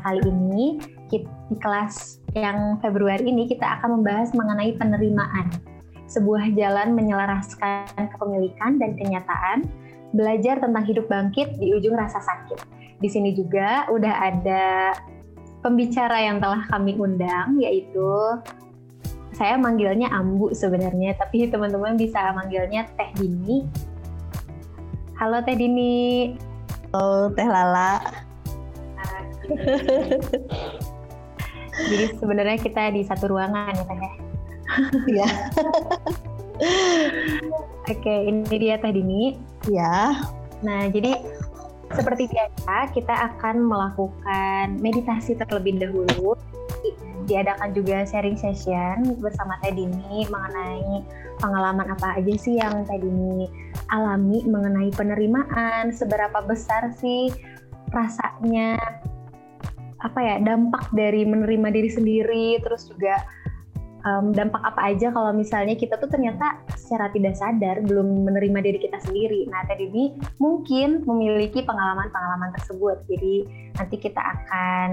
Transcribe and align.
kali 0.00 0.20
ini 0.24 0.80
di 1.08 1.22
kelas 1.60 2.24
yang 2.32 2.78
Februari 2.80 3.28
ini 3.28 3.46
kita 3.46 3.80
akan 3.80 4.00
membahas 4.00 4.32
mengenai 4.32 4.74
penerimaan. 4.78 5.52
Sebuah 6.10 6.56
jalan 6.58 6.98
menyelaraskan 6.98 8.10
kepemilikan 8.16 8.82
dan 8.82 8.98
kenyataan, 8.98 9.68
belajar 10.10 10.58
tentang 10.58 10.82
hidup 10.82 11.06
bangkit 11.06 11.54
di 11.60 11.70
ujung 11.76 11.94
rasa 11.94 12.18
sakit. 12.18 12.58
Di 12.98 13.08
sini 13.08 13.30
juga 13.30 13.86
udah 13.88 14.14
ada 14.18 14.94
pembicara 15.62 16.18
yang 16.18 16.42
telah 16.42 16.66
kami 16.66 16.98
undang 16.98 17.60
yaitu 17.62 18.10
saya 19.36 19.56
manggilnya 19.56 20.10
Ambu 20.10 20.52
sebenarnya, 20.52 21.16
tapi 21.16 21.48
teman-teman 21.48 21.96
bisa 21.96 22.34
manggilnya 22.34 22.90
Teh 22.98 23.08
Dini. 23.16 23.64
Halo 25.16 25.40
Teh 25.46 25.56
Dini. 25.56 26.34
Halo 26.92 27.32
Teh 27.32 27.48
Lala. 27.48 28.29
Jadi 31.90 32.04
sebenarnya 32.20 32.58
kita 32.60 32.92
di 32.92 33.02
satu 33.06 33.32
ruangan 33.32 33.72
ya 33.72 33.84
Teh 33.86 33.98
ya? 33.98 34.12
Iya. 35.08 35.28
Oke, 37.90 38.14
ini 38.28 38.44
dia 38.60 38.76
Teh 38.76 38.92
Dini. 38.92 39.34
Ya. 39.66 40.12
Nah, 40.60 40.92
jadi 40.92 41.16
seperti 41.90 42.28
biasa 42.30 42.92
kita 42.92 43.14
akan 43.32 43.64
melakukan 43.64 44.76
meditasi 44.78 45.34
terlebih 45.40 45.80
dahulu. 45.80 46.36
Diadakan 47.24 47.72
juga 47.72 48.04
sharing 48.04 48.36
session 48.36 49.16
bersama 49.18 49.56
Teh 49.64 49.72
Dini 49.72 50.28
mengenai 50.28 51.02
pengalaman 51.40 51.88
apa 51.96 52.20
aja 52.20 52.34
sih 52.36 52.60
yang 52.60 52.84
Teh 52.84 53.00
Dini 53.00 53.48
alami 53.90 54.44
mengenai 54.46 54.92
penerimaan, 54.94 55.90
seberapa 55.90 56.44
besar 56.46 56.94
sih 56.94 57.32
rasanya 57.90 58.78
apa 60.00 60.18
ya 60.20 60.36
dampak 60.40 60.88
dari 60.96 61.28
menerima 61.28 61.68
diri 61.72 61.90
sendiri 61.92 62.46
terus 62.64 62.88
juga 62.88 63.20
um, 64.04 64.32
dampak 64.32 64.60
apa 64.64 64.92
aja 64.92 65.12
kalau 65.12 65.32
misalnya 65.36 65.76
kita 65.76 65.96
tuh 66.00 66.08
ternyata 66.08 66.60
secara 66.76 67.12
tidak 67.12 67.36
sadar 67.36 67.84
belum 67.84 68.24
menerima 68.26 68.58
diri 68.64 68.78
kita 68.80 68.98
sendiri. 69.04 69.46
Nah, 69.48 69.64
tadi 69.68 69.88
ini 69.88 70.04
mungkin 70.40 71.04
memiliki 71.04 71.64
pengalaman-pengalaman 71.64 72.50
tersebut. 72.60 73.04
Jadi 73.08 73.34
nanti 73.76 73.96
kita 74.00 74.20
akan 74.20 74.88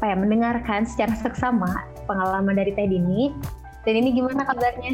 apa 0.00 0.04
ya 0.06 0.16
mendengarkan 0.16 0.88
secara 0.88 1.12
seksama 1.12 1.68
pengalaman 2.08 2.56
dari 2.56 2.72
Teh 2.72 2.88
Dini. 2.88 3.32
Dan 3.84 3.96
ini 3.96 4.12
gimana 4.12 4.44
kabarnya? 4.44 4.92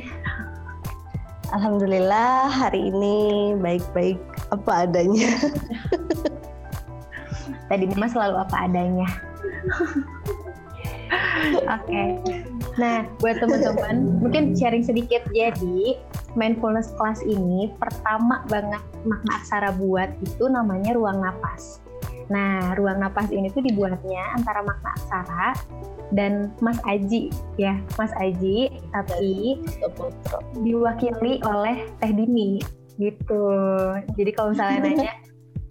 Alhamdulillah 1.55 2.51
hari 2.51 2.91
ini 2.91 3.55
baik-baik 3.59 4.19
apa 4.51 4.87
adanya. 4.87 5.31
Tadi 7.67 7.85
Mas 7.99 8.15
selalu 8.15 8.37
apa 8.43 8.57
adanya. 8.67 9.09
Oke. 11.67 11.87
Okay. 11.87 12.09
Nah, 12.77 13.09
buat 13.23 13.41
teman-teman, 13.41 14.21
mungkin 14.21 14.53
sharing 14.53 14.85
sedikit. 14.85 15.25
Jadi, 15.33 15.97
mindfulness 16.37 16.93
class 17.01 17.25
ini 17.25 17.73
pertama 17.81 18.45
banget 18.53 18.85
makna 19.09 19.33
aksara 19.41 19.71
buat 19.81 20.13
itu 20.21 20.45
namanya 20.51 20.93
ruang 20.93 21.25
napas. 21.25 21.81
Nah, 22.29 22.77
ruang 22.77 23.01
napas 23.01 23.33
ini 23.33 23.49
tuh 23.49 23.65
dibuatnya 23.65 24.35
antara 24.37 24.61
makna 24.61 24.93
aksara 24.99 25.49
dan 26.13 26.53
Mas 26.61 26.79
Aji 26.85 27.33
ya, 27.57 27.81
Mas 27.97 28.13
Aji, 28.21 28.71
tapi 28.93 29.63
diwakili 30.61 31.41
oleh 31.43 31.89
Teh 32.03 32.13
Dini 32.13 32.61
gitu. 33.01 33.45
Jadi 34.17 34.31
kalau 34.37 34.53
misalnya 34.53 34.79
nanya 34.85 35.13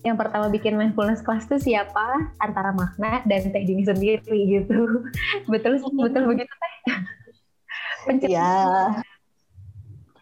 yang 0.05 0.21
pertama 0.21 0.53
bikin 0.53 0.77
mindfulness 0.77 1.25
class 1.25 1.49
itu 1.49 1.73
siapa? 1.73 2.29
Antara 2.37 2.69
makna 2.69 3.25
dan 3.25 3.49
teh 3.49 3.65
dini 3.65 3.81
sendiri 3.81 4.61
gitu. 4.61 5.01
Betul 5.51 5.81
betul 5.81 6.23
begitu 6.29 6.53
teh. 6.53 6.75
Ya 8.29 9.01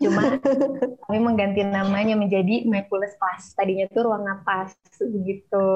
cuma 0.04 0.36
kami 1.08 1.20
mengganti 1.24 1.64
namanya 1.64 2.16
menjadi 2.20 2.68
mindfulness 2.68 3.16
class. 3.16 3.56
Tadinya 3.56 3.88
tuh 3.92 4.08
ruang 4.08 4.24
napas 4.28 4.76
begitu. 5.00 5.68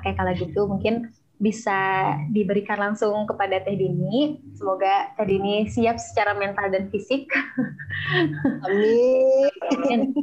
Oke 0.00 0.10
kalau 0.16 0.32
gitu 0.32 0.60
mungkin 0.64 1.12
bisa 1.42 1.74
diberikan 2.30 2.78
langsung 2.78 3.26
kepada 3.26 3.58
Teh 3.60 3.74
Dini. 3.74 4.40
Semoga 4.54 5.12
Teh 5.18 5.26
Dini 5.26 5.66
siap 5.68 5.98
secara 5.98 6.32
mental 6.38 6.70
dan 6.70 6.88
fisik. 6.88 7.28
Amin. 8.62 10.14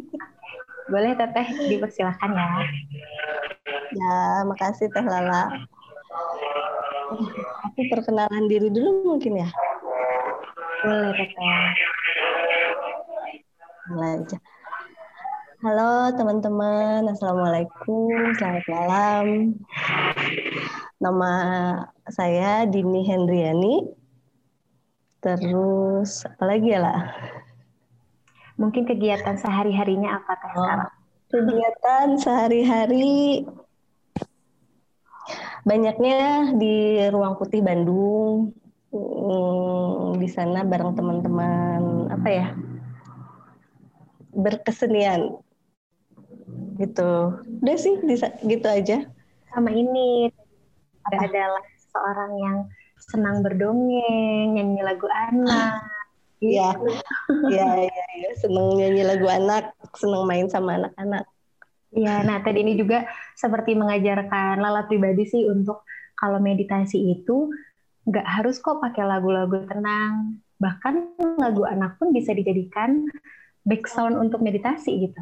Boleh 0.89 1.13
Teteh 1.13 1.47
dipersilahkan 1.69 2.31
ya. 2.33 2.49
Ya, 3.93 4.17
makasih 4.49 4.89
Teh 4.89 5.05
Lala. 5.05 5.53
Aku 7.69 7.81
perkenalan 7.93 8.49
diri 8.49 8.73
dulu 8.73 9.15
mungkin 9.15 9.37
ya. 9.37 9.49
Boleh 10.81 11.13
Teteh. 11.13 11.61
Mulai 13.93 14.11
aja. 14.21 14.37
Halo 15.59 16.15
teman-teman, 16.15 17.05
Assalamualaikum, 17.11 18.33
selamat 18.39 18.65
malam. 18.71 19.25
Nama 20.97 21.31
saya 22.09 22.65
Dini 22.65 23.05
Hendriani. 23.05 23.85
Terus 25.19 26.23
apa 26.25 26.43
lagi 26.47 26.71
ya 26.73 26.79
lah? 26.79 26.99
Mungkin 28.59 28.83
kegiatan 28.83 29.39
sehari-harinya 29.39 30.19
apa 30.19 30.31
teh 30.35 30.51
oh, 30.51 30.55
sekarang? 30.59 30.91
Kegiatan 31.31 32.07
sehari-hari 32.19 33.47
banyaknya 35.63 36.51
di 36.59 36.99
Ruang 37.07 37.39
Putih 37.39 37.63
Bandung. 37.63 38.51
Hmm, 38.89 40.17
di 40.19 40.27
sana 40.27 40.67
bareng 40.67 40.97
teman-teman 40.97 42.11
apa 42.11 42.29
ya? 42.29 42.47
berkesenian 44.29 45.35
gitu. 46.79 47.11
Udah 47.59 47.75
sih 47.75 47.97
gitu 48.45 48.67
aja. 48.67 49.03
Sama 49.51 49.73
ini 49.73 50.29
ada 51.09 51.25
adalah 51.25 51.65
seorang 51.91 52.31
yang 52.39 52.57
senang 53.09 53.41
berdongeng, 53.41 54.55
nyanyi 54.55 54.81
lagu 54.85 55.07
anak 55.09 55.98
Iya, 56.39 56.71
iya, 57.51 57.67
iya, 57.75 58.03
ya. 58.15 58.31
seneng 58.39 58.79
nyanyi 58.79 59.03
lagu 59.03 59.27
anak, 59.27 59.75
seneng 59.99 60.23
main 60.23 60.47
sama 60.47 60.79
anak-anak. 60.79 61.27
Iya, 61.91 62.23
nah 62.23 62.39
tadi 62.39 62.63
ini 62.63 62.79
juga 62.79 63.03
seperti 63.35 63.75
mengajarkan 63.75 64.61
Lala 64.61 64.87
pribadi 64.87 65.27
sih 65.27 65.43
untuk 65.49 65.83
kalau 66.15 66.39
meditasi 66.39 67.11
itu 67.11 67.51
nggak 68.07 68.27
harus 68.39 68.61
kok 68.63 68.79
pakai 68.79 69.03
lagu-lagu 69.03 69.67
tenang, 69.67 70.39
bahkan 70.55 71.11
lagu 71.35 71.67
anak 71.67 71.99
pun 71.99 72.15
bisa 72.15 72.31
dijadikan 72.31 73.03
background 73.67 74.15
untuk 74.15 74.39
meditasi 74.39 75.11
gitu. 75.11 75.21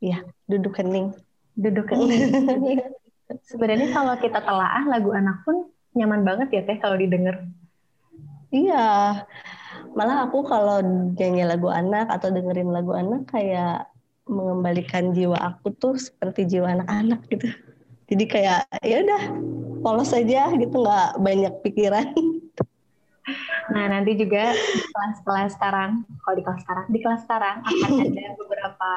Iya, 0.00 0.24
duduk 0.48 0.80
hening. 0.80 1.12
Duduk 1.54 1.92
hening. 1.92 2.34
Sebenarnya 3.50 3.94
kalau 3.94 4.14
kita 4.18 4.42
telaah 4.42 4.84
lagu 4.90 5.14
anak 5.14 5.46
pun 5.46 5.70
nyaman 5.94 6.26
banget 6.26 6.48
ya 6.50 6.62
teh 6.66 6.78
kalau 6.82 6.98
didengar. 6.98 7.46
Iya, 8.50 9.22
malah 9.94 10.26
aku 10.28 10.46
kalau 10.46 10.78
nyanyi 11.18 11.44
lagu 11.46 11.66
anak 11.66 12.06
atau 12.10 12.30
dengerin 12.30 12.70
lagu 12.70 12.94
anak 12.94 13.26
kayak 13.30 13.90
mengembalikan 14.30 15.10
jiwa 15.10 15.34
aku 15.34 15.74
tuh 15.74 15.98
seperti 15.98 16.46
jiwa 16.46 16.78
anak-anak 16.78 17.20
gitu. 17.26 17.50
Jadi 18.10 18.24
kayak 18.26 18.66
ya 18.82 19.02
udah 19.02 19.22
polos 19.82 20.14
aja 20.14 20.50
gitu 20.54 20.76
nggak 20.82 21.18
banyak 21.18 21.54
pikiran. 21.66 22.14
Nah 23.70 23.84
nanti 23.86 24.18
juga 24.18 24.54
di 24.54 24.82
kelas-kelas 24.90 25.54
sekarang 25.54 26.02
kalau 26.22 26.34
di 26.38 26.42
kelas 26.42 26.60
sekarang 26.62 26.86
di 26.90 26.98
kelas 27.02 27.20
sekarang 27.26 27.56
akan 27.62 27.90
ada 28.02 28.26
beberapa 28.38 28.92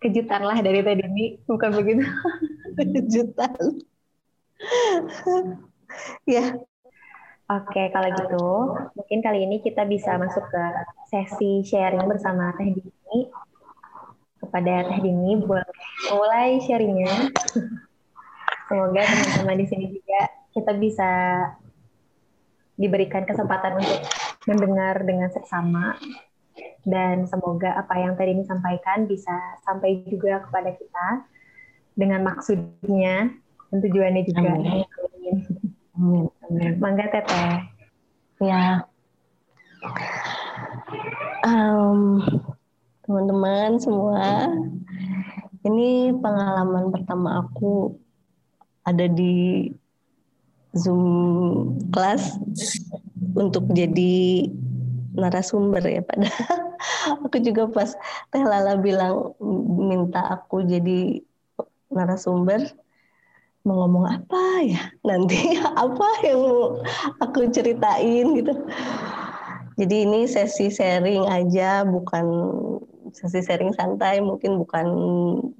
kejutan 0.00 0.42
lah 0.44 0.58
dari 0.60 0.80
tadi 0.84 1.04
ini 1.04 1.26
bukan 1.48 1.70
begitu? 1.72 2.04
Kejutan. 2.76 3.80
Ya 6.28 6.56
Oke, 7.44 7.92
kalau 7.92 8.08
gitu 8.08 8.48
mungkin 8.96 9.20
kali 9.20 9.44
ini 9.44 9.60
kita 9.60 9.84
bisa 9.84 10.16
masuk 10.16 10.48
ke 10.48 10.64
sesi 11.12 11.60
sharing 11.60 12.08
bersama 12.08 12.56
Teh 12.56 12.72
Dini. 12.72 13.28
Kepada 14.40 14.88
Teh 14.88 14.98
Dini, 15.04 15.36
boleh 15.44 15.68
mulai 16.08 16.56
sharingnya. 16.64 17.28
Semoga 18.72 19.02
teman-teman 19.04 19.60
di 19.60 19.66
sini 19.68 19.92
juga 19.92 20.20
kita 20.56 20.72
bisa 20.80 21.10
diberikan 22.80 23.28
kesempatan 23.28 23.76
untuk 23.76 24.00
mendengar 24.48 25.04
dengan 25.04 25.28
seksama 25.28 26.00
dan 26.88 27.28
semoga 27.28 27.76
apa 27.76 27.96
yang 28.00 28.16
tadi 28.16 28.32
ini 28.32 28.44
sampaikan 28.48 29.04
bisa 29.04 29.36
sampai 29.68 30.00
juga 30.08 30.40
kepada 30.48 30.72
kita 30.72 31.06
dengan 31.92 32.24
maksudnya 32.24 33.36
dan 33.68 33.78
tujuannya 33.84 34.22
juga. 34.32 34.48
Amin. 34.48 35.03
Amin. 36.04 36.28
Amin. 36.52 36.72
Mangga 36.84 37.08
teteh. 37.08 37.64
Ya. 38.44 38.84
Um, 41.48 42.20
teman-teman 43.08 43.80
semua, 43.80 44.52
ini 45.64 46.12
pengalaman 46.20 46.92
pertama 46.92 47.40
aku 47.40 47.96
ada 48.84 49.08
di 49.08 49.72
Zoom 50.76 51.04
kelas 51.88 52.36
untuk 53.32 53.64
jadi 53.72 54.44
narasumber 55.14 55.80
ya 55.86 56.02
padahal 56.02 56.74
aku 57.24 57.38
juga 57.38 57.70
pas 57.70 57.94
Teh 58.34 58.42
Lala 58.42 58.76
bilang 58.76 59.38
minta 59.78 60.20
aku 60.26 60.66
jadi 60.66 61.22
narasumber 61.88 62.74
mau 63.64 63.84
ngomong 63.84 64.04
apa 64.04 64.44
ya? 64.62 64.82
Nanti 65.02 65.56
apa 65.84 66.08
yang 66.22 66.42
aku 67.20 67.48
ceritain 67.48 68.26
gitu. 68.36 68.54
Jadi 69.74 70.06
ini 70.06 70.30
sesi 70.30 70.70
sharing 70.70 71.26
aja 71.26 71.82
bukan 71.82 72.26
sesi 73.10 73.42
sharing 73.42 73.74
santai 73.74 74.22
mungkin 74.22 74.60
bukan 74.60 74.86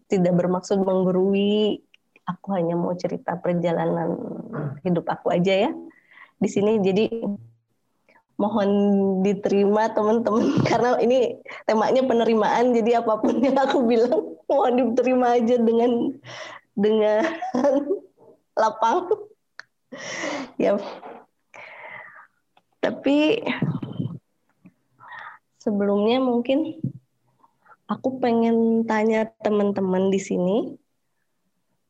tidak 0.06 0.36
bermaksud 0.38 0.78
menggurui. 0.84 1.82
Aku 2.24 2.56
hanya 2.56 2.72
mau 2.72 2.96
cerita 2.96 3.36
perjalanan 3.36 4.16
hidup 4.80 5.04
aku 5.04 5.34
aja 5.34 5.68
ya 5.68 5.70
di 6.40 6.48
sini. 6.48 6.80
Jadi 6.80 7.24
mohon 8.38 8.70
diterima 9.24 9.90
teman-teman. 9.92 10.60
Karena 10.70 11.00
ini 11.00 11.40
temanya 11.66 12.06
penerimaan 12.06 12.76
jadi 12.76 13.02
apa 13.02 13.18
pun 13.18 13.40
yang 13.42 13.58
aku 13.58 13.82
bilang 13.82 14.38
mohon 14.46 14.74
diterima 14.78 15.40
aja 15.40 15.56
dengan 15.58 16.14
dengan 16.74 17.22
lapang 18.54 19.10
ya 20.62 20.78
tapi 22.78 23.42
sebelumnya 25.58 26.20
mungkin 26.20 26.78
aku 27.88 28.20
pengen 28.20 28.88
tanya 28.88 29.28
teman-teman 29.42 30.10
di 30.10 30.20
sini 30.20 30.56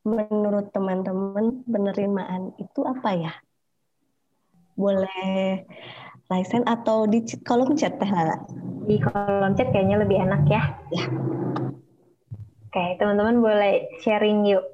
menurut 0.05 0.69
teman-teman 0.71 1.65
penerimaan 1.65 2.53
itu 2.61 2.81
apa 2.85 3.11
ya 3.17 3.33
boleh 4.75 5.65
Raisen 6.25 6.65
atau 6.65 7.05
di 7.05 7.21
kolom 7.45 7.77
chat 7.77 8.01
Teh 8.01 8.09
Lala? 8.09 8.41
Di 8.89 8.97
kolom 8.97 9.53
chat 9.55 9.69
kayaknya 9.71 10.01
lebih 10.01 10.25
enak 10.25 10.43
ya. 10.49 10.63
Ya. 10.89 11.05
Oke, 12.73 12.85
teman-teman 12.97 13.45
boleh 13.45 13.87
sharing 14.01 14.49
yuk. 14.49 14.65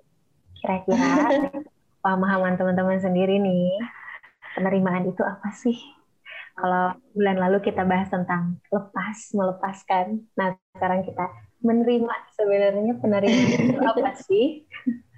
Kira-kira 0.62 1.50
pemahaman 2.00 2.56
teman-teman 2.56 3.00
sendiri 3.00 3.40
nih, 3.40 3.80
penerimaan 4.56 5.08
itu 5.08 5.22
apa 5.24 5.48
sih? 5.52 5.76
Kalau 6.60 6.92
bulan 7.16 7.40
lalu 7.40 7.64
kita 7.64 7.88
bahas 7.88 8.12
tentang 8.12 8.60
lepas, 8.68 9.16
melepaskan. 9.32 10.20
Nah, 10.36 10.52
sekarang 10.76 11.08
kita 11.08 11.24
menerima 11.64 12.14
sebenarnya 12.36 12.92
penerimaan 13.00 13.60
itu 13.72 13.80
apa 13.80 14.12
sih? 14.20 14.68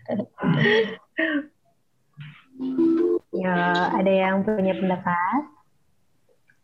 ya, 3.42 3.90
ada 3.90 4.12
yang 4.12 4.46
punya 4.46 4.78
pendapat? 4.78 5.42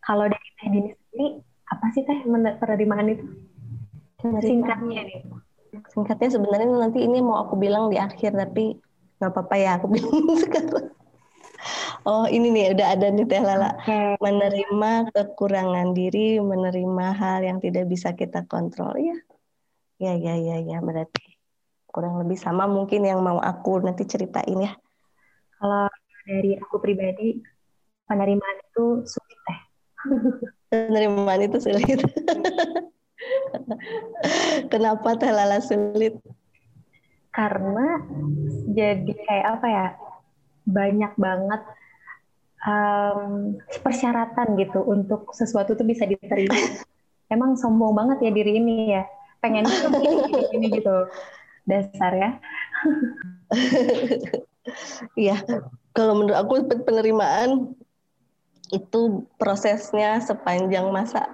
Kalau 0.03 0.27
dari 0.31 0.49
Teh 0.63 0.69
Dini 0.71 0.91
sendiri, 0.95 1.43
apa 1.69 1.87
sih 1.91 2.03
Teh 2.07 2.23
penerimaan 2.63 3.11
itu? 3.11 3.27
Singkatnya 4.19 5.03
nih. 5.07 5.23
Singkatnya 5.91 6.29
sebenarnya 6.39 6.67
nanti 6.71 7.03
ini 7.03 7.19
mau 7.23 7.43
aku 7.43 7.59
bilang 7.59 7.91
di 7.91 7.99
akhir, 7.99 8.35
tapi 8.35 8.79
nggak 9.19 9.31
apa-apa 9.35 9.55
ya 9.59 9.71
aku 9.79 9.87
bilang 9.91 10.15
sekarang. 10.47 10.95
Oh 12.07 12.25
ini 12.31 12.55
nih 12.55 12.73
udah 12.73 12.87
ada 12.95 13.07
nih 13.11 13.27
Teh 13.27 13.43
Lala. 13.43 13.75
Okay. 13.83 14.15
Menerima 14.23 15.11
kekurangan 15.11 15.91
diri, 15.93 16.39
menerima 16.39 17.07
hal 17.19 17.43
yang 17.43 17.59
tidak 17.59 17.91
bisa 17.91 18.15
kita 18.15 18.47
kontrol 18.47 18.95
ya. 18.97 19.19
Ya 19.99 20.15
ya 20.15 20.39
ya 20.39 20.63
ya 20.63 20.79
berarti 20.79 21.35
kurang 21.91 22.23
lebih 22.23 22.39
sama 22.39 22.71
mungkin 22.71 23.03
yang 23.03 23.19
mau 23.19 23.43
aku 23.43 23.83
nanti 23.83 24.07
ceritain 24.07 24.63
ya. 24.63 24.73
Kalau 25.59 25.91
dari 26.23 26.55
aku 26.55 26.79
pribadi 26.79 27.43
penerimaan 28.07 28.57
itu 28.71 29.03
sulit 29.03 29.39
teh 29.43 29.61
penerimaan 30.71 31.43
itu 31.43 31.59
sulit. 31.59 31.99
Kenapa 34.73 35.19
Teh 35.19 35.33
Lala 35.33 35.59
sulit? 35.59 36.15
Karena 37.39 38.03
jadi 38.67 39.13
kayak 39.15 39.47
apa 39.55 39.67
ya? 39.71 39.87
Banyak 40.67 41.13
banget 41.15 41.63
um, 42.67 43.55
persyaratan 43.81 44.59
gitu 44.59 44.83
untuk 44.83 45.31
sesuatu 45.31 45.79
tuh 45.79 45.87
bisa 45.87 46.03
diterima. 46.03 46.59
Emang 47.31 47.55
sombong 47.55 47.95
banget 47.95 48.27
ya 48.27 48.31
diri 48.35 48.59
ini 48.59 48.99
ya. 48.99 49.07
Pengen 49.39 49.71
ini, 50.03 50.59
ini 50.59 50.67
gitu. 50.83 51.07
Dasar 51.63 52.13
ya. 52.19 52.31
Iya. 55.17 55.41
Kalau 55.97 56.13
menurut 56.13 56.37
aku 56.37 56.61
penerimaan 56.85 57.73
itu 58.69 59.25
prosesnya 59.41 60.21
sepanjang 60.21 60.93
masa 60.93 61.25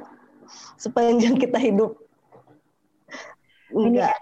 sepanjang 0.78 1.34
kita 1.34 1.58
hidup 1.58 1.98
enggak 3.74 4.14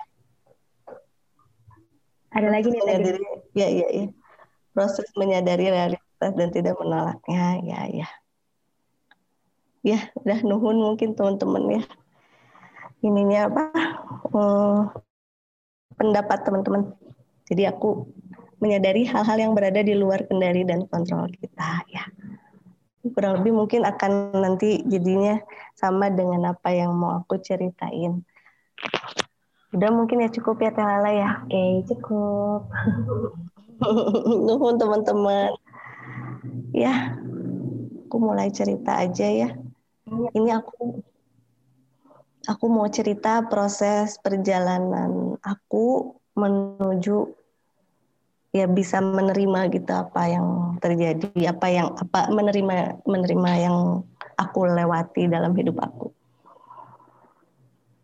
ada 2.33 2.49
lagi 2.49 2.69
nih 2.73 2.81
menyadari, 2.81 3.23
ya 3.53 3.69
ya 3.69 3.89
ya. 3.93 4.07
Proses 4.73 5.09
menyadari 5.15 5.69
realitas 5.69 6.33
dan 6.33 6.49
tidak 6.49 6.81
menolaknya. 6.81 7.61
Ya 7.61 7.81
ya. 7.93 8.09
Ya 9.83 9.99
udah 10.17 10.39
nuhun 10.47 10.81
mungkin 10.81 11.13
teman-teman 11.13 11.81
ya. 11.81 11.83
Ininya 13.03 13.51
apa? 13.51 13.65
Hmm, 14.33 14.79
pendapat 15.99 16.39
teman-teman. 16.47 16.95
Jadi 17.51 17.69
aku 17.69 18.09
menyadari 18.63 19.03
hal-hal 19.05 19.39
yang 19.43 19.53
berada 19.53 19.83
di 19.83 19.93
luar 19.93 20.25
kendali 20.25 20.63
dan 20.63 20.87
kontrol 20.87 21.27
kita 21.35 21.83
ya. 21.91 22.07
Kurang 23.03 23.43
lebih 23.43 23.59
mungkin 23.59 23.83
akan 23.83 24.39
nanti 24.39 24.87
jadinya 24.87 25.43
sama 25.75 26.07
dengan 26.09 26.55
apa 26.55 26.71
yang 26.71 26.95
mau 26.95 27.19
aku 27.19 27.43
ceritain. 27.43 28.23
Udah 29.73 29.91
mungkin 29.91 30.21
ya 30.21 30.29
cukup 30.29 30.61
ya 30.61 30.71
Teh 30.71 30.85
Lala 30.85 31.11
ya. 31.11 31.31
Oke, 31.49 31.65
cukup. 31.89 32.69
Nuhun 34.47 34.77
teman-teman. 34.77 35.57
Ya, 36.77 37.17
aku 38.09 38.17
mulai 38.21 38.53
cerita 38.53 39.01
aja 39.01 39.27
ya. 39.29 39.49
Ini 40.37 40.51
aku 40.53 41.01
aku 42.49 42.67
mau 42.67 42.87
cerita 42.91 43.47
proses 43.47 44.19
perjalanan 44.19 45.39
aku 45.43 46.17
menuju 46.35 47.31
ya 48.53 48.69
bisa 48.69 49.01
menerima 49.01 49.73
gitu 49.73 49.93
apa 49.95 50.23
yang 50.29 50.77
terjadi 50.83 51.31
apa 51.49 51.67
yang 51.73 51.89
apa 51.97 52.29
menerima 52.29 53.01
menerima 53.09 53.51
yang 53.63 53.77
aku 54.37 54.69
lewati 54.69 55.31
dalam 55.31 55.57
hidup 55.57 55.81
aku 55.81 56.13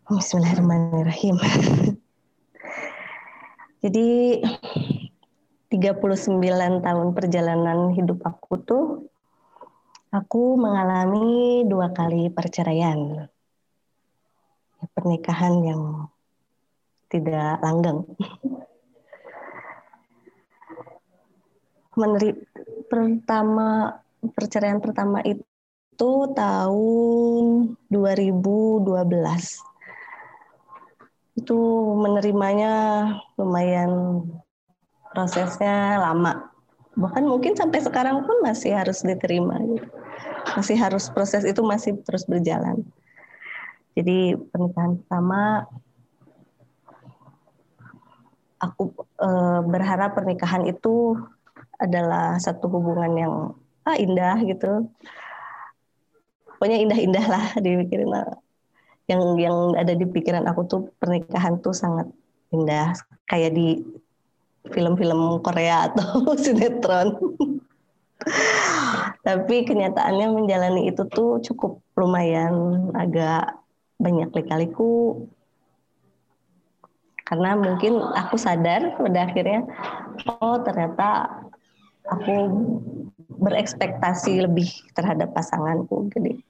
Bismillahirrahmanirrahim. 0.09 1.37
Jadi 3.85 4.41
39 5.69 6.81
tahun 6.81 7.07
perjalanan 7.13 7.93
hidup 7.93 8.17
aku 8.25 8.57
tuh 8.57 8.85
aku 10.09 10.57
mengalami 10.57 11.61
dua 11.69 11.93
kali 11.93 12.33
perceraian. 12.33 13.29
Pernikahan 14.97 15.61
yang 15.61 16.09
tidak 17.13 17.61
langgeng. 17.61 18.09
Meneri 21.93 22.33
pertama 22.89 23.93
perceraian 24.33 24.81
pertama 24.81 25.21
itu 25.21 26.11
tahun 26.33 27.77
2012 27.93 29.69
itu 31.39 31.59
menerimanya 31.95 32.73
lumayan 33.39 34.23
prosesnya 35.15 35.97
lama 35.99 36.51
bahkan 36.99 37.23
mungkin 37.23 37.55
sampai 37.55 37.79
sekarang 37.79 38.27
pun 38.27 38.43
masih 38.43 38.75
harus 38.75 39.01
diterima 39.01 39.55
gitu. 39.63 39.87
masih 40.59 40.75
harus 40.75 41.07
proses 41.07 41.47
itu 41.47 41.61
masih 41.63 41.95
terus 42.03 42.27
berjalan 42.27 42.83
jadi 43.95 44.35
pernikahan 44.51 44.99
pertama 44.99 45.67
aku 48.59 48.91
e, 49.15 49.29
berharap 49.65 50.19
pernikahan 50.19 50.67
itu 50.67 51.15
adalah 51.79 52.35
satu 52.35 52.67
hubungan 52.67 53.11
yang 53.15 53.33
ah, 53.87 53.95
indah 53.95 54.37
gitu. 54.43 54.91
Pokoknya 56.59 56.77
indah-indah 56.83 57.25
lah 57.25 57.45
dipikirin. 57.63 58.11
Yang 59.09 59.21
yang 59.41 59.57
ada 59.73 59.93
di 59.97 60.05
pikiran 60.05 60.45
aku 60.45 60.61
tuh 60.69 60.81
pernikahan 61.01 61.57
tuh 61.59 61.73
sangat 61.73 62.05
indah. 62.53 62.93
Kayak 63.25 63.57
di 63.57 63.81
film-film 64.69 65.41
Korea 65.41 65.89
atau 65.89 66.29
sinetron. 66.43 67.17
Tapi 69.25 69.55
kenyataannya 69.65 70.27
menjalani 70.31 70.93
itu 70.93 71.03
tuh 71.09 71.41
cukup 71.41 71.81
lumayan. 71.97 72.87
Agak 72.93 73.57
banyak 73.97 74.29
lika-liku. 74.29 75.25
Karena 77.25 77.53
mungkin 77.53 78.01
aku 78.01 78.41
sadar 78.41 78.97
pada 78.97 79.29
akhirnya 79.29 79.61
oh 80.41 80.57
ternyata 80.65 81.29
aku 82.09 82.35
berekspektasi 83.39 84.49
lebih 84.49 84.67
terhadap 84.97 85.31
pasanganku 85.31 86.09
jadi 86.11 86.41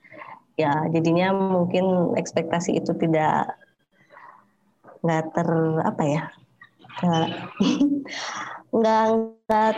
ya 0.60 0.92
jadinya 0.92 1.32
mungkin 1.32 2.14
ekspektasi 2.20 2.84
itu 2.84 2.92
tidak 3.00 3.56
nggak 5.00 5.32
ter 5.32 5.48
apa 5.88 6.04
ya 6.04 6.22
nggak 8.70 9.06
nggak 9.50 9.72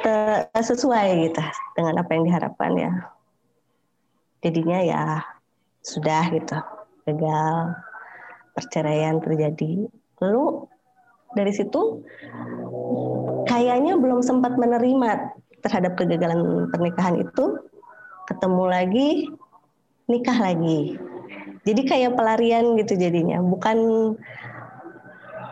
sesuai 0.51 1.31
gitu 1.31 1.43
dengan 1.77 2.03
apa 2.03 2.11
yang 2.11 2.23
diharapkan 2.27 2.71
ya. 2.75 2.91
Jadinya 4.41 4.79
ya 4.81 5.03
sudah 5.85 6.27
gitu 6.33 6.57
gagal 7.07 7.77
perceraian 8.57 9.21
terjadi. 9.23 9.87
Lalu 10.19 10.67
dari 11.31 11.53
situ 11.55 12.03
kayaknya 13.47 13.95
belum 13.95 14.19
sempat 14.19 14.59
menerima 14.59 15.39
terhadap 15.63 15.95
kegagalan 15.95 16.67
pernikahan 16.73 17.21
itu. 17.21 17.61
Ketemu 18.27 18.63
lagi 18.67 19.09
nikah 20.11 20.35
lagi. 20.35 20.99
Jadi 21.61 21.81
kayak 21.85 22.17
pelarian 22.17 22.75
gitu 22.75 22.97
jadinya. 22.97 23.39
Bukan 23.39 23.77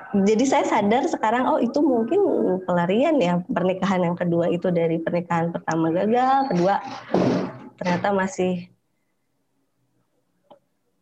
jadi 0.10 0.44
saya 0.50 0.66
sadar 0.66 1.06
sekarang 1.06 1.46
oh 1.46 1.62
itu 1.62 1.86
mungkin 1.86 2.20
pelarian 2.66 3.22
ya 3.22 3.46
pernikahan 3.46 4.02
yang 4.02 4.18
kedua 4.18 4.50
itu 4.50 4.74
dari 4.74 4.98
pernikahan 4.98 5.54
pertama 5.54 5.94
gagal 5.94 6.50
kedua 6.50 6.82
ternyata 7.78 8.10
masih 8.10 8.74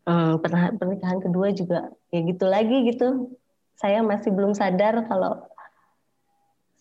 hmm, 0.04 0.44
pernikahan 0.76 1.24
kedua 1.24 1.56
juga 1.56 1.88
ya 2.12 2.20
gitu 2.24 2.46
lagi 2.48 2.92
gitu. 2.92 3.32
Saya 3.78 4.02
masih 4.02 4.34
belum 4.34 4.58
sadar 4.58 5.06
kalau 5.08 5.46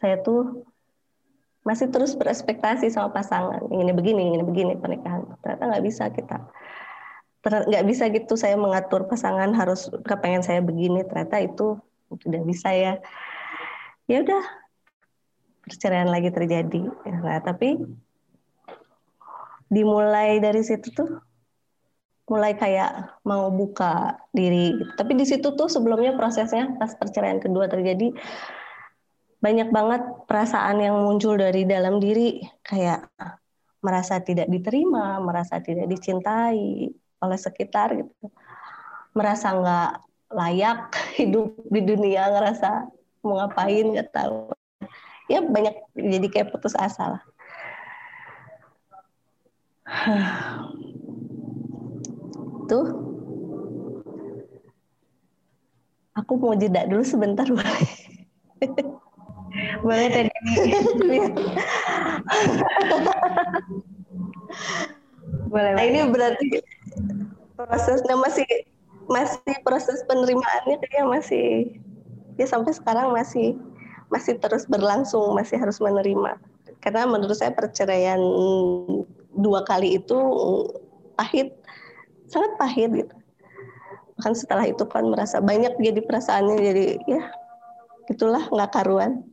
saya 0.01 0.19
tuh 0.25 0.67
masih 1.63 1.93
terus 1.95 2.17
berespektasi 2.19 2.91
sama 2.91 3.15
pasangan. 3.15 3.63
Ingin 3.71 3.95
begini 3.95 4.35
ingin 4.35 4.43
begini 4.43 4.75
pernikahan. 4.81 5.23
Ternyata 5.45 5.63
nggak 5.63 5.85
bisa 5.85 6.11
kita 6.11 6.43
nggak 7.47 7.87
bisa 7.87 8.11
gitu 8.11 8.35
saya 8.35 8.59
mengatur 8.59 9.07
pasangan 9.07 9.55
harus 9.55 9.87
kepengen 10.03 10.43
saya 10.43 10.59
begini. 10.59 11.07
Ternyata 11.07 11.39
itu 11.39 11.79
tidak 12.27 12.43
bisa 12.43 12.75
ya. 12.75 12.99
Ya 14.11 14.23
udah 14.23 14.43
perceraian 15.63 16.11
lagi 16.11 16.31
terjadi. 16.35 16.91
Nah 17.07 17.39
tapi 17.43 17.79
dimulai 19.71 20.39
dari 20.43 20.63
situ 20.63 20.91
tuh 20.95 21.11
mulai 22.27 22.59
kayak 22.59 23.23
mau 23.23 23.51
buka 23.55 24.19
diri. 24.35 24.75
Tapi 24.99 25.15
di 25.15 25.27
situ 25.27 25.55
tuh 25.55 25.71
sebelumnya 25.71 26.19
prosesnya 26.19 26.75
pas 26.75 26.99
perceraian 26.99 27.39
kedua 27.39 27.71
terjadi 27.71 28.11
banyak 29.39 29.71
banget 29.71 30.03
perasaan 30.27 30.83
yang 30.83 30.99
muncul 30.99 31.39
dari 31.39 31.63
dalam 31.63 32.03
diri. 32.03 32.43
Kayak 32.67 33.07
merasa 33.79 34.19
tidak 34.19 34.51
diterima, 34.51 35.23
merasa 35.23 35.63
tidak 35.63 35.87
dicintai 35.87 36.91
oleh 37.23 37.39
sekitar 37.39 37.97
gitu. 37.97 38.13
Merasa 39.17 39.53
nggak 39.57 39.91
layak 40.35 40.93
hidup 41.19 41.57
di 41.71 41.81
dunia, 41.85 42.29
ngerasa 42.33 42.91
mau 43.25 43.41
ngapain 43.43 43.87
nggak 43.93 44.11
tahu. 44.13 44.53
Ya 45.27 45.43
banyak 45.43 45.75
jadi 45.97 46.27
kayak 46.31 46.51
putus 46.55 46.79
asa 46.79 47.19
lah. 47.19 47.23
itu 52.67 52.81
aku 56.19 56.33
mau 56.35 56.59
jeda 56.59 56.83
dulu 56.91 57.07
sebentar 57.07 57.47
boleh 57.55 57.87
boleh 59.87 60.07
tadi 60.11 60.31
boleh 65.47 65.73
nah, 65.79 65.85
ini 65.87 65.99
berarti 66.11 66.47
prosesnya 67.57 68.15
masih 68.21 68.47
masih 69.09 69.57
proses 69.65 70.05
penerimaannya 70.05 70.77
kayaknya 70.85 71.05
masih 71.09 71.49
ya 72.37 72.45
sampai 72.45 72.77
sekarang 72.77 73.17
masih 73.17 73.57
masih 74.13 74.39
terus 74.39 74.69
berlangsung 74.69 75.35
masih 75.35 75.59
harus 75.59 75.81
menerima. 75.83 76.39
Karena 76.85 77.09
menurut 77.09 77.35
saya 77.35 77.51
perceraian 77.51 78.21
dua 79.35 79.67
kali 79.67 79.99
itu 79.99 80.19
pahit 81.19 81.51
sangat 82.31 82.53
pahit 82.61 82.91
gitu. 82.93 83.15
Bahkan 84.21 84.35
setelah 84.37 84.67
itu 84.69 84.85
kan 84.87 85.09
merasa 85.09 85.43
banyak 85.43 85.75
jadi 85.81 86.01
perasaannya 86.05 86.57
jadi 86.61 86.87
ya 87.09 87.23
itulah 88.13 88.47
nggak 88.53 88.71
karuan. 88.71 89.27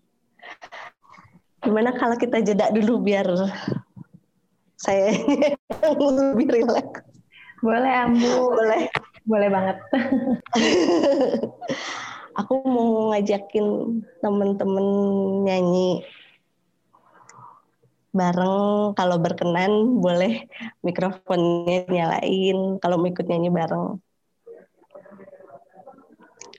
Gimana 1.62 1.96
kalau 1.96 2.18
kita 2.18 2.42
jeda 2.42 2.74
dulu 2.74 3.00
biar 3.03 3.27
saya 4.75 5.15
lebih 6.34 6.50
rileks 6.50 7.12
boleh 7.63 7.93
ambu. 8.03 8.51
Boleh. 8.51 8.84
Boleh 9.24 9.48
banget. 9.48 9.77
Aku 12.43 12.65
mau 12.65 13.13
ngajakin 13.13 13.65
temen-temen 14.20 14.88
nyanyi 15.48 16.03
bareng. 18.12 18.91
Kalau 19.00 19.17
berkenan 19.17 20.03
boleh 20.03 20.43
mikrofonnya 20.84 21.88
nyalain 21.88 22.84
kalau 22.84 23.00
mau 23.00 23.08
ikut 23.08 23.25
nyanyi 23.25 23.48
bareng. 23.48 23.96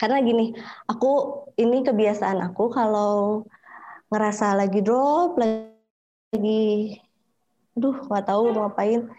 Karena 0.00 0.18
gini 0.24 0.56
aku 0.90 1.44
ini 1.60 1.84
kebiasaan 1.86 2.42
aku 2.42 2.72
kalau 2.72 3.44
ngerasa 4.14 4.54
lagi 4.54 4.78
drop 4.78 5.34
lagi 5.38 6.94
aduh 7.74 8.06
nggak 8.06 8.30
tahu 8.30 8.54
mau 8.54 8.70
ngapain 8.70 9.10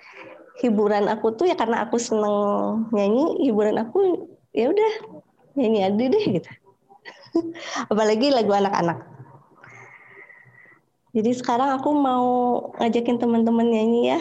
hiburan 0.64 1.12
aku 1.12 1.36
tuh 1.36 1.50
ya 1.50 1.56
karena 1.60 1.84
aku 1.84 2.00
seneng 2.00 2.38
nyanyi 2.96 3.44
hiburan 3.44 3.76
aku 3.82 4.28
ya 4.56 4.72
udah 4.72 4.94
nyanyi 5.60 5.80
aja 5.84 6.06
deh 6.08 6.26
gitu 6.40 6.52
apalagi 7.92 8.32
lagu 8.32 8.56
anak-anak 8.56 9.16
jadi 11.16 11.32
sekarang 11.32 11.80
aku 11.80 11.96
mau 11.96 12.28
ngajakin 12.76 13.16
teman-teman 13.16 13.72
nyanyi 13.72 14.12
ya. 14.12 14.20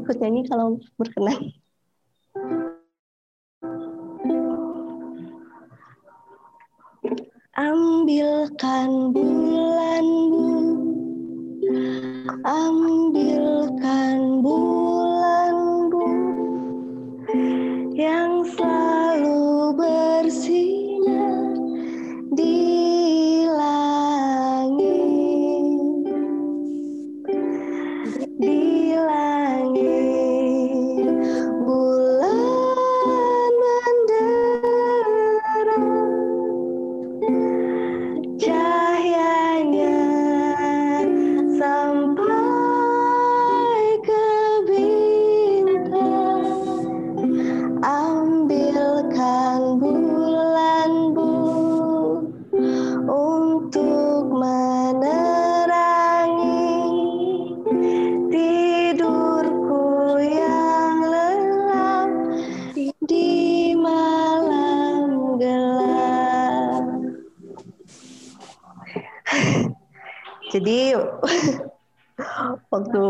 Ikut 0.00 0.16
nyanyi 0.16 0.48
kalau 0.48 0.80
berkenan. 0.96 1.52
Ambilkan 7.52 9.12
bulan 9.12 10.06
bu, 10.32 10.51
ambilkan 12.40 14.40
bulan 14.40 15.56
bu, 15.92 16.08
yang 17.92 18.40
selalu 18.56 18.91
Jadi 70.62 70.94
waktu 72.72 73.02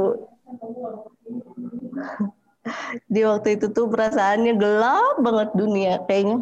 di 3.12 3.20
waktu 3.28 3.60
itu 3.60 3.68
tuh 3.76 3.92
perasaannya 3.92 4.56
gelap 4.56 5.20
banget 5.20 5.52
dunia 5.52 6.00
kayaknya. 6.08 6.40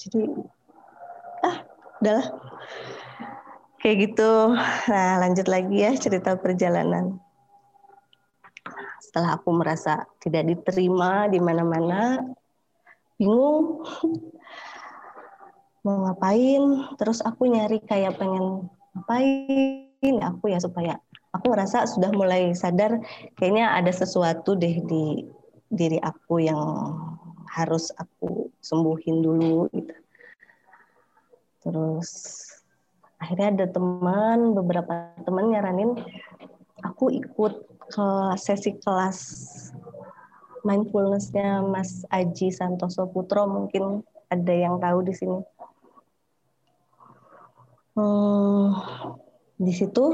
Jadi 0.00 0.24
ah 1.44 1.56
udahlah 2.00 2.26
kayak 3.84 4.08
gitu. 4.08 4.56
Nah 4.88 5.20
lanjut 5.20 5.44
lagi 5.52 5.84
ya 5.84 5.92
cerita 6.00 6.32
perjalanan. 6.40 7.20
Setelah 9.04 9.36
aku 9.36 9.52
merasa 9.52 10.08
tidak 10.16 10.48
diterima 10.48 11.28
di 11.28 11.44
mana-mana 11.44 12.24
bingung. 13.20 13.84
Mau 15.84 16.08
ngapain? 16.08 16.88
Terus 16.96 17.20
aku 17.20 17.52
nyari 17.52 17.84
kayak 17.84 18.16
pengen 18.16 18.72
ngapain 18.92 20.16
aku 20.20 20.52
ya 20.52 20.60
supaya 20.60 21.00
aku 21.32 21.48
ngerasa 21.48 21.88
sudah 21.88 22.12
mulai 22.12 22.52
sadar 22.52 23.00
kayaknya 23.40 23.72
ada 23.72 23.88
sesuatu 23.88 24.52
deh 24.52 24.84
di 24.84 25.24
diri 25.72 25.96
aku 26.04 26.44
yang 26.44 26.60
harus 27.48 27.92
aku 27.96 28.52
sembuhin 28.60 29.24
dulu 29.24 29.68
gitu. 29.72 29.96
Terus 31.64 32.10
akhirnya 33.16 33.48
ada 33.54 33.66
teman 33.72 34.52
beberapa 34.52 35.14
teman 35.24 35.52
nyaranin 35.52 35.96
aku 36.84 37.08
ikut 37.12 37.54
ke 37.92 38.08
sesi 38.40 38.76
kelas 38.82 39.18
mindfulnessnya 40.66 41.62
Mas 41.62 42.02
Aji 42.10 42.50
Santoso 42.50 43.06
Putro 43.08 43.46
mungkin 43.46 44.02
ada 44.32 44.52
yang 44.52 44.80
tahu 44.80 45.06
di 45.06 45.14
sini 45.14 45.38
hmm, 47.96 48.66
di 49.60 49.72
situ 49.72 50.04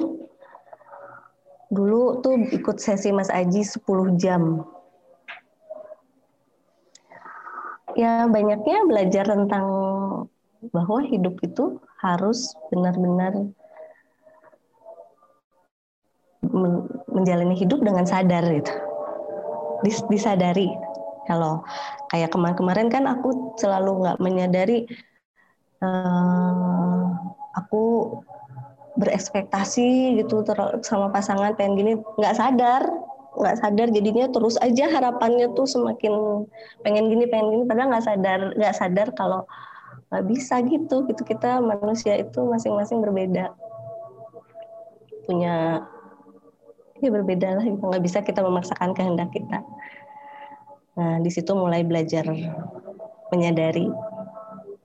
dulu 1.68 2.24
tuh 2.24 2.34
ikut 2.48 2.76
sesi 2.80 3.12
Mas 3.12 3.28
Aji 3.28 3.60
10 3.60 4.16
jam. 4.16 4.64
Ya 7.96 8.30
banyaknya 8.30 8.86
belajar 8.86 9.24
tentang 9.26 9.66
bahwa 10.70 11.02
hidup 11.06 11.38
itu 11.44 11.82
harus 11.98 12.54
benar-benar 12.70 13.50
menjalani 17.10 17.58
hidup 17.58 17.82
dengan 17.82 18.06
sadar 18.06 18.46
gitu. 18.48 18.72
Disadari. 20.10 20.70
Kalau 21.26 21.60
kayak 22.08 22.32
kemarin-kemarin 22.32 22.88
kan 22.88 23.04
aku 23.04 23.52
selalu 23.60 24.06
nggak 24.06 24.18
menyadari 24.22 24.88
uh, 25.84 26.77
aku 27.58 28.18
berekspektasi 28.98 30.18
gitu 30.18 30.42
sama 30.82 31.10
pasangan 31.14 31.54
pengen 31.54 31.74
gini 31.78 31.92
nggak 32.18 32.34
sadar 32.34 32.82
nggak 33.38 33.56
sadar 33.62 33.86
jadinya 33.94 34.26
terus 34.34 34.58
aja 34.58 34.90
harapannya 34.90 35.54
tuh 35.54 35.66
semakin 35.70 36.42
pengen 36.82 37.06
gini 37.06 37.30
pengen 37.30 37.54
gini 37.54 37.62
padahal 37.70 37.94
nggak 37.94 38.06
sadar 38.06 38.40
nggak 38.58 38.74
sadar 38.74 39.08
kalau 39.14 39.46
nggak 40.08 40.24
bisa 40.24 40.60
gitu 40.64 41.04
gitu. 41.08 41.22
Kita 41.24 41.60
manusia 41.60 42.16
itu 42.16 42.40
masing-masing 42.44 43.04
berbeda. 43.04 43.52
Punya 45.28 45.84
ya 46.98 47.08
berbeda 47.12 47.60
lah 47.60 47.64
gitu. 47.64 47.82
Nggak 47.84 48.04
bisa 48.04 48.18
kita 48.24 48.40
memaksakan 48.40 48.96
kehendak 48.96 49.30
kita. 49.30 49.60
Nah 50.96 51.20
di 51.22 51.30
situ 51.30 51.52
mulai 51.54 51.84
belajar 51.84 52.24
menyadari 53.28 53.92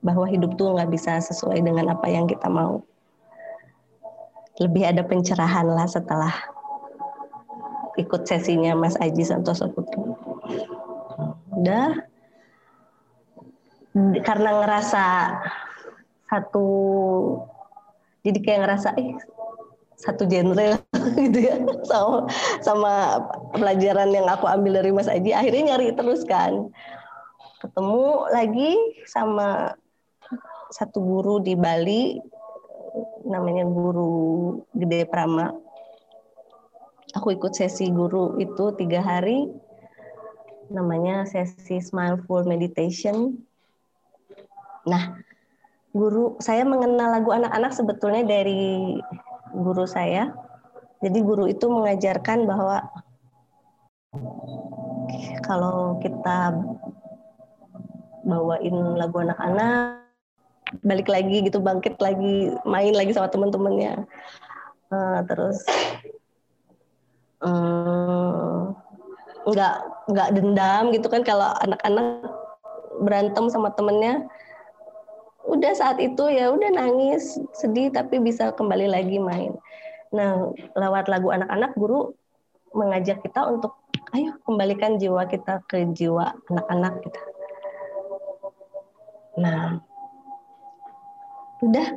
bahwa 0.03 0.27
hidup 0.27 0.59
tuh 0.59 0.75
nggak 0.75 0.91
bisa 0.91 1.17
sesuai 1.23 1.63
dengan 1.63 1.95
apa 1.95 2.11
yang 2.11 2.27
kita 2.27 2.51
mau. 2.51 2.83
Lebih 4.59 4.85
ada 4.85 5.01
pencerahan 5.01 5.65
lah 5.65 5.87
setelah 5.89 6.35
ikut 7.97 8.27
sesinya 8.27 8.75
Mas 8.77 8.99
Aji 8.99 9.23
Santoso 9.25 9.71
Putri. 9.71 10.03
Udah 11.55 12.03
karena 14.25 14.49
ngerasa 14.61 15.05
satu 16.25 16.67
jadi 18.25 18.39
kayak 18.41 18.59
ngerasa 18.65 18.89
eh 18.97 19.13
satu 19.93 20.25
genre 20.25 20.81
gitu 21.23 21.39
ya 21.39 21.55
sama 21.85 22.25
sama 22.65 22.93
pelajaran 23.53 24.09
yang 24.09 24.25
aku 24.25 24.49
ambil 24.49 24.81
dari 24.81 24.89
Mas 24.89 25.05
Aji 25.05 25.29
akhirnya 25.31 25.77
nyari 25.77 25.93
terus 25.93 26.25
kan 26.25 26.73
ketemu 27.61 28.27
lagi 28.33 28.73
sama 29.05 29.77
satu 30.73 30.97
guru 30.97 31.37
di 31.37 31.53
Bali 31.53 32.17
namanya 33.29 33.61
guru 33.69 34.57
Gede 34.73 35.05
Prama. 35.05 35.53
Aku 37.13 37.29
ikut 37.29 37.53
sesi 37.53 37.93
guru 37.93 38.41
itu 38.41 38.73
tiga 38.73 39.05
hari, 39.05 39.45
namanya 40.73 41.29
sesi 41.29 41.77
Smileful 41.77 42.49
Meditation. 42.49 43.37
Nah, 44.89 45.21
guru 45.93 46.41
saya 46.41 46.65
mengenal 46.65 47.13
lagu 47.13 47.29
anak-anak 47.29 47.71
sebetulnya 47.77 48.25
dari 48.25 48.97
guru 49.53 49.85
saya. 49.85 50.33
Jadi 51.05 51.19
guru 51.21 51.45
itu 51.45 51.69
mengajarkan 51.69 52.49
bahwa 52.49 52.81
kalau 55.45 56.01
kita 56.01 56.57
bawain 58.25 58.97
lagu 58.97 59.21
anak-anak 59.21 60.02
balik 60.81 61.05
lagi 61.05 61.45
gitu 61.45 61.61
bangkit 61.61 62.01
lagi 62.01 62.49
main 62.65 62.93
lagi 62.97 63.13
sama 63.13 63.29
teman-temannya 63.29 64.09
uh, 64.89 65.19
terus 65.29 65.61
um, 67.43 68.73
nggak 69.45 69.75
nggak 70.09 70.29
dendam 70.33 70.83
gitu 70.95 71.07
kan 71.11 71.21
kalau 71.21 71.51
anak-anak 71.61 72.25
berantem 73.03 73.51
sama 73.51 73.73
temennya. 73.75 74.23
Udah 75.43 75.75
saat 75.75 75.99
itu 75.99 76.23
ya 76.31 76.55
udah 76.55 76.71
nangis 76.71 77.35
sedih 77.51 77.91
tapi 77.91 78.15
bisa 78.23 78.55
kembali 78.55 78.87
lagi 78.87 79.19
main. 79.19 79.51
Nah 80.15 80.55
lewat 80.71 81.11
lagu 81.11 81.35
anak-anak 81.35 81.75
guru 81.75 82.15
mengajak 82.71 83.19
kita 83.19 83.43
untuk 83.51 83.75
ayo 84.13 84.37
kembalikan 84.45 85.01
jiwa 85.01 85.25
kita 85.25 85.61
ke 85.65 85.89
jiwa 85.93 86.37
anak-anak 86.49 86.93
kita 87.01 87.21
nah 89.33 89.81
udah 91.63 91.87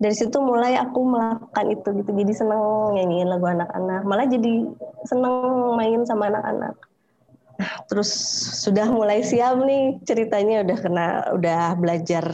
dari 0.00 0.16
situ 0.16 0.40
mulai 0.40 0.80
aku 0.80 1.04
melakukan 1.04 1.66
itu 1.68 1.88
gitu. 2.00 2.10
Jadi 2.16 2.32
seneng 2.32 2.96
nyanyiin 2.96 3.28
lagu 3.28 3.44
anak-anak. 3.44 4.00
Malah 4.08 4.26
jadi 4.32 4.64
seneng 5.04 5.36
main 5.76 6.08
sama 6.08 6.32
anak-anak. 6.32 6.74
Terus 7.92 8.08
sudah 8.64 8.88
mulai 8.88 9.20
siap 9.20 9.60
nih 9.60 10.00
ceritanya. 10.08 10.64
Udah 10.64 10.78
kena 10.80 11.06
udah 11.36 11.76
belajar 11.76 12.32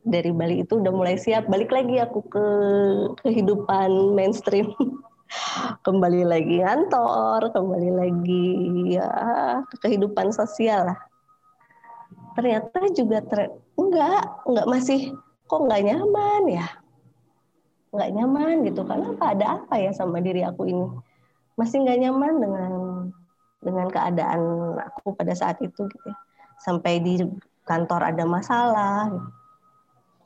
dari 0.00 0.32
Bali 0.32 0.64
itu 0.64 0.80
udah 0.80 0.88
mulai 0.88 1.20
siap. 1.20 1.44
Balik 1.44 1.68
lagi 1.68 2.00
aku 2.00 2.24
ke 2.24 2.46
kehidupan 3.20 4.16
mainstream. 4.16 4.72
Kembali 5.86 6.26
lagi 6.26 6.58
kantor 6.58 7.54
kembali 7.54 7.90
lagi 7.94 8.46
ya 8.98 9.06
ke 9.70 9.86
kehidupan 9.86 10.34
sosial 10.34 10.90
lah. 10.90 10.98
Ternyata 12.34 12.90
juga 12.90 13.22
ter 13.22 13.54
enggak 13.78 14.26
enggak 14.42 14.66
masih 14.66 15.14
kok 15.50 15.66
nggak 15.66 15.82
nyaman 15.82 16.42
ya? 16.46 16.68
Nggak 17.90 18.10
nyaman 18.14 18.54
gitu. 18.70 18.86
Kenapa 18.86 19.34
ada 19.34 19.58
apa 19.58 19.74
ya 19.82 19.90
sama 19.90 20.22
diri 20.22 20.46
aku 20.46 20.70
ini? 20.70 20.86
Masih 21.58 21.82
nggak 21.82 21.98
nyaman 22.06 22.34
dengan 22.38 22.72
dengan 23.60 23.86
keadaan 23.90 24.40
aku 24.78 25.12
pada 25.18 25.34
saat 25.34 25.58
itu 25.60 25.84
gitu 25.90 26.06
ya. 26.06 26.16
sampai 26.60 27.00
di 27.00 27.24
kantor 27.64 28.12
ada 28.12 28.24
masalah 28.28 29.08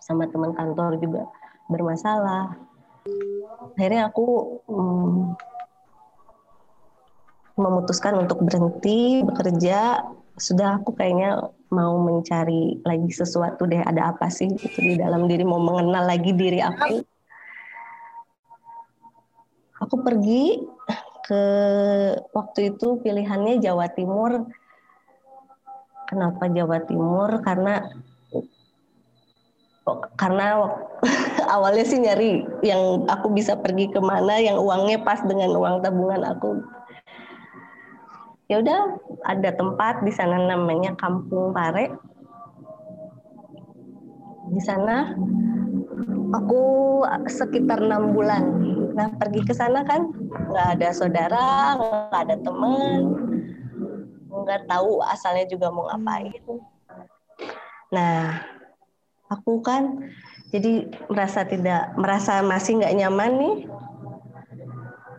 sama 0.02 0.26
teman 0.28 0.52
kantor 0.52 0.98
juga 1.00 1.24
bermasalah. 1.70 2.58
Akhirnya 3.74 4.12
aku 4.12 4.60
hmm, 4.68 5.18
memutuskan 7.56 8.20
untuk 8.20 8.44
berhenti 8.44 9.24
bekerja. 9.24 10.04
Sudah 10.37 10.82
aku 10.82 10.92
kayaknya 10.92 11.48
mau 11.74 11.98
mencari 11.98 12.78
lagi 12.87 13.10
sesuatu 13.10 13.66
deh 13.66 13.82
ada 13.82 14.14
apa 14.14 14.30
sih 14.30 14.54
gitu 14.54 14.78
di 14.78 14.94
dalam 14.94 15.26
diri 15.26 15.42
mau 15.42 15.58
mengenal 15.58 16.06
lagi 16.06 16.30
diri 16.30 16.62
aku 16.62 17.02
aku 19.82 19.96
pergi 20.00 20.62
ke 21.24 21.42
waktu 22.37 22.76
itu 22.76 23.00
pilihannya 23.00 23.56
Jawa 23.60 23.88
Timur. 23.88 24.44
Kenapa 26.04 26.52
Jawa 26.52 26.84
Timur? 26.84 27.40
Karena 27.40 27.80
karena 30.16 30.64
awalnya 31.54 31.84
sih 31.84 32.00
nyari 32.00 32.44
yang 32.64 33.04
aku 33.08 33.32
bisa 33.32 33.56
pergi 33.56 33.92
ke 33.92 34.00
mana 34.00 34.40
yang 34.40 34.56
uangnya 34.56 35.00
pas 35.04 35.20
dengan 35.20 35.52
uang 35.52 35.84
tabungan 35.84 36.24
aku 36.24 36.64
ya 38.44 38.61
udah 38.61 38.80
ada 39.24 39.50
tempat 39.57 40.04
di 40.04 40.12
sana 40.12 40.37
namanya 40.37 40.92
Kampung 41.00 41.57
Pare. 41.57 41.96
Di 44.52 44.61
sana 44.61 45.16
aku 46.35 46.62
sekitar 47.24 47.80
enam 47.80 48.12
bulan. 48.12 48.44
Nah 48.94 49.11
pergi 49.16 49.40
ke 49.42 49.54
sana 49.57 49.83
kan 49.83 50.12
nggak 50.28 50.68
ada 50.78 50.88
saudara, 50.92 51.74
nggak 51.80 52.20
ada 52.28 52.37
teman, 52.38 53.00
nggak 54.28 54.68
tahu 54.68 55.00
asalnya 55.09 55.48
juga 55.48 55.72
mau 55.72 55.88
ngapain. 55.88 56.44
Nah 57.88 58.44
aku 59.33 59.64
kan 59.64 60.12
jadi 60.52 60.87
merasa 61.09 61.42
tidak 61.48 61.96
merasa 61.96 62.44
masih 62.44 62.85
nggak 62.85 62.96
nyaman 63.00 63.33
nih. 63.40 63.57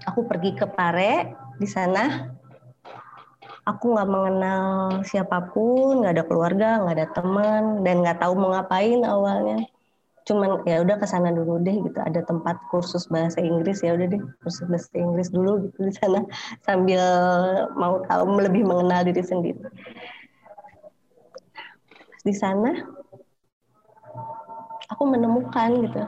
Aku 0.06 0.30
pergi 0.30 0.54
ke 0.54 0.70
Pare 0.70 1.34
di 1.58 1.66
sana 1.66 2.35
aku 3.66 3.98
nggak 3.98 4.10
mengenal 4.10 4.66
siapa 5.02 5.50
pun 5.50 6.06
nggak 6.06 6.14
ada 6.22 6.26
keluarga 6.30 6.68
nggak 6.86 6.96
ada 7.02 7.08
teman 7.18 7.64
dan 7.82 8.06
nggak 8.06 8.22
tahu 8.22 8.34
mau 8.38 8.54
ngapain 8.54 9.02
awalnya. 9.02 9.66
Cuman 10.26 10.66
ya 10.66 10.82
udah 10.82 10.98
ke 10.98 11.06
sana 11.06 11.30
dulu 11.30 11.62
deh 11.62 11.74
gitu. 11.86 12.00
Ada 12.02 12.26
tempat 12.26 12.58
kursus 12.74 13.06
bahasa 13.10 13.42
Inggris 13.42 13.82
ya 13.86 13.94
udah 13.94 14.10
deh. 14.10 14.22
Kursus 14.42 14.66
bahasa 14.70 14.90
Inggris 14.98 15.30
dulu 15.30 15.70
gitu 15.70 15.86
di 15.86 15.94
sana 15.94 16.26
sambil 16.66 17.02
mau 17.78 18.02
tahu 18.06 18.38
lebih 18.42 18.66
mengenal 18.66 19.06
diri 19.06 19.22
sendiri. 19.22 19.62
Di 22.26 22.34
sana 22.34 22.74
aku 24.90 25.04
menemukan 25.10 25.70
gitu. 25.90 26.02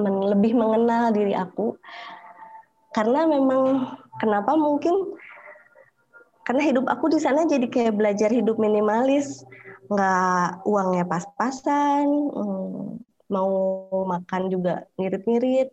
Lebih 0.00 0.52
mengenal 0.56 1.12
diri 1.12 1.32
aku. 1.32 1.76
Karena 2.92 3.24
memang 3.24 3.88
kenapa 4.20 4.52
mungkin 4.56 5.16
karena 6.48 6.64
hidup 6.64 6.88
aku 6.88 7.12
di 7.12 7.20
sana 7.20 7.44
jadi 7.44 7.68
kayak 7.68 8.00
belajar 8.00 8.32
hidup 8.32 8.56
minimalis. 8.56 9.44
Nggak 9.92 10.64
uangnya 10.64 11.04
pas-pasan 11.04 12.08
hmm, 12.08 13.04
mau 13.28 13.52
makan 14.08 14.48
juga 14.48 14.88
ngirit-ngirit. 14.96 15.68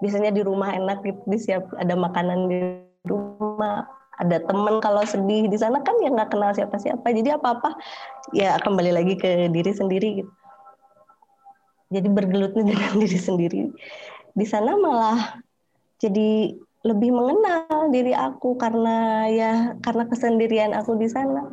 Biasanya 0.00 0.32
di 0.32 0.40
rumah 0.40 0.72
enak 0.72 1.04
gitu 1.04 1.20
disiap 1.28 1.68
ada 1.76 1.92
makanan 1.92 2.48
di 2.48 2.80
rumah. 3.04 3.84
Ada 4.16 4.40
temen 4.48 4.80
kalau 4.80 5.04
sedih 5.04 5.52
di 5.52 5.60
sana 5.60 5.84
kan 5.84 5.92
ya 6.00 6.08
nggak 6.08 6.32
kenal 6.32 6.56
siapa-siapa. 6.56 7.04
Jadi 7.12 7.36
apa-apa 7.36 7.76
ya 8.32 8.56
kembali 8.56 8.96
lagi 8.96 9.20
ke 9.20 9.52
diri 9.52 9.76
sendiri 9.76 10.24
gitu. 10.24 10.32
Jadi 11.92 12.08
bergelutnya 12.08 12.64
dengan 12.72 12.92
diri 12.96 13.20
sendiri. 13.20 13.60
Di 14.32 14.46
sana 14.48 14.80
malah 14.80 15.44
jadi 16.00 16.56
lebih 16.86 17.10
mengenal 17.10 17.90
diri 17.90 18.14
aku 18.14 18.54
karena 18.54 19.26
ya 19.26 19.52
karena 19.82 20.06
kesendirian 20.06 20.70
aku 20.70 20.94
di 20.94 21.10
sana. 21.10 21.50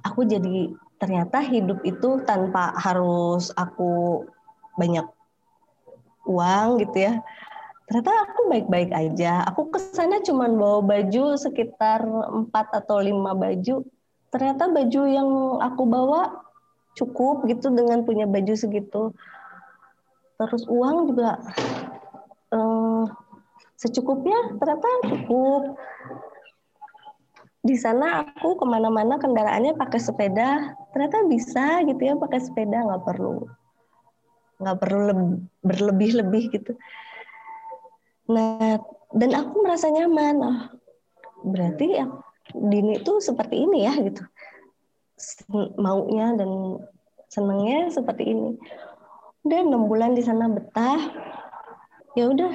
Aku 0.00 0.24
jadi 0.24 0.72
ternyata 0.96 1.44
hidup 1.44 1.84
itu 1.84 2.24
tanpa 2.24 2.72
harus 2.72 3.52
aku 3.52 4.24
banyak 4.80 5.04
uang 6.24 6.80
gitu 6.80 6.96
ya. 7.04 7.20
Ternyata 7.84 8.12
aku 8.32 8.40
baik-baik 8.48 8.90
aja. 8.96 9.44
Aku 9.52 9.68
ke 9.68 9.76
sana 9.92 10.24
cuma 10.24 10.48
bawa 10.48 10.80
baju 10.80 11.36
sekitar 11.36 12.00
empat 12.32 12.72
atau 12.80 13.02
lima 13.02 13.36
baju. 13.36 13.84
Ternyata 14.32 14.70
baju 14.70 15.02
yang 15.04 15.28
aku 15.60 15.82
bawa 15.84 16.48
cukup 16.96 17.44
gitu 17.44 17.68
dengan 17.74 18.06
punya 18.08 18.24
baju 18.24 18.54
segitu. 18.56 19.12
Terus 20.40 20.64
uang 20.70 21.12
juga 21.12 21.42
secukupnya 23.80 24.60
ternyata 24.60 24.88
cukup. 25.08 25.62
Di 27.60 27.76
sana 27.76 28.24
aku 28.24 28.60
ke 28.60 28.64
mana-mana 28.68 29.16
kendaraannya 29.16 29.76
pakai 29.76 30.00
sepeda. 30.00 30.76
Ternyata 30.92 31.24
bisa 31.24 31.80
gitu 31.88 32.00
ya 32.04 32.14
pakai 32.20 32.40
sepeda. 32.44 32.84
Nggak 32.84 33.04
perlu 33.08 33.48
nggak 34.60 34.76
perlu 34.76 35.40
berlebih-lebih 35.64 36.44
gitu. 36.52 36.72
Nah 38.28 38.76
dan 39.16 39.30
aku 39.32 39.64
merasa 39.64 39.88
nyaman. 39.88 40.36
Oh, 40.44 40.60
berarti 41.40 41.96
ya 41.96 42.06
Dini 42.52 43.00
itu 43.00 43.22
seperti 43.22 43.64
ini 43.64 43.88
ya 43.88 43.96
gitu. 43.96 44.22
Maunya 45.80 46.36
dan 46.36 46.80
senengnya 47.32 47.88
seperti 47.88 48.28
ini. 48.28 48.58
Udah 49.46 49.60
enam 49.64 49.88
bulan 49.88 50.12
di 50.12 50.20
sana 50.20 50.50
betah. 50.52 51.00
Ya 52.18 52.26
udah 52.26 52.52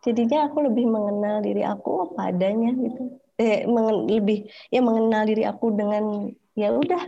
jadinya 0.00 0.48
aku 0.48 0.64
lebih 0.64 0.88
mengenal 0.88 1.44
diri 1.44 1.62
aku 1.64 2.10
apa 2.10 2.32
adanya 2.32 2.72
gitu. 2.72 3.20
Eh, 3.40 3.64
mengen, 3.64 4.04
lebih 4.08 4.48
ya 4.68 4.84
mengenal 4.84 5.24
diri 5.24 5.44
aku 5.48 5.72
dengan 5.72 6.28
ya 6.56 6.72
udah 6.76 7.02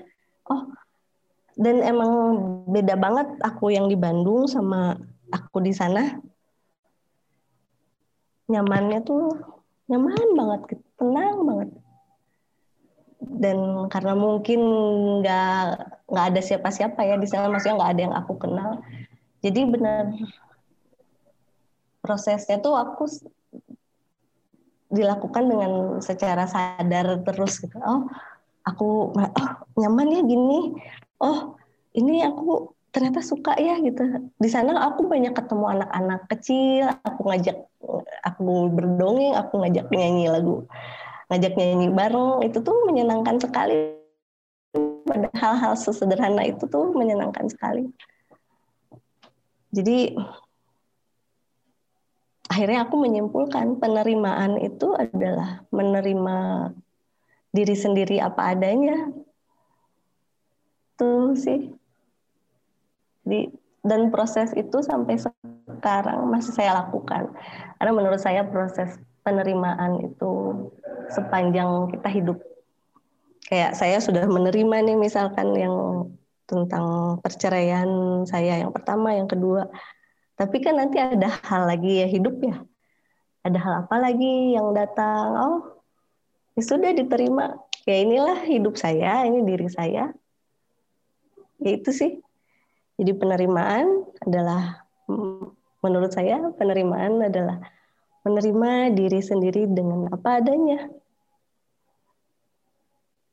oh. 0.48 0.64
Dan 1.52 1.84
emang 1.84 2.12
beda 2.64 2.96
banget 2.96 3.28
aku 3.44 3.76
yang 3.76 3.84
di 3.84 3.96
Bandung 3.96 4.48
sama 4.48 4.96
aku 5.28 5.60
di 5.60 5.76
sana. 5.76 6.16
Nyamannya 8.48 9.04
tuh 9.04 9.36
nyaman 9.92 10.28
banget 10.32 10.60
tenang 10.96 11.36
banget. 11.44 11.70
Dan 13.20 13.86
karena 13.92 14.16
mungkin 14.16 14.60
nggak 15.20 15.60
nggak 16.08 16.26
ada 16.32 16.40
siapa-siapa 16.40 17.00
ya 17.04 17.20
di 17.20 17.28
sana 17.28 17.52
maksudnya 17.52 17.76
nggak 17.76 17.92
ada 17.92 18.02
yang 18.08 18.16
aku 18.16 18.32
kenal. 18.40 18.80
Jadi 19.44 19.60
benar 19.68 20.08
prosesnya 22.02 22.58
tuh 22.58 22.74
aku 22.74 23.06
dilakukan 24.92 25.48
dengan 25.48 25.72
secara 26.04 26.44
sadar 26.44 27.22
terus 27.24 27.62
gitu. 27.62 27.78
Oh, 27.80 28.10
aku 28.66 29.14
oh 29.16 29.50
nyaman 29.78 30.12
ya 30.12 30.20
gini. 30.26 30.76
Oh, 31.22 31.56
ini 31.96 32.20
aku 32.26 32.74
ternyata 32.92 33.24
suka 33.24 33.56
ya 33.56 33.80
gitu. 33.80 34.04
Di 34.36 34.48
sana 34.52 34.76
aku 34.92 35.08
banyak 35.08 35.32
ketemu 35.32 35.80
anak-anak 35.80 36.28
kecil, 36.28 36.92
aku 37.06 37.20
ngajak 37.24 37.56
aku 38.20 38.68
berdongeng, 38.68 39.32
aku 39.38 39.64
ngajak 39.64 39.88
nyanyi 39.88 40.28
lagu, 40.28 40.68
ngajak 41.32 41.56
nyanyi 41.56 41.88
bareng, 41.88 42.44
itu 42.44 42.58
tuh 42.60 42.76
menyenangkan 42.84 43.40
sekali. 43.40 43.96
Pada 45.08 45.28
hal-hal 45.36 45.74
sesederhana 45.76 46.44
itu 46.44 46.68
tuh 46.68 46.92
menyenangkan 46.92 47.48
sekali. 47.48 47.88
Jadi 49.72 50.12
akhirnya 52.52 52.84
aku 52.84 53.00
menyimpulkan 53.00 53.80
penerimaan 53.80 54.60
itu 54.60 54.92
adalah 54.92 55.64
menerima 55.72 56.68
diri 57.48 57.72
sendiri 57.72 58.20
apa 58.20 58.52
adanya. 58.52 59.08
Tuh 61.00 61.32
sih. 61.32 61.72
Di, 63.24 63.48
dan 63.80 64.12
proses 64.12 64.52
itu 64.52 64.84
sampai 64.84 65.16
sekarang 65.16 66.28
masih 66.28 66.52
saya 66.52 66.84
lakukan. 66.84 67.32
Karena 67.80 67.92
menurut 67.96 68.20
saya 68.20 68.44
proses 68.44 69.00
penerimaan 69.24 70.12
itu 70.12 70.60
sepanjang 71.08 71.88
kita 71.88 72.08
hidup. 72.12 72.38
Kayak 73.48 73.80
saya 73.80 73.96
sudah 73.96 74.28
menerima 74.28 74.92
nih 74.92 74.96
misalkan 75.00 75.56
yang 75.56 75.76
tentang 76.44 77.16
perceraian 77.24 77.88
saya 78.28 78.60
yang 78.60 78.76
pertama, 78.76 79.16
yang 79.16 79.24
kedua 79.24 79.72
tapi 80.36 80.64
kan 80.64 80.80
nanti 80.80 80.96
ada 80.96 81.28
hal 81.44 81.68
lagi 81.68 82.00
ya 82.02 82.06
hidup 82.08 82.40
ya. 82.40 82.56
Ada 83.42 83.58
hal 83.58 83.74
apa 83.86 83.96
lagi 83.98 84.54
yang 84.54 84.72
datang? 84.72 85.26
Oh, 85.34 85.60
ya 86.56 86.62
sudah 86.62 86.94
diterima. 86.94 87.58
Ya 87.82 87.98
inilah 87.98 88.46
hidup 88.46 88.78
saya, 88.78 89.26
ini 89.26 89.42
diri 89.42 89.66
saya. 89.66 90.14
Ya 91.58 91.70
itu 91.74 91.90
sih. 91.90 92.22
Jadi 92.96 93.12
penerimaan 93.18 94.06
adalah 94.22 94.86
menurut 95.82 96.14
saya 96.14 96.38
penerimaan 96.54 97.26
adalah 97.26 97.58
menerima 98.22 98.94
diri 98.94 99.18
sendiri 99.18 99.66
dengan 99.66 100.06
apa 100.14 100.38
adanya. 100.38 100.86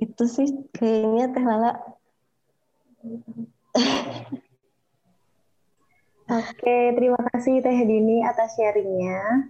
Itu 0.02 0.26
sih 0.26 0.50
kayaknya 0.74 1.26
Teh 1.30 1.46
Lala. 1.46 1.72
Oke, 6.30 6.94
terima 6.94 7.18
kasih 7.34 7.58
Teh 7.66 7.80
Dini 7.90 8.22
atas 8.22 8.54
sharingnya. 8.54 9.50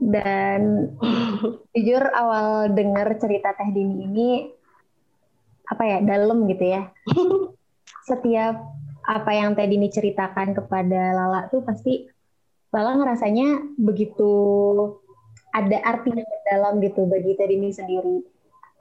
Dan 0.00 0.88
jujur 1.76 2.00
awal 2.08 2.72
dengar 2.72 3.12
cerita 3.20 3.52
Teh 3.52 3.68
Dini 3.68 4.08
ini 4.08 4.28
apa 5.68 5.84
ya 5.84 5.98
dalam 6.00 6.48
gitu 6.48 6.64
ya. 6.64 6.88
Setiap 8.08 8.64
apa 9.04 9.30
yang 9.36 9.52
Teh 9.52 9.68
Dini 9.68 9.92
ceritakan 9.92 10.56
kepada 10.56 11.12
Lala 11.12 11.52
tuh 11.52 11.60
pasti 11.60 12.08
Lala 12.72 12.96
ngerasanya 13.04 13.76
begitu 13.76 14.32
ada 15.52 15.84
artinya 15.84 16.24
dalam 16.48 16.80
gitu 16.80 17.04
bagi 17.04 17.36
Teh 17.36 17.44
Dini 17.44 17.68
sendiri. 17.68 18.24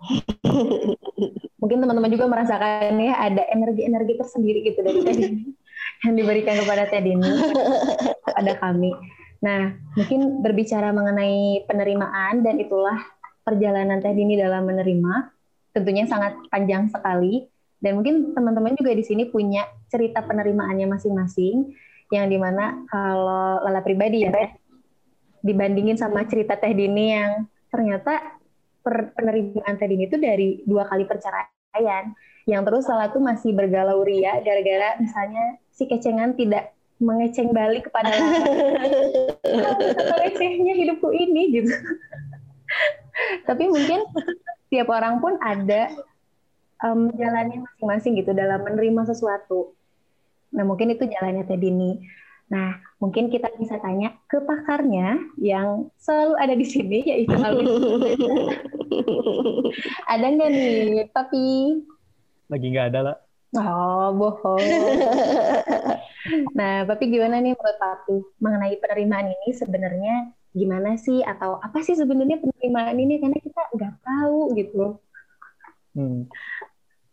Mungkin 1.60 1.84
teman-teman 1.84 2.12
juga 2.16 2.32
merasakan 2.32 2.96
ya 2.96 3.20
ada 3.20 3.44
energi-energi 3.52 4.24
tersendiri 4.24 4.72
gitu 4.72 4.80
dari 4.80 5.00
Teh 5.04 5.16
Dini 5.20 5.63
yang 6.04 6.16
diberikan 6.20 6.60
kepada 6.60 6.84
Teh 6.92 7.00
Dini 7.00 7.32
pada 8.36 8.54
kami. 8.60 8.92
Nah, 9.44 9.76
mungkin 9.96 10.44
berbicara 10.44 10.92
mengenai 10.92 11.64
penerimaan 11.68 12.44
dan 12.44 12.60
itulah 12.60 13.00
perjalanan 13.44 14.04
Teh 14.04 14.16
Dini 14.16 14.36
dalam 14.36 14.68
menerima, 14.68 15.32
tentunya 15.76 16.08
sangat 16.08 16.36
panjang 16.52 16.92
sekali. 16.92 17.48
Dan 17.84 18.00
mungkin 18.00 18.32
teman-teman 18.32 18.80
juga 18.80 18.96
di 18.96 19.04
sini 19.04 19.28
punya 19.28 19.68
cerita 19.92 20.24
penerimaannya 20.24 20.88
masing-masing, 20.88 21.76
yang 22.16 22.32
di 22.32 22.40
mana 22.40 22.84
kalau 22.88 23.60
Lala 23.64 23.84
pribadi 23.84 24.24
ya, 24.24 24.32
dibandingin 25.44 26.00
sama 26.00 26.24
cerita 26.24 26.56
Teh 26.56 26.72
Dini 26.72 27.12
yang 27.12 27.48
ternyata 27.68 28.40
penerimaan 28.84 29.76
Teh 29.76 29.88
Dini 29.88 30.08
itu 30.08 30.16
dari 30.16 30.64
dua 30.64 30.88
kali 30.88 31.04
perceraian, 31.04 32.16
yang 32.44 32.68
terus 32.68 32.88
Lala 32.92 33.08
tuh 33.12 33.24
masih 33.24 33.56
bergalau 33.56 34.04
ria 34.04 34.40
gara-gara 34.44 35.00
misalnya 35.00 35.58
si 35.72 35.88
kecengan 35.88 36.36
tidak 36.36 36.76
mengeceng 37.04 37.52
balik 37.52 37.92
kepada. 37.92 38.12
Recehnya 40.24 40.74
hidupku 40.78 41.12
ini 41.12 41.60
gitu. 41.62 41.74
Tapi 43.44 43.64
mungkin 43.68 44.08
tiap 44.72 44.88
orang 44.90 45.20
pun 45.20 45.38
ada 45.44 45.92
um, 46.82 47.12
jalannya 47.14 47.62
masing-masing 47.62 48.24
gitu 48.24 48.32
dalam 48.32 48.64
menerima 48.64 49.12
sesuatu. 49.12 49.76
Nah 50.56 50.64
mungkin 50.64 50.96
itu 50.96 51.06
jalannya 51.06 51.44
Teh 51.46 51.60
Dini. 51.60 52.00
Nah 52.50 52.80
mungkin 52.98 53.28
kita 53.30 53.52
bisa 53.60 53.78
tanya 53.84 54.16
ke 54.32 54.40
pakarnya 54.42 55.20
yang 55.38 55.92
selalu 56.00 56.34
ada 56.40 56.56
di 56.56 56.66
sini 56.66 57.00
yaitu 57.04 57.36
Alvin. 57.36 57.68
ada 60.14 60.26
nggak 60.30 60.50
nih, 60.50 61.10
Papi? 61.12 61.50
Lagi 62.54 62.70
nggak 62.70 62.88
ada 62.94 63.00
lah. 63.02 63.18
Oh, 63.58 64.14
bohong. 64.14 64.62
nah, 66.58 66.86
Papi 66.86 67.06
gimana 67.10 67.42
nih 67.42 67.58
menurut 67.58 67.78
Papi 67.82 68.18
mengenai 68.38 68.78
penerimaan 68.78 69.34
ini 69.34 69.50
sebenarnya 69.54 70.34
gimana 70.54 70.94
sih 71.02 71.26
atau 71.26 71.58
apa 71.58 71.82
sih 71.82 71.98
sebenarnya 71.98 72.38
penerimaan 72.38 72.98
ini 72.98 73.18
karena 73.18 73.38
kita 73.42 73.62
nggak 73.74 73.94
tahu 74.06 74.40
gitu. 74.54 75.02
Hmm. 75.98 76.30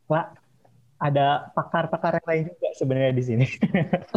Pak, 0.09 0.37
ada 1.01 1.49
pakar-pakar 1.57 2.21
yang 2.21 2.29
lain 2.29 2.43
juga 2.53 2.69
sebenarnya 2.77 3.13
di 3.17 3.25
sini. 3.25 3.47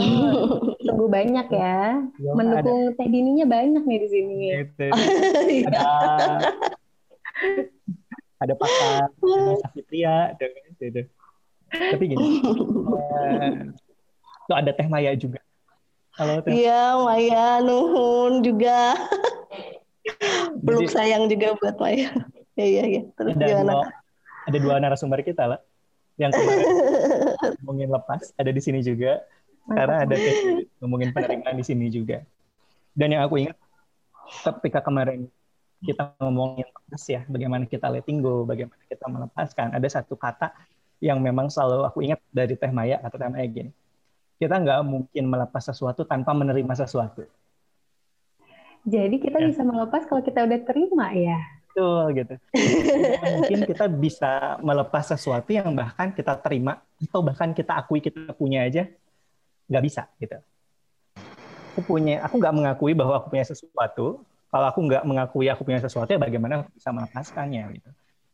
Tunggu 0.88 1.08
banyak 1.08 1.48
ya. 1.48 2.04
ya 2.20 2.32
Mendukung 2.36 2.92
ada. 2.92 2.96
Teh 3.00 3.08
Dininya 3.08 3.48
banyak 3.48 3.84
nih 3.88 4.00
di 4.04 4.10
sini. 4.12 4.36
Gitu. 4.52 4.88
ada 5.72 5.88
ada 8.44 8.54
pakar 8.60 9.08
Safitria, 9.64 10.36
gitu. 10.90 11.02
Tapi 11.74 12.04
gini, 12.06 12.44
uh, 12.44 14.56
ada 14.62 14.72
Teh 14.76 14.88
Maya 14.92 15.16
juga. 15.16 15.40
Halo 16.20 16.44
Teh. 16.44 16.54
Iya, 16.54 17.00
Maya, 17.02 17.64
nuhun 17.64 18.46
juga. 18.46 18.94
Peluk 20.62 20.92
sayang 20.92 21.32
juga 21.32 21.56
buat 21.58 21.80
Maya. 21.80 22.12
Iya, 22.54 22.66
iya, 22.68 22.84
iya. 22.86 23.02
Terus 23.18 23.34
ada 23.34 23.46
gimana? 23.50 23.74
Dua, 23.74 23.86
ada 24.46 24.58
dua 24.60 24.76
narasumber 24.78 25.26
kita 25.26 25.44
lah 25.56 25.60
yang 26.22 26.30
kemarin 26.30 26.68
ngomongin 27.64 27.90
lepas 27.90 28.22
ada 28.38 28.52
di 28.54 28.62
sini 28.62 28.86
juga 28.86 29.26
karena 29.66 30.06
ada 30.06 30.16
ngomongin 30.84 31.10
penerimaan 31.16 31.58
di 31.58 31.66
sini 31.66 31.90
juga 31.90 32.22
dan 32.94 33.18
yang 33.18 33.26
aku 33.26 33.42
ingat 33.42 33.58
ketika 34.62 34.86
kemarin 34.86 35.26
kita 35.84 36.14
ngomongin 36.22 36.70
lepas 36.70 37.04
ya 37.10 37.26
bagaimana 37.26 37.66
kita 37.66 37.90
letting 37.90 38.22
go 38.22 38.46
bagaimana 38.46 38.84
kita 38.86 39.06
melepaskan 39.10 39.74
ada 39.74 39.88
satu 39.90 40.14
kata 40.14 40.54
yang 41.04 41.20
memang 41.20 41.52
selalu 41.52 41.84
aku 41.84 42.00
ingat 42.08 42.24
dari 42.32 42.56
Teh 42.56 42.72
Maya 42.72 43.04
atau 43.04 43.20
Teh 43.20 43.28
Maya 43.28 43.44
gini 43.44 43.72
kita 44.40 44.56
nggak 44.56 44.80
mungkin 44.88 45.24
melepas 45.28 45.68
sesuatu 45.68 46.08
tanpa 46.08 46.32
menerima 46.32 46.74
sesuatu 46.80 47.28
jadi 48.88 49.16
kita 49.20 49.44
ya. 49.44 49.52
bisa 49.52 49.62
melepas 49.68 50.08
kalau 50.08 50.24
kita 50.24 50.48
udah 50.48 50.60
terima 50.64 51.12
ya 51.12 51.40
Betul 51.74 52.06
gitu. 52.14 52.38
mungkin 53.34 53.60
kita 53.66 53.90
bisa 53.90 54.62
melepas 54.62 55.10
sesuatu 55.10 55.50
yang 55.50 55.74
bahkan 55.74 56.14
kita 56.14 56.38
terima 56.38 56.86
atau 57.02 57.26
bahkan 57.26 57.50
kita 57.50 57.74
akui 57.82 57.98
kita 57.98 58.30
punya 58.38 58.70
aja 58.70 58.86
nggak 59.66 59.84
bisa 59.84 60.06
gitu. 60.22 60.38
Aku 61.74 61.82
punya, 61.82 62.22
aku 62.22 62.38
nggak 62.38 62.54
mengakui 62.54 62.94
bahwa 62.94 63.18
aku 63.18 63.34
punya 63.34 63.42
sesuatu. 63.42 64.22
Kalau 64.54 64.66
aku 64.70 64.80
nggak 64.86 65.02
mengakui 65.02 65.50
aku 65.50 65.66
punya 65.66 65.82
sesuatu, 65.82 66.14
ya 66.14 66.22
bagaimana 66.22 66.62
aku 66.62 66.78
bisa 66.78 66.94
melepaskannya 66.94 67.82
gitu. 67.82 67.90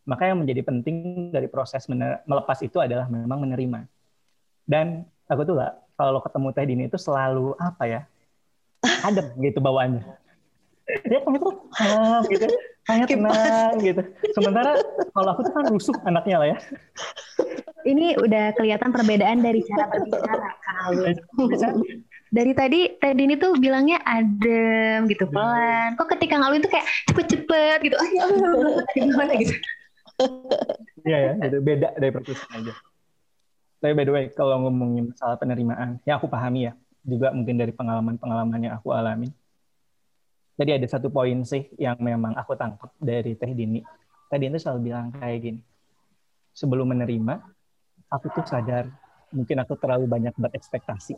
Maka 0.10 0.26
yang 0.26 0.42
menjadi 0.42 0.66
penting 0.66 1.30
dari 1.30 1.46
proses 1.46 1.86
melepas 2.26 2.58
itu 2.66 2.82
adalah 2.82 3.06
memang 3.06 3.46
menerima. 3.46 3.86
Dan 4.66 5.06
aku 5.30 5.46
tuh 5.46 5.62
lah, 5.62 5.78
kalau 5.94 6.18
ketemu 6.26 6.48
Teh 6.50 6.66
Dini 6.66 6.84
itu 6.90 6.98
selalu 6.98 7.54
apa 7.62 7.86
ya, 7.86 8.02
adem 9.06 9.30
gitu 9.38 9.62
bawaannya. 9.62 10.02
Dia 11.06 11.22
kamu 11.22 11.38
tuh 11.38 11.54
gitu 12.34 12.50
kayak 12.90 13.06
tenang 13.06 13.78
gitu. 13.78 14.02
Sementara 14.34 14.74
kalau 15.14 15.30
aku 15.38 15.46
tuh 15.46 15.54
kan 15.54 15.66
rusuh 15.70 15.94
anaknya 16.02 16.42
lah 16.42 16.48
ya. 16.50 16.58
Ini 17.86 18.18
udah 18.18 18.58
kelihatan 18.58 18.90
perbedaan 18.90 19.46
dari 19.46 19.62
cara 19.70 19.86
berbicara 19.94 20.50
Dari 22.34 22.54
tadi 22.58 22.98
tadi 22.98 23.22
ini 23.22 23.38
tuh 23.38 23.54
bilangnya 23.62 24.02
adem 24.02 25.06
gitu 25.06 25.30
pelan. 25.30 25.94
Kok 25.94 26.10
ketika 26.18 26.42
ngaluin 26.42 26.66
tuh 26.66 26.74
kayak 26.74 26.90
cepet-cepet 27.14 27.78
gitu. 27.86 27.94
Oh 27.94 28.08
ya 28.10 28.26
gimana 28.98 29.38
gitu. 29.38 29.54
Iya 31.08 31.18
ya, 31.18 31.32
itu 31.48 31.58
beda 31.64 31.96
dari 31.96 32.12
perpisahan 32.12 32.60
aja. 32.60 32.74
Tapi 33.80 33.94
by 33.96 34.04
the 34.04 34.14
way, 34.14 34.26
kalau 34.36 34.60
ngomongin 34.68 35.16
masalah 35.16 35.40
penerimaan, 35.40 36.04
yang 36.04 36.20
aku 36.20 36.28
pahami 36.28 36.68
ya, 36.68 36.74
juga 37.08 37.32
mungkin 37.32 37.56
dari 37.56 37.72
pengalaman-pengalaman 37.72 38.60
yang 38.68 38.76
aku 38.76 38.92
alami, 38.92 39.32
jadi 40.60 40.76
ada 40.76 40.88
satu 40.92 41.08
poin 41.08 41.40
sih 41.48 41.72
yang 41.80 41.96
memang 42.04 42.36
aku 42.36 42.52
tangkap 42.60 42.92
dari 43.00 43.32
Teh 43.40 43.56
Dini. 43.56 43.80
Teh 44.28 44.36
Dini 44.36 44.60
selalu 44.60 44.92
bilang 44.92 45.08
kayak 45.16 45.40
gini. 45.40 45.62
Sebelum 46.52 46.92
menerima, 46.92 47.40
aku 48.12 48.28
tuh 48.36 48.44
sadar 48.44 48.92
mungkin 49.32 49.64
aku 49.64 49.80
terlalu 49.80 50.12
banyak 50.12 50.36
berekspektasi. 50.36 51.16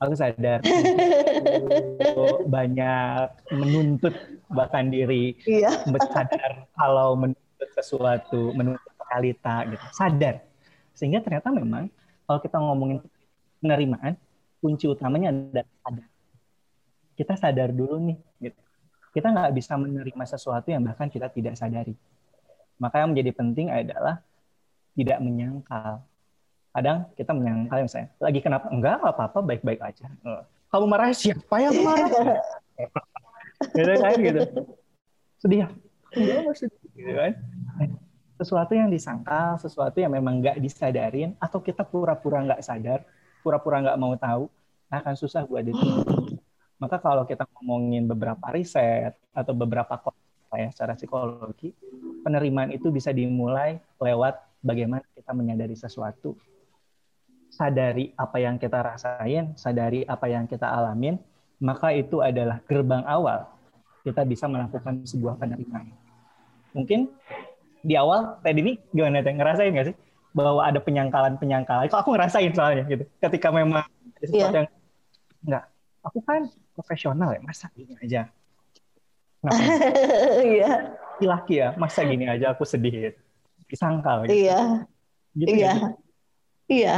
Aku 0.00 0.16
sadar 0.16 0.64
aku 0.64 2.48
banyak 2.48 3.28
menuntut 3.52 4.16
bahkan 4.48 4.88
diri. 4.88 5.36
Iya. 5.44 5.76
Sadar 6.16 6.64
kalau 6.80 7.12
menuntut 7.12 7.45
sesuatu, 7.76 8.52
menuntut 8.52 8.96
realita 9.08 9.64
gitu. 9.68 9.84
Sadar. 9.94 10.44
Sehingga 10.92 11.20
ternyata 11.20 11.52
memang 11.52 11.88
kalau 12.26 12.40
kita 12.42 12.56
ngomongin 12.58 12.98
penerimaan, 13.62 14.18
kunci 14.60 14.88
utamanya 14.90 15.30
adalah 15.32 15.68
sadar. 15.84 16.08
Kita 17.16 17.32
sadar 17.38 17.68
dulu 17.72 17.96
nih 18.12 18.18
gitu. 18.44 18.60
kita 19.16 19.32
nggak 19.32 19.52
bisa 19.56 19.80
menerima 19.80 20.24
sesuatu 20.28 20.68
yang 20.68 20.84
bahkan 20.84 21.08
kita 21.08 21.32
tidak 21.32 21.56
sadari. 21.56 21.96
Maka 22.76 23.00
yang 23.00 23.16
menjadi 23.16 23.32
penting 23.32 23.72
adalah 23.72 24.20
tidak 24.92 25.18
menyangkal. 25.24 26.04
Kadang 26.76 27.08
kita 27.16 27.32
menyangkal 27.32 27.88
misalnya 27.88 28.12
lagi 28.20 28.40
kenapa? 28.44 28.68
Enggak 28.68 29.00
apa-apa 29.00 29.40
baik-baik 29.40 29.80
aja. 29.80 30.12
Kamu 30.68 30.84
marah 30.84 31.16
siapa 31.16 31.56
yang 31.56 31.76
marah? 31.80 32.10
Gitu 33.72 33.88
kan 33.88 34.20
gitu. 34.20 34.42
Sedih 35.40 35.58
ya? 35.64 35.68
Enggak 36.12 36.60
sedih 36.60 36.85
gitu 36.96 37.12
kan 37.12 37.32
sesuatu 38.36 38.72
yang 38.76 38.88
disangkal 38.88 39.56
sesuatu 39.60 39.96
yang 40.00 40.12
memang 40.12 40.40
nggak 40.40 40.60
disadarin 40.60 41.36
atau 41.40 41.60
kita 41.60 41.84
pura-pura 41.84 42.44
nggak 42.44 42.64
sadar 42.64 43.04
pura-pura 43.40 43.80
nggak 43.84 43.98
mau 44.00 44.16
tahu 44.16 44.48
akan 44.92 45.14
susah 45.16 45.44
buat 45.44 45.64
diterima 45.64 46.04
maka 46.76 47.00
kalau 47.00 47.24
kita 47.24 47.48
ngomongin 47.56 48.04
beberapa 48.04 48.52
riset 48.52 49.16
atau 49.32 49.56
beberapa 49.56 49.96
ya 50.56 50.68
secara 50.72 50.96
psikologi, 50.96 51.72
penerimaan 52.24 52.72
itu 52.72 52.88
bisa 52.92 53.10
dimulai 53.10 53.80
lewat 54.00 54.40
bagaimana 54.60 55.04
kita 55.16 55.32
menyadari 55.36 55.74
sesuatu. 55.74 56.36
Sadari 57.48 58.12
apa 58.20 58.36
yang 58.36 58.60
kita 58.60 58.84
rasain, 58.84 59.56
sadari 59.56 60.04
apa 60.04 60.28
yang 60.28 60.44
kita 60.44 60.68
alamin, 60.68 61.16
maka 61.56 61.96
itu 61.96 62.20
adalah 62.20 62.60
gerbang 62.68 63.04
awal 63.08 63.48
kita 64.04 64.22
bisa 64.28 64.44
melakukan 64.46 65.02
sebuah 65.08 65.40
penerimaan. 65.40 66.05
Mungkin 66.76 67.08
di 67.80 67.94
awal 67.96 68.36
tadi 68.44 68.60
ini 68.60 68.72
gimana 68.92 69.24
teh 69.24 69.32
ngerasain 69.32 69.72
nggak 69.72 69.86
sih 69.88 69.96
bahwa 70.36 70.60
ada 70.60 70.78
penyangkalan-penyangkalan? 70.84 71.88
Kok 71.88 72.00
aku 72.04 72.10
ngerasain 72.12 72.52
soalnya 72.52 72.84
gitu. 72.84 73.08
Ketika 73.18 73.48
memang 73.48 73.88
ada 73.88 74.26
sesuatu 74.28 74.52
yeah. 74.52 74.60
yang 74.60 74.68
enggak, 75.46 75.64
aku 76.04 76.18
kan 76.22 76.52
profesional 76.76 77.32
ya 77.32 77.40
masa 77.40 77.72
gini 77.72 77.96
aja 77.96 78.28
iya 80.44 80.92
laki-laki 81.16 81.54
ya 81.62 81.68
masa 81.80 82.04
gini 82.04 82.28
aja 82.28 82.52
aku 82.52 82.68
sedih 82.68 82.92
ya 82.92 83.10
disangkal 83.66 84.26
gitu. 84.26 84.44
iya 84.44 84.60
gitu 85.32 85.48
iya 85.54 85.72
ya? 85.72 85.74
iya 86.68 86.96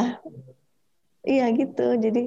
iya 1.22 1.46
gitu 1.54 1.86
jadi 2.00 2.22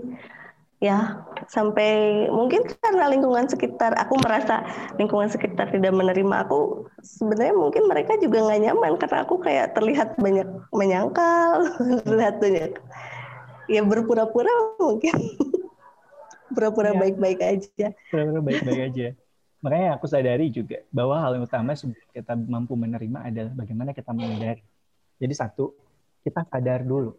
ya 0.82 1.22
sampai 1.46 2.26
mungkin 2.34 2.66
karena 2.82 3.06
lingkungan 3.14 3.46
sekitar 3.46 3.94
aku 4.02 4.18
merasa 4.18 4.66
lingkungan 4.98 5.30
sekitar 5.30 5.70
tidak 5.70 5.94
menerima 5.94 6.42
aku 6.42 6.90
sebenarnya 7.06 7.54
mungkin 7.54 7.86
mereka 7.86 8.18
juga 8.18 8.42
nggak 8.50 8.62
nyaman 8.66 8.94
karena 8.98 9.18
aku 9.22 9.38
kayak 9.46 9.78
terlihat 9.78 10.18
banyak 10.18 10.50
menyangkal 10.74 11.70
terlihat 12.10 12.42
banyak 12.42 12.82
ya 13.72 13.82
berpura-pura 13.88 14.52
mungkin. 14.76 15.16
Pura-pura 16.56 16.92
ya. 16.92 17.00
baik-baik 17.00 17.40
aja. 17.40 17.88
Pura-pura 18.12 18.42
baik-baik 18.52 18.82
aja. 18.92 19.08
Makanya 19.64 19.96
aku 19.96 20.06
sadari 20.12 20.52
juga 20.52 20.84
bahwa 20.92 21.22
hal 21.24 21.40
yang 21.40 21.48
utama 21.48 21.72
sebelum 21.78 21.96
kita 22.12 22.34
mampu 22.36 22.74
menerima 22.76 23.32
adalah 23.32 23.54
bagaimana 23.56 23.96
kita 23.96 24.12
menyadari 24.12 24.60
jadi 25.22 25.32
satu 25.32 25.72
kita 26.26 26.44
sadar 26.52 26.84
dulu. 26.84 27.16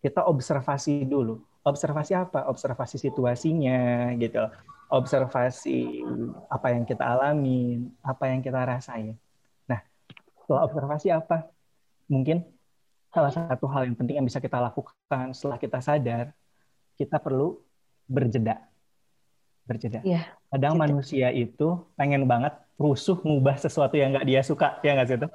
Kita 0.00 0.24
observasi 0.24 1.04
dulu 1.04 1.40
observasi 1.64 2.12
apa 2.14 2.46
observasi 2.46 3.00
situasinya 3.00 4.12
gitu 4.20 4.44
observasi 4.92 6.04
apa 6.46 6.76
yang 6.76 6.84
kita 6.84 7.02
alami 7.02 7.80
apa 8.04 8.28
yang 8.30 8.44
kita 8.44 8.60
rasain 8.62 9.16
nah 9.64 9.80
setelah 10.44 10.62
observasi 10.68 11.08
apa 11.10 11.48
mungkin 12.06 12.44
salah 13.08 13.32
satu 13.32 13.64
hal 13.70 13.88
yang 13.88 13.96
penting 13.96 14.20
yang 14.20 14.26
bisa 14.28 14.38
kita 14.38 14.60
lakukan 14.60 15.32
setelah 15.32 15.56
kita 15.56 15.80
sadar 15.80 16.30
kita 16.94 17.16
perlu 17.18 17.58
berjeda 18.04 18.60
berjeda. 19.64 20.04
Yeah, 20.04 20.28
Kadang 20.52 20.76
jeda. 20.76 20.82
manusia 20.84 21.28
itu 21.32 21.80
pengen 21.96 22.28
banget 22.28 22.52
rusuh 22.76 23.16
ngubah 23.24 23.56
sesuatu 23.56 23.96
yang 23.96 24.12
nggak 24.12 24.28
dia 24.28 24.44
suka 24.44 24.76
ya 24.84 24.92
nggak 24.92 25.08
sih 25.08 25.16
itu 25.16 25.28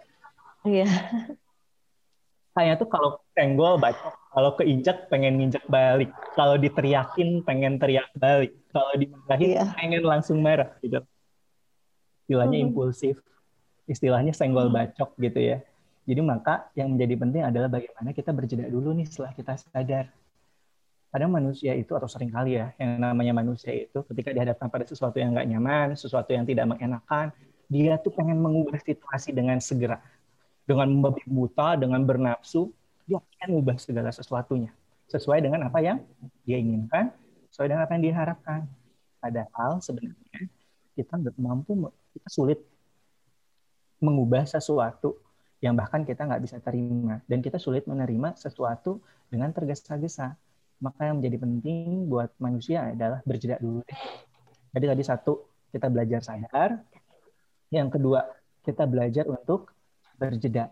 Iya. 0.70 0.86
kayaknya 2.52 2.76
tuh 2.78 2.90
kalau 2.92 3.10
senggol 3.32 3.80
bacok 3.80 4.14
kalau 4.30 4.54
keinjak 4.54 5.10
pengen 5.10 5.42
nginjak 5.42 5.66
balik. 5.66 6.14
Kalau 6.38 6.56
diteriakin 6.62 7.42
pengen 7.42 7.82
teriak 7.82 8.10
balik. 8.14 8.54
Kalau 8.70 8.94
dimarahin 8.94 9.50
Iya. 9.58 9.66
pengen 9.74 10.04
langsung 10.06 10.38
marah 10.40 10.78
gitu. 10.86 11.02
Istilahnya 12.30 12.62
Mhm. 12.62 12.66
impulsif. 12.70 13.18
Istilahnya 13.90 14.38
senggol 14.38 14.70
bacok 14.70 15.18
gitu 15.18 15.40
ya. 15.42 15.58
Jadi 16.06 16.22
maka 16.22 16.70
yang 16.78 16.94
menjadi 16.94 17.16
penting 17.18 17.42
adalah 17.42 17.70
bagaimana 17.70 18.14
kita 18.14 18.30
berjeda 18.30 18.70
dulu 18.70 18.94
nih 18.94 19.10
setelah 19.10 19.34
kita 19.34 19.58
sadar. 19.58 20.14
Kadang 21.10 21.34
manusia 21.34 21.74
itu 21.74 21.90
atau 21.98 22.06
sering 22.06 22.30
kali 22.30 22.62
ya 22.62 22.70
yang 22.78 23.02
namanya 23.02 23.34
manusia 23.34 23.74
itu 23.74 23.98
ketika 24.14 24.30
dihadapkan 24.30 24.70
pada 24.70 24.86
sesuatu 24.86 25.18
yang 25.18 25.34
nggak 25.34 25.50
nyaman 25.50 25.98
sesuatu 25.98 26.30
yang 26.38 26.46
tidak 26.46 26.70
mengenakan 26.70 27.34
dia 27.66 27.98
tuh 27.98 28.14
pengen 28.14 28.38
mengubah 28.38 28.78
situasi 28.78 29.34
dengan 29.34 29.58
segera. 29.58 29.98
Dengan 30.70 30.86
membabi 30.94 31.26
buta 31.26 31.74
dengan 31.82 32.06
bernafsu 32.06 32.70
dia 33.10 33.18
pengen 33.18 33.58
mengubah 33.58 33.82
segala 33.82 34.14
sesuatunya 34.14 34.70
sesuai 35.10 35.42
dengan 35.42 35.66
apa 35.66 35.82
yang 35.82 35.98
dia 36.46 36.62
inginkan 36.62 37.10
sesuai 37.50 37.74
dengan 37.74 37.90
apa 37.90 37.98
yang 37.98 38.04
diharapkan 38.06 38.70
padahal 39.18 39.82
sebenarnya 39.82 40.46
kita 40.94 41.18
nggak 41.18 41.36
mampu 41.42 41.90
kita 42.14 42.30
sulit 42.30 42.62
mengubah 44.00 44.48
sesuatu 44.48 45.20
yang 45.60 45.76
bahkan 45.76 46.08
kita 46.08 46.24
nggak 46.24 46.42
bisa 46.44 46.58
terima. 46.64 47.20
Dan 47.28 47.44
kita 47.44 47.60
sulit 47.60 47.84
menerima 47.84 48.36
sesuatu 48.40 49.04
dengan 49.28 49.52
tergesa-gesa. 49.52 50.36
Maka 50.80 51.12
yang 51.12 51.20
menjadi 51.20 51.38
penting 51.44 52.08
buat 52.08 52.32
manusia 52.40 52.96
adalah 52.96 53.20
berjeda 53.28 53.60
dulu. 53.60 53.84
Jadi 54.72 54.86
tadi 54.88 55.04
satu 55.04 55.44
kita 55.76 55.92
belajar 55.92 56.24
sadar, 56.24 56.80
yang 57.68 57.92
kedua 57.92 58.24
kita 58.64 58.88
belajar 58.88 59.28
untuk 59.28 59.76
berjeda, 60.16 60.72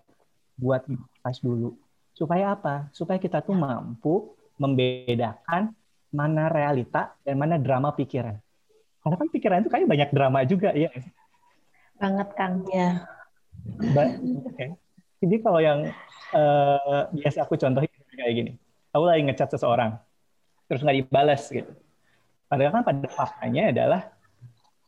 buat 0.55 0.87
pas 1.19 1.35
dulu. 1.43 1.75
Supaya 2.17 2.57
apa? 2.57 2.89
Supaya 2.89 3.21
kita 3.21 3.45
tuh 3.45 3.53
mampu 3.53 4.33
membedakan 4.57 5.69
mana 6.09 6.49
realita 6.49 7.13
dan 7.21 7.37
mana 7.37 7.61
drama 7.61 7.93
pikiran. 7.93 8.41
Karena 9.05 9.15
kan 9.21 9.29
pikiran 9.29 9.61
itu 9.61 9.69
kayak 9.69 9.85
banyak 9.85 10.09
drama 10.09 10.41
juga 10.49 10.73
ya. 10.73 10.89
Banget 12.01 12.29
Kang. 12.33 12.65
Iya. 12.73 13.05
Ba- 13.93 14.17
Oke. 14.49 14.65
Jadi 15.21 15.35
kalau 15.45 15.61
yang 15.61 15.85
eh, 16.33 17.01
biasa 17.13 17.45
aku 17.45 17.53
contohin 17.53 17.89
kayak 18.17 18.33
gini, 18.33 18.51
aku 18.89 19.03
lagi 19.05 19.21
ngechat 19.29 19.53
seseorang, 19.53 19.97
terus 20.65 20.81
nggak 20.81 20.97
dibalas 21.05 21.41
gitu. 21.53 21.69
Padahal 22.49 22.81
kan 22.81 22.83
pada 22.85 23.07
faktanya 23.13 23.63
adalah 23.69 24.01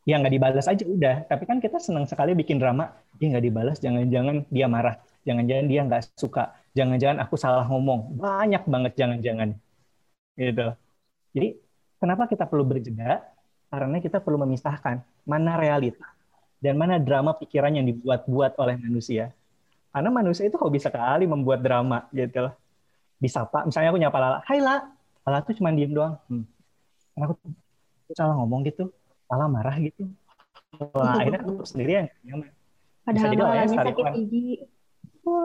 ya 0.06 0.18
nggak 0.18 0.34
dibalas 0.34 0.66
aja 0.66 0.86
udah. 0.86 1.30
Tapi 1.30 1.44
kan 1.46 1.58
kita 1.62 1.78
senang 1.78 2.10
sekali 2.10 2.34
bikin 2.34 2.58
drama, 2.58 2.94
dia 3.18 3.30
nggak 3.34 3.46
dibalas, 3.46 3.78
jangan-jangan 3.82 4.46
dia 4.50 4.68
marah, 4.70 4.96
jangan-jangan 5.26 5.66
dia 5.70 5.82
nggak 5.86 6.02
suka, 6.18 6.58
jangan-jangan 6.78 7.18
aku 7.24 7.36
salah 7.36 7.66
ngomong, 7.66 8.18
banyak 8.18 8.64
banget 8.66 8.94
jangan-jangan, 8.98 9.56
gitu. 10.38 10.68
Jadi 11.36 11.48
kenapa 12.02 12.26
kita 12.26 12.46
perlu 12.50 12.66
berjeda? 12.66 13.22
Karena 13.70 14.02
kita 14.02 14.18
perlu 14.18 14.42
memisahkan 14.42 15.06
mana 15.30 15.54
realita 15.62 16.06
dan 16.58 16.74
mana 16.74 16.98
drama 16.98 17.38
pikiran 17.38 17.70
yang 17.70 17.86
dibuat-buat 17.86 18.58
oleh 18.58 18.76
manusia. 18.82 19.30
Karena 19.90 20.10
manusia 20.14 20.46
itu 20.46 20.58
hobi 20.58 20.82
sekali 20.82 21.26
membuat 21.26 21.62
drama 21.62 22.06
gitu 22.14 22.50
loh. 22.50 22.54
Disapa, 23.20 23.68
misalnya 23.68 23.90
aku 23.92 24.00
nyapa 24.00 24.18
Lala, 24.18 24.38
Hai 24.48 24.60
La, 24.64 24.76
Lala 25.28 25.44
tuh 25.44 25.54
cuma 25.58 25.76
diem 25.76 25.92
doang. 25.92 26.16
Hmm. 26.32 26.48
Karena 27.14 27.26
aku, 27.30 27.36
salah 28.16 28.36
ngomong 28.40 28.64
gitu, 28.64 28.90
Lala 29.28 29.46
marah 29.52 29.76
gitu. 29.78 30.08
Wah, 30.94 31.20
akhirnya 31.20 31.42
aku 31.44 31.66
sendiri 31.66 31.92
yang 32.00 32.08
nyaman. 32.24 32.50
Padahal 33.04 33.30
saling 33.66 33.76
sakit 33.76 34.06
gigi. 34.16 34.46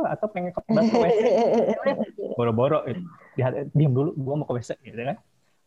Atau 0.09 0.27
pengen 0.31 0.51
ke 0.53 0.61
WC, 0.61 0.93
boro-boro 2.39 2.85
gitu. 2.89 3.01
Di- 3.35 3.71
Diam 3.73 3.93
dulu, 3.93 4.11
gua 4.17 4.35
mau 4.41 4.47
ke 4.49 4.55
WC 4.61 4.79
gitu 4.83 4.97
kan. 4.99 5.17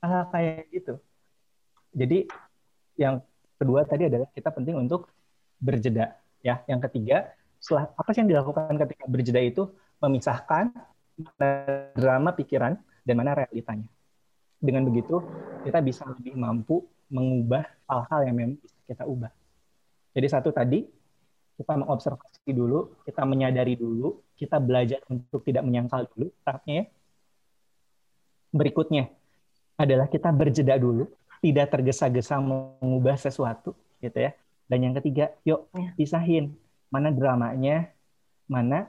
Ah, 0.04 0.24
kayak 0.30 0.70
gitu. 0.72 1.02
Jadi 1.98 2.30
yang 2.98 3.22
kedua 3.58 3.86
tadi 3.86 4.06
adalah 4.10 4.30
kita 4.34 4.50
penting 4.54 4.78
untuk 4.78 5.10
berjeda 5.58 6.18
ya. 6.46 6.62
Yang 6.70 6.90
ketiga, 6.90 7.34
setelah 7.58 7.90
apa 7.94 8.10
sih 8.14 8.22
yang 8.22 8.30
dilakukan 8.30 8.76
ketika 8.78 9.06
berjeda 9.10 9.42
itu 9.42 9.64
memisahkan 9.98 10.70
drama 11.98 12.30
pikiran 12.38 12.78
dan 13.02 13.16
mana 13.18 13.34
realitanya. 13.34 13.90
Dengan 14.58 14.86
begitu 14.86 15.22
kita 15.66 15.82
bisa 15.82 16.06
lebih 16.06 16.38
mampu 16.38 16.86
mengubah 17.10 17.66
hal-hal 17.90 18.20
yang 18.30 18.36
memang 18.38 18.58
bisa 18.62 18.78
kita 18.86 19.04
ubah. 19.06 19.32
Jadi 20.14 20.28
satu 20.30 20.50
tadi 20.50 20.86
kita 21.58 21.74
mengobservasi 21.74 22.54
dulu, 22.54 23.02
kita 23.02 23.26
menyadari 23.26 23.74
dulu, 23.74 24.22
kita 24.38 24.62
belajar 24.62 25.02
untuk 25.10 25.42
tidak 25.42 25.66
menyangkal 25.66 26.06
dulu 26.14 26.30
tahapnya 26.46 26.74
ya. 26.74 26.86
Berikutnya 28.54 29.10
adalah 29.76 30.08
kita 30.08 30.30
berjeda 30.32 30.78
dulu, 30.78 31.10
tidak 31.42 31.74
tergesa-gesa 31.74 32.40
mengubah 32.40 33.18
sesuatu 33.18 33.74
gitu 34.00 34.18
ya. 34.18 34.32
Dan 34.68 34.86
yang 34.86 34.94
ketiga, 35.02 35.34
yuk 35.42 35.66
Ya. 35.74 35.92
pisahin 35.96 36.54
mana 36.88 37.10
dramanya, 37.10 37.90
mana 38.46 38.88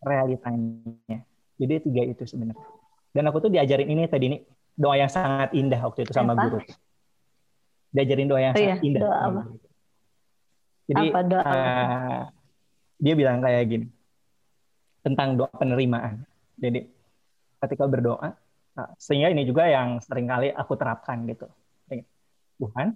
realitanya. 0.00 1.24
Jadi 1.56 1.74
tiga 1.84 2.02
itu 2.04 2.24
sebenarnya. 2.24 2.60
Dan 3.10 3.26
aku 3.26 3.42
tuh 3.42 3.50
diajarin 3.50 3.90
ini 3.90 4.06
tadi 4.06 4.24
ini 4.30 4.38
doa 4.72 4.96
yang 4.96 5.10
sangat 5.10 5.52
indah 5.52 5.80
waktu 5.82 6.04
itu 6.04 6.12
sama 6.14 6.32
Apa? 6.36 6.42
guru. 6.46 6.58
Diajarin 7.90 8.28
doa 8.30 8.40
yang 8.40 8.54
Oh 8.54 8.60
sangat 8.60 8.78
iya, 8.80 8.86
indah. 8.86 9.00
doa 9.02 9.16
sama 9.16 9.28
apa? 9.28 9.42
guru. 9.50 9.69
Jadi 10.90 11.06
Apa 11.14 11.20
doa 11.22 11.42
apa? 11.46 11.54
eh, 11.54 12.22
dia 12.98 13.14
bilang 13.14 13.38
kayak 13.38 13.62
gini 13.70 13.86
tentang 15.06 15.38
doa 15.38 15.50
penerimaan. 15.54 16.26
Jadi 16.58 16.90
ketika 17.62 17.86
berdoa, 17.86 18.34
nah, 18.74 18.88
sehingga 18.98 19.30
ini 19.30 19.46
juga 19.46 19.70
yang 19.70 20.02
sering 20.02 20.26
kali 20.26 20.50
aku 20.50 20.74
terapkan 20.74 21.22
gitu. 21.30 21.46
Tuhan, 22.60 22.92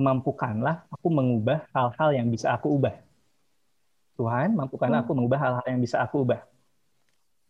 mampukanlah 0.00 0.88
aku 0.88 1.12
mengubah 1.12 1.68
hal-hal 1.76 2.16
yang 2.16 2.32
bisa 2.32 2.54
aku 2.56 2.80
ubah. 2.80 2.96
Tuhan, 4.16 4.56
mampukanlah 4.56 5.04
aku 5.04 5.12
mengubah 5.12 5.40
hal-hal 5.42 5.66
yang 5.68 5.80
bisa 5.84 6.00
aku 6.00 6.24
ubah. 6.24 6.40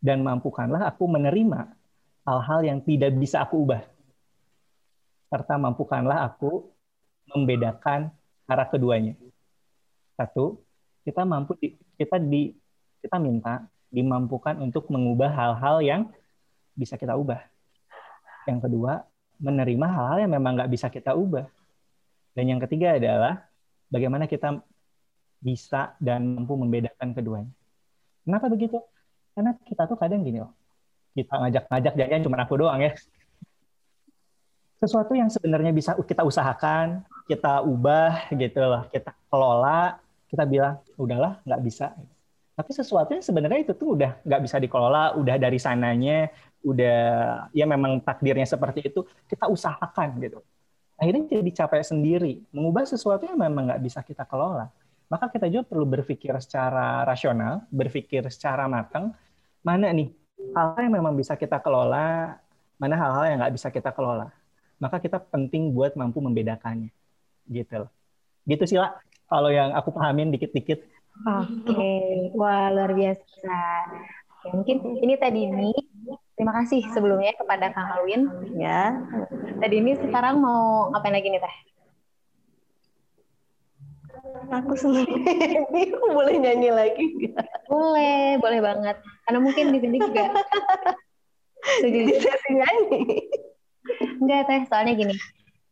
Dan 0.03 0.27
mampukanlah 0.27 0.91
aku 0.91 1.07
menerima 1.07 1.79
hal-hal 2.27 2.61
yang 2.67 2.79
tidak 2.83 3.15
bisa 3.15 3.47
aku 3.47 3.63
ubah. 3.63 3.87
Serta 5.31 5.55
mampukanlah 5.55 6.27
aku 6.27 6.75
membedakan 7.31 8.11
arah 8.51 8.67
keduanya. 8.67 9.15
Satu, 10.15 10.61
kita 11.03 11.27
mampu 11.27 11.59
kita 11.99 12.17
di 12.21 12.55
kita 13.03 13.19
minta 13.19 13.67
dimampukan 13.93 14.57
untuk 14.63 14.89
mengubah 14.89 15.29
hal-hal 15.29 15.83
yang 15.85 16.03
bisa 16.73 16.97
kita 16.97 17.19
ubah. 17.19 17.43
Yang 18.49 18.71
kedua, 18.71 19.05
menerima 19.43 19.87
hal-hal 19.87 20.19
yang 20.25 20.33
memang 20.33 20.57
nggak 20.57 20.71
bisa 20.73 20.89
kita 20.89 21.13
ubah. 21.13 21.47
Dan 22.33 22.49
yang 22.49 22.61
ketiga 22.65 22.97
adalah 22.97 23.45
bagaimana 23.93 24.25
kita 24.25 24.63
bisa 25.43 25.93
dan 25.99 26.39
mampu 26.39 26.55
membedakan 26.57 27.13
keduanya. 27.13 27.53
Kenapa 28.23 28.47
begitu? 28.49 28.79
Karena 29.35 29.53
kita 29.67 29.91
tuh 29.91 29.99
kadang 29.99 30.23
gini 30.23 30.39
loh, 30.41 30.55
kita 31.13 31.35
ngajak-ngajak 31.35 31.93
jangan 31.99 32.23
cuma 32.25 32.37
aku 32.41 32.55
doang 32.57 32.81
ya. 32.81 32.95
Sesuatu 34.79 35.13
yang 35.15 35.29
sebenarnya 35.29 35.75
bisa 35.75 35.95
kita 35.99 36.23
usahakan, 36.23 37.03
kita 37.27 37.63
ubah 37.63 38.33
gitu 38.35 38.61
loh, 38.63 38.83
kita 38.91 39.15
kelola, 39.31 39.99
kita 40.29 40.45
bilang 40.49 40.81
udahlah 40.97 41.39
nggak 41.45 41.63
bisa. 41.63 41.93
Tapi 42.53 42.71
sesuatu 42.77 43.17
yang 43.17 43.25
sebenarnya 43.25 43.65
itu 43.65 43.73
tuh 43.73 43.97
udah 43.97 44.21
nggak 44.23 44.43
bisa 44.45 44.57
dikelola, 44.61 45.17
udah 45.17 45.37
dari 45.41 45.57
sananya, 45.57 46.29
udah 46.63 47.01
ya 47.57 47.65
memang 47.65 48.05
takdirnya 48.05 48.45
seperti 48.45 48.93
itu, 48.93 49.09
kita 49.25 49.49
usahakan 49.49 50.21
gitu. 50.21 50.41
Akhirnya 51.01 51.27
jadi 51.27 51.51
capek 51.65 51.83
sendiri, 51.83 52.45
mengubah 52.53 52.85
sesuatu 52.87 53.25
yang 53.27 53.41
memang 53.41 53.73
nggak 53.73 53.83
bisa 53.83 54.05
kita 54.05 54.23
kelola. 54.29 54.69
Maka 55.09 55.29
kita 55.29 55.49
juga 55.49 55.69
perlu 55.69 55.85
berpikir 55.85 56.33
secara 56.41 57.05
rasional, 57.05 57.65
berpikir 57.69 58.25
secara 58.33 58.65
matang, 58.69 59.13
mana 59.61 59.93
nih 59.93 60.09
hal-hal 60.57 60.81
yang 60.81 60.95
memang 61.03 61.15
bisa 61.17 61.37
kita 61.37 61.61
kelola, 61.61 62.37
mana 62.81 62.95
hal-hal 62.97 63.25
yang 63.29 63.39
nggak 63.43 63.55
bisa 63.57 63.69
kita 63.69 63.91
kelola. 63.93 64.33
Maka 64.81 64.99
kita 65.03 65.21
penting 65.21 65.73
buat 65.73 65.99
mampu 65.99 66.21
membedakannya. 66.21 66.91
Gitu 67.49 67.75
loh. 67.87 67.91
Gitu 68.47 68.65
sih 68.67 68.79
lah, 68.79 68.99
kalau 69.31 69.51
yang 69.51 69.71
aku 69.73 69.95
pahamin 69.95 70.35
dikit-dikit. 70.35 70.83
Oke, 71.23 71.95
wah 72.35 72.73
luar 72.75 72.91
biasa. 72.97 73.59
Oke, 74.27 74.49
mungkin 74.51 74.77
ini 74.99 75.15
tadi 75.15 75.47
ini 75.47 75.71
terima 76.35 76.53
kasih 76.59 76.83
sebelumnya 76.91 77.37
kepada 77.39 77.71
Kang 77.71 77.95
Alwin. 77.95 78.27
Ya. 78.59 78.99
Tadi 79.63 79.75
ini 79.79 79.95
sekarang 80.03 80.43
mau 80.43 80.91
ngapain 80.91 81.15
lagi 81.15 81.31
nih 81.31 81.39
teh? 81.39 81.57
Aku 84.53 84.75
aku 84.77 86.07
boleh 86.11 86.35
nyanyi 86.43 86.71
lagi? 86.75 87.07
Boleh, 87.71 88.37
boleh 88.43 88.61
banget. 88.61 88.97
Karena 89.25 89.39
mungkin 89.41 89.71
di 89.71 89.79
sini 89.79 89.97
juga 90.03 90.25
Di 91.83 92.19
sesi 92.19 92.51
nyanyi. 92.59 93.01
enggak 94.19 94.41
teh, 94.51 94.61
soalnya 94.67 94.93
gini. 94.99 95.15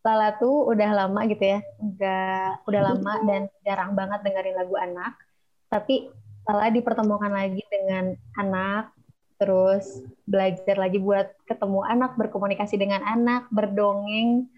Lala 0.01 0.33
tuh 0.41 0.65
udah 0.73 0.89
lama 1.05 1.21
gitu 1.29 1.45
ya, 1.45 1.59
nggak 1.77 2.65
udah 2.65 2.81
lama 2.81 3.13
dan 3.29 3.41
jarang 3.61 3.93
banget 3.93 4.19
dengerin 4.25 4.57
lagu 4.57 4.75
anak. 4.77 5.13
Tapi 5.69 6.09
Lala 6.49 6.73
dipertemukan 6.73 7.29
lagi 7.29 7.61
dengan 7.69 8.17
anak, 8.33 8.89
terus 9.37 10.01
belajar 10.25 10.73
lagi 10.73 10.97
buat 10.97 11.29
ketemu 11.45 11.85
anak, 11.85 12.17
berkomunikasi 12.17 12.81
dengan 12.81 13.05
anak, 13.05 13.45
berdongeng, 13.53 14.49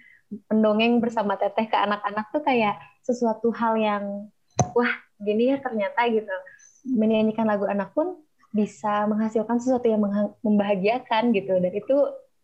pendongeng 0.47 1.03
bersama 1.03 1.35
teteh 1.35 1.67
ke 1.67 1.75
anak-anak 1.75 2.31
tuh 2.31 2.39
kayak 2.39 2.79
sesuatu 3.03 3.51
hal 3.51 3.75
yang 3.75 4.31
wah 4.71 4.93
gini 5.19 5.51
ya 5.51 5.59
ternyata 5.59 6.07
gitu. 6.07 6.31
Menyanyikan 6.87 7.47
lagu 7.47 7.67
anak 7.67 7.91
pun 7.91 8.15
bisa 8.53 9.03
menghasilkan 9.09 9.59
sesuatu 9.59 9.89
yang 9.91 9.99
membahagiakan 10.39 11.33
gitu 11.35 11.57
dan 11.57 11.73
itu 11.73 11.97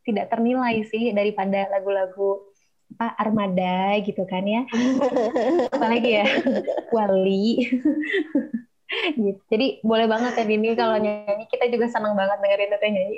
tidak 0.03 0.33
ternilai 0.33 0.81
sih 0.89 1.13
daripada 1.13 1.69
lagu-lagu 1.69 2.48
apa 2.97 3.13
armada 3.15 3.95
gitu 4.01 4.25
kan 4.25 4.43
ya. 4.43 4.65
Apalagi 5.75 6.09
ya 6.21 6.25
wali. 6.89 7.53
Gitu. 8.89 9.37
Jadi 9.53 9.85
boleh 9.85 10.09
banget 10.09 10.33
ya 10.33 10.49
Dini 10.49 10.73
kalau 10.73 10.97
nyanyi. 10.97 11.45
Kita 11.45 11.69
juga 11.69 11.85
senang 11.93 12.17
banget 12.17 12.41
dengerin 12.41 12.73
teteh 12.73 12.89
nyanyi. 12.89 13.17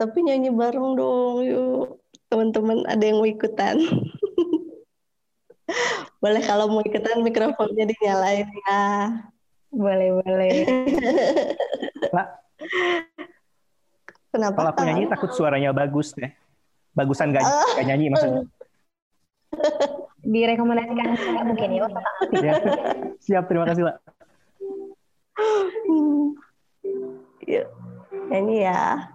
Tapi 0.00 0.18
nyanyi 0.24 0.48
bareng 0.48 0.96
dong 0.96 1.44
yuk. 1.44 2.00
Teman-teman 2.32 2.88
ada 2.88 3.04
yang 3.04 3.20
mau 3.20 3.28
ikutan? 3.28 3.76
Boleh 6.24 6.40
kalau 6.40 6.72
mau 6.72 6.80
ikutan 6.80 7.20
mikrofonnya 7.20 7.84
dinyalain 7.84 8.48
ya. 8.48 8.80
Boleh 9.68 10.08
boleh. 10.24 10.56
Pak, 12.08 12.28
Kenapa? 14.32 14.56
Kalau 14.56 14.70
aku 14.72 14.82
nyanyi 14.88 15.04
takut 15.12 15.30
suaranya 15.36 15.76
bagus 15.76 16.16
deh. 16.16 16.32
Bagusan 16.92 17.32
gak, 17.32 17.44
uh. 17.44 17.76
gak 17.78 17.86
nyanyi 17.88 18.12
maksudnya. 18.12 18.42
Direkomendasikan 20.22 21.18
saya 21.18 21.42
mungkin 21.44 21.70
ya. 21.76 21.84
ya. 22.40 22.54
Siap, 23.20 23.44
terima 23.50 23.66
kasih, 23.66 23.82
Pak. 23.90 23.96
Yuk, 27.42 27.66
nyanyi 28.30 28.56
ya. 28.64 29.10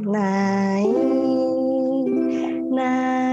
Naik, 0.00 0.96
naik 2.72 3.29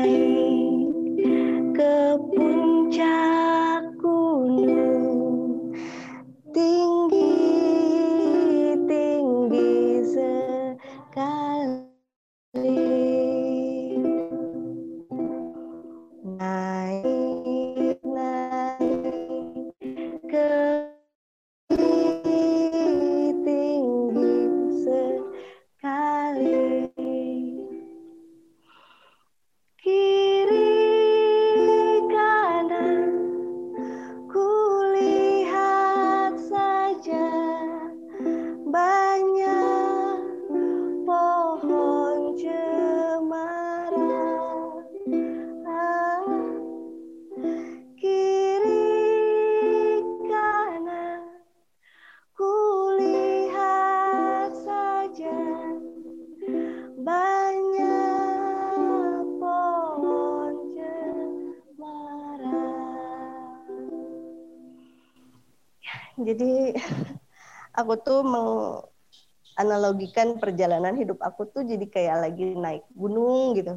menganalogikan 69.98 70.38
perjalanan 70.38 70.94
hidup 70.94 71.18
aku 71.26 71.50
tuh 71.50 71.66
jadi 71.66 71.86
kayak 71.90 72.30
lagi 72.30 72.54
naik 72.54 72.86
gunung 72.94 73.58
gitu. 73.58 73.74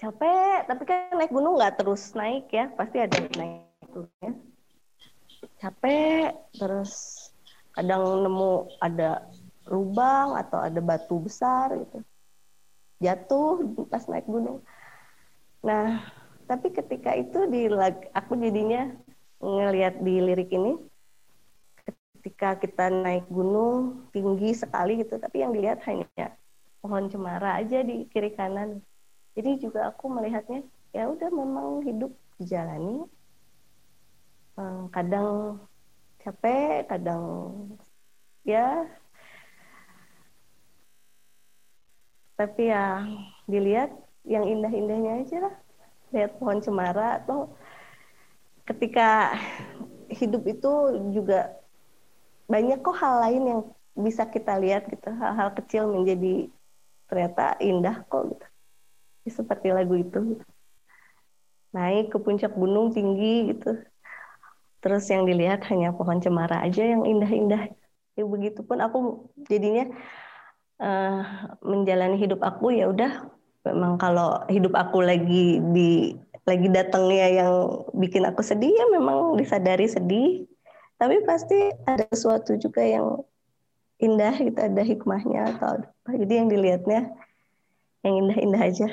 Capek, 0.00 0.64
tapi 0.64 0.82
kan 0.88 1.12
naik 1.12 1.28
gunung 1.28 1.60
nggak 1.60 1.76
terus 1.76 2.16
naik 2.16 2.48
ya, 2.48 2.72
pasti 2.72 2.96
ada 3.04 3.20
naik 3.36 3.68
turunnya. 3.92 4.32
Capek, 5.60 6.32
terus 6.56 6.92
kadang 7.76 8.24
nemu 8.24 8.80
ada 8.80 9.28
lubang 9.68 10.40
atau 10.40 10.56
ada 10.64 10.80
batu 10.80 11.20
besar 11.20 11.76
gitu. 11.76 12.00
Jatuh 13.04 13.60
pas 13.92 14.08
naik 14.08 14.24
gunung. 14.24 14.64
Nah, 15.60 16.00
tapi 16.48 16.72
ketika 16.72 17.12
itu 17.12 17.44
di 17.52 17.68
aku 18.16 18.40
jadinya 18.40 18.88
ngelihat 19.44 20.00
di 20.00 20.14
lirik 20.24 20.48
ini 20.48 20.80
ketika 22.20 22.60
kita 22.60 22.92
naik 22.92 23.24
gunung 23.32 24.04
tinggi 24.12 24.52
sekali 24.52 25.00
gitu 25.00 25.16
tapi 25.16 25.40
yang 25.40 25.56
dilihat 25.56 25.80
hanya 25.88 26.36
pohon 26.84 27.08
cemara 27.08 27.56
aja 27.56 27.80
di 27.80 28.04
kiri 28.12 28.36
kanan. 28.36 28.84
Jadi 29.32 29.64
juga 29.64 29.88
aku 29.88 30.12
melihatnya 30.12 30.60
ya 30.92 31.08
udah 31.08 31.32
memang 31.32 31.80
hidup 31.80 32.12
dijalani. 32.36 33.08
Hmm, 34.60 34.92
kadang 34.92 35.64
capek 36.20 36.84
kadang 36.92 37.24
ya. 38.44 38.84
Tapi 42.36 42.68
ya 42.68 43.04
dilihat 43.48 43.96
yang 44.28 44.44
indah-indahnya 44.44 45.24
aja 45.24 45.36
lah. 45.48 45.54
Lihat 46.12 46.36
pohon 46.36 46.60
cemara 46.60 47.24
atau 47.24 47.56
ketika 48.68 49.36
hidup 50.10 50.42
itu 50.44 50.72
juga 51.16 51.59
banyak 52.50 52.82
kok 52.82 52.98
hal 52.98 53.14
lain 53.22 53.42
yang 53.46 53.60
bisa 53.94 54.26
kita 54.26 54.58
lihat 54.58 54.90
gitu. 54.90 55.06
Hal-hal 55.14 55.54
kecil 55.54 55.86
menjadi 55.86 56.50
ternyata 57.06 57.54
indah 57.62 58.02
kok 58.10 58.34
gitu. 58.34 58.46
Ya, 59.26 59.30
seperti 59.30 59.68
lagu 59.70 59.94
itu. 59.94 60.42
Naik 61.70 62.10
ke 62.10 62.18
puncak 62.18 62.50
gunung 62.58 62.90
tinggi 62.90 63.54
gitu. 63.54 63.78
Terus 64.82 65.06
yang 65.06 65.28
dilihat 65.28 65.62
hanya 65.70 65.94
pohon 65.94 66.18
cemara 66.18 66.58
aja 66.66 66.82
yang 66.82 67.06
indah-indah. 67.06 67.70
Ya 68.18 68.24
begitupun 68.26 68.82
aku 68.82 69.30
jadinya 69.46 69.86
uh, 70.82 71.22
menjalani 71.62 72.18
hidup 72.18 72.42
aku 72.42 72.74
ya 72.74 72.90
udah. 72.90 73.30
Memang 73.62 74.00
kalau 74.00 74.42
hidup 74.50 74.74
aku 74.74 75.04
lagi 75.04 75.62
di 75.70 76.16
lagi 76.48 76.66
datangnya 76.72 77.44
yang 77.44 77.52
bikin 77.94 78.26
aku 78.26 78.42
sedih 78.42 78.72
ya 78.72 78.88
memang 78.90 79.38
disadari 79.38 79.86
sedih 79.86 80.49
tapi 81.00 81.24
pasti 81.24 81.72
ada 81.88 82.04
sesuatu 82.12 82.60
juga 82.60 82.84
yang 82.84 83.24
indah 84.00 84.36
gitu 84.36 84.60
ada 84.60 84.82
hikmahnya 84.84 85.56
atau 85.56 85.80
apa 85.80 86.10
jadi 86.12 86.44
yang 86.44 86.48
dilihatnya 86.52 87.00
yang 88.04 88.14
indah-indah 88.28 88.62
aja 88.62 88.88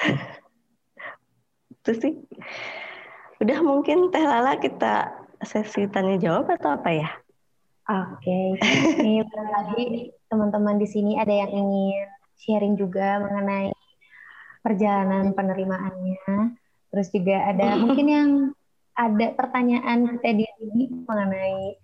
itu 1.76 1.92
sih 2.00 2.14
udah 3.44 3.60
mungkin 3.60 4.08
Teh 4.08 4.24
Lala 4.24 4.56
kita 4.56 5.12
sesi 5.44 5.84
tanya 5.92 6.16
jawab 6.16 6.48
atau 6.48 6.80
apa 6.80 6.90
ya 6.96 7.10
Oke, 7.84 8.56
okay. 8.56 8.96
ini 9.04 9.20
lagi 9.52 10.08
teman-teman 10.32 10.80
di 10.80 10.88
sini 10.88 11.20
ada 11.20 11.28
yang 11.28 11.52
ingin 11.52 12.08
sharing 12.40 12.80
juga 12.80 13.20
mengenai 13.20 13.76
perjalanan 14.64 15.36
penerimaannya. 15.36 16.56
Terus 16.88 17.12
juga 17.12 17.44
ada 17.44 17.76
mungkin 17.84 18.06
yang 18.08 18.28
ada 18.94 19.26
pertanyaan 19.34 20.18
Teddy 20.22 20.46
ini 20.62 20.90
mengenai 21.02 21.78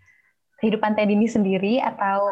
kehidupan 0.62 0.94
Teddy 0.94 1.18
ini 1.18 1.26
sendiri 1.26 1.74
atau 1.82 2.30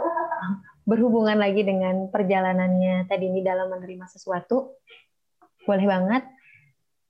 berhubungan 0.87 1.37
lagi 1.37 1.67
dengan 1.67 2.09
perjalanannya 2.09 3.11
Teddy 3.11 3.27
ini 3.29 3.41
dalam 3.43 3.69
menerima 3.75 4.07
sesuatu. 4.07 4.79
Boleh 5.67 5.85
banget 5.85 6.25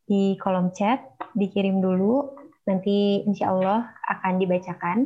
di 0.08 0.34
kolom 0.40 0.72
chat 0.72 1.04
dikirim 1.36 1.84
dulu 1.84 2.32
nanti 2.64 3.22
insya 3.28 3.52
Allah 3.52 3.92
akan 4.08 4.34
dibacakan. 4.40 4.98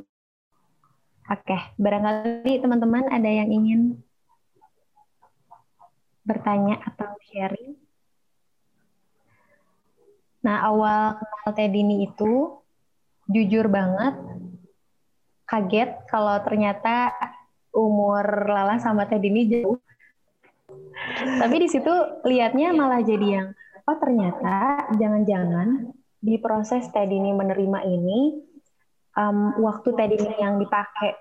Oke, 1.30 1.58
barangkali 1.78 2.62
teman-teman 2.62 3.10
ada 3.10 3.30
yang 3.30 3.50
ingin 3.50 3.80
bertanya 6.22 6.78
atau 6.86 7.10
sharing. 7.30 7.81
Nah, 10.42 10.56
awal 10.66 11.18
kenal 11.18 11.50
Tedini 11.54 12.10
itu 12.10 12.58
jujur 13.30 13.70
banget 13.70 14.18
kaget 15.46 15.90
kalau 16.10 16.40
ternyata 16.42 17.12
umur 17.70 18.24
Lala 18.48 18.82
sama 18.82 19.06
Tedini 19.06 19.46
jauh. 19.48 19.78
Tapi 21.38 21.56
di 21.62 21.68
situ 21.68 21.92
lihatnya 22.26 22.72
malah 22.72 23.04
jadi 23.04 23.26
yang 23.40 23.48
oh 23.82 23.96
ternyata 23.98 24.88
jangan-jangan 24.96 25.90
di 26.22 26.38
proses 26.38 26.86
tadi 26.94 27.18
ini 27.18 27.34
menerima 27.34 27.78
ini 27.82 28.20
um, 29.18 29.58
waktu 29.58 29.90
tadi 29.98 30.14
ini 30.16 30.36
yang 30.38 30.56
dipakai 30.62 31.18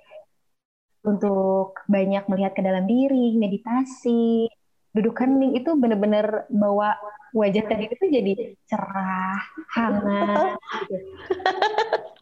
untuk 1.01 1.81
banyak 1.89 2.29
melihat 2.29 2.53
ke 2.53 2.61
dalam 2.61 2.85
diri, 2.85 3.33
meditasi, 3.33 4.45
duduk 4.93 5.17
hening 5.17 5.57
itu 5.57 5.73
benar-benar 5.73 6.45
bawa 6.53 6.93
wajah 7.31 7.63
tadi 7.67 7.87
itu 7.87 8.05
jadi 8.07 8.31
cerah, 8.67 9.39
hangat. 9.71 10.55
Gitu. 10.87 10.97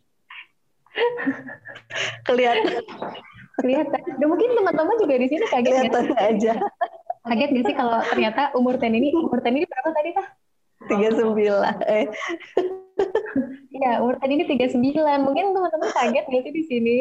Kelihatan. 2.27 2.83
Kelihatan. 3.59 4.01
Dan 4.19 4.27
mungkin 4.29 4.49
teman-teman 4.55 4.95
juga 5.01 5.15
di 5.19 5.27
sini 5.27 5.45
kaget 5.47 5.73
Kelihatan 5.73 6.05
aja. 6.15 6.53
Kaget 7.27 7.49
gak 7.51 7.65
sih 7.67 7.75
kalau 7.75 7.99
ternyata 8.07 8.41
umur 8.55 8.79
Ten 8.79 8.95
ini, 8.95 9.11
umur 9.11 9.39
Ten 9.43 9.59
ini 9.59 9.65
berapa 9.67 9.89
tadi, 9.91 10.09
Pak? 10.15 10.27
39. 10.87 11.35
Eh. 11.91 12.07
Iya, 13.75 13.91
umur 13.99 14.15
Ten 14.23 14.31
ini 14.31 14.43
39. 14.47 14.75
Mungkin 15.27 15.45
teman-teman 15.51 15.89
kaget 15.91 16.25
gak 16.27 16.43
sih 16.47 16.53
di 16.53 16.63
sini? 16.67 16.97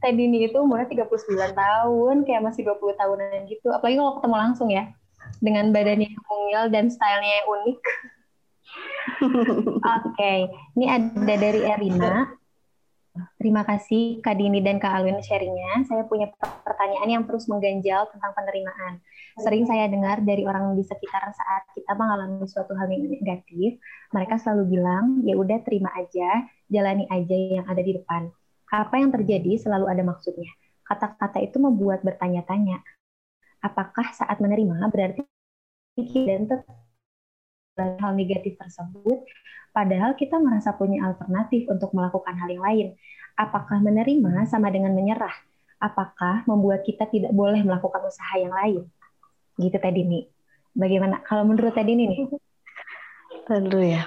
Tadi 0.00 0.16
ini 0.16 0.48
itu 0.48 0.56
umurnya 0.56 0.88
39 0.88 1.52
tahun, 1.52 2.16
kayak 2.24 2.40
masih 2.40 2.64
20 2.64 2.96
tahunan 2.96 3.44
gitu. 3.52 3.68
Apalagi 3.68 4.00
kalau 4.00 4.16
ketemu 4.16 4.36
langsung 4.40 4.68
ya. 4.72 4.88
Dengan 5.38 5.70
badannya 5.70 6.10
yang 6.10 6.24
mungil 6.26 6.62
dan 6.74 6.84
stylenya 6.90 7.34
yang 7.44 7.48
unik. 7.48 7.80
Oke, 9.22 9.78
okay. 10.10 10.38
ini 10.74 10.86
ada 10.90 11.34
dari 11.38 11.60
Erina. 11.62 12.34
Terima 13.38 13.66
kasih 13.66 14.22
Kak 14.22 14.38
Dini 14.38 14.62
dan 14.62 14.78
Kak 14.78 15.02
Alwin 15.02 15.18
sharingnya. 15.22 15.82
Saya 15.86 16.06
punya 16.06 16.30
pertanyaan 16.40 17.08
yang 17.10 17.24
terus 17.26 17.50
mengganjal 17.50 18.06
tentang 18.10 18.32
penerimaan. 18.34 19.02
Sering 19.42 19.66
saya 19.66 19.90
dengar 19.90 20.22
dari 20.22 20.46
orang 20.46 20.78
di 20.78 20.86
sekitar 20.86 21.30
saat 21.34 21.62
kita 21.74 21.94
mengalami 21.98 22.46
suatu 22.46 22.74
hal 22.78 22.86
yang 22.86 23.10
negatif, 23.10 23.82
mereka 24.14 24.38
selalu 24.38 24.78
bilang, 24.78 25.22
ya 25.26 25.34
udah 25.34 25.58
terima 25.66 25.90
aja, 25.98 26.46
jalani 26.70 27.04
aja 27.10 27.36
yang 27.60 27.66
ada 27.66 27.82
di 27.82 27.98
depan 27.98 28.30
apa 28.70 29.02
yang 29.02 29.10
terjadi 29.10 29.58
selalu 29.58 29.90
ada 29.90 30.02
maksudnya. 30.06 30.50
Kata-kata 30.86 31.42
itu 31.42 31.58
membuat 31.58 32.02
bertanya-tanya, 32.06 32.82
apakah 33.60 34.12
saat 34.16 34.40
menerima 34.40 34.88
berarti 34.88 35.22
dan 37.76 37.96
hal 38.00 38.12
negatif 38.12 38.60
tersebut, 38.60 39.24
padahal 39.72 40.12
kita 40.16 40.36
merasa 40.36 40.76
punya 40.76 41.06
alternatif 41.08 41.68
untuk 41.68 41.92
melakukan 41.96 42.36
hal 42.36 42.48
yang 42.50 42.64
lain. 42.64 42.86
Apakah 43.40 43.80
menerima 43.80 44.44
sama 44.44 44.68
dengan 44.68 44.92
menyerah? 44.92 45.32
Apakah 45.80 46.44
membuat 46.44 46.84
kita 46.84 47.08
tidak 47.08 47.32
boleh 47.32 47.64
melakukan 47.64 48.04
usaha 48.04 48.36
yang 48.36 48.52
lain? 48.52 48.84
Gitu 49.56 49.76
tadi 49.80 50.04
nih. 50.04 50.24
Bagaimana 50.76 51.24
kalau 51.24 51.48
menurut 51.48 51.72
tadi 51.72 51.96
nih? 51.96 52.28
Aduh 53.48 53.80
ya. 53.80 54.04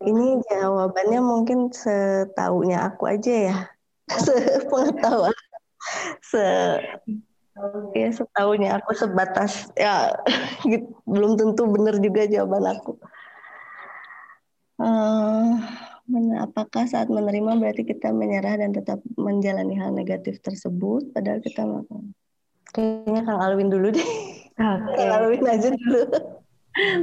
Ini 0.00 0.40
jawabannya 0.48 1.20
mungkin 1.20 1.74
setaunya 1.74 2.88
aku 2.88 3.10
aja 3.10 3.34
ya. 3.52 3.56
Sepengetahuan. 4.24 5.34
Se 6.22 6.46
ya 7.92 8.08
setaunya 8.14 8.78
aku 8.78 8.94
sebatas 8.94 9.68
ya 9.74 10.14
gitu. 10.70 10.88
belum 11.04 11.36
tentu 11.36 11.66
benar 11.68 11.98
juga 11.98 12.26
jawaban 12.30 12.64
aku. 12.78 12.96
Uh, 14.80 15.60
apakah 16.40 16.88
saat 16.88 17.12
menerima 17.12 17.60
berarti 17.60 17.84
kita 17.84 18.16
menyerah 18.16 18.56
dan 18.56 18.72
tetap 18.72 19.04
menjalani 19.20 19.76
hal 19.76 19.92
negatif 19.92 20.40
tersebut 20.40 21.12
padahal 21.12 21.44
kita 21.44 21.68
melakukan 21.68 22.16
kayaknya 22.74 23.20
Kang 23.26 23.40
Alwin 23.42 23.68
dulu 23.70 23.88
deh. 23.94 24.10
Okay. 24.54 24.94
Kang 24.96 25.12
Alwin 25.14 25.44
aja 25.46 25.68
dulu. 25.74 26.00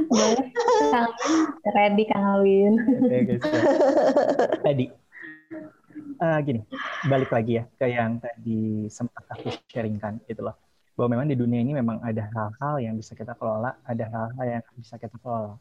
Boleh, 0.08 0.46
Kang 0.90 1.12
Ready 1.76 2.04
Kang 2.08 2.24
Alwin. 2.24 2.74
Tadi, 4.64 4.84
uh, 6.18 6.38
gini, 6.42 6.60
balik 7.06 7.30
lagi 7.30 7.62
ya 7.62 7.64
ke 7.78 7.86
yang 7.90 8.18
tadi 8.18 8.86
sempat 8.90 9.24
aku 9.30 9.50
sharingkan 9.70 10.20
itu 10.26 10.42
loh. 10.42 10.54
Bahwa 10.98 11.14
memang 11.14 11.26
di 11.30 11.38
dunia 11.38 11.62
ini 11.62 11.72
memang 11.74 12.02
ada 12.02 12.26
hal-hal 12.34 12.82
yang 12.82 12.94
bisa 12.98 13.14
kita 13.14 13.38
kelola, 13.38 13.78
ada 13.86 14.04
hal-hal 14.10 14.44
yang 14.58 14.62
bisa 14.74 14.98
kita 14.98 15.14
kelola. 15.22 15.54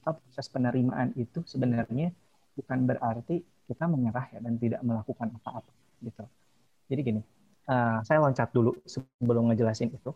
Proses 0.00 0.46
penerimaan 0.48 1.12
itu 1.18 1.42
sebenarnya 1.44 2.14
bukan 2.56 2.78
berarti 2.88 3.42
kita 3.66 3.84
menyerah 3.86 4.26
ya 4.34 4.38
dan 4.42 4.54
tidak 4.58 4.80
melakukan 4.82 5.30
apa-apa 5.42 5.70
gitu. 6.02 6.24
Jadi 6.90 7.00
gini, 7.02 7.20
uh, 7.70 8.02
saya 8.02 8.18
loncat 8.18 8.50
dulu 8.50 8.74
sebelum 8.86 9.50
ngejelasin 9.50 9.94
itu. 9.94 10.10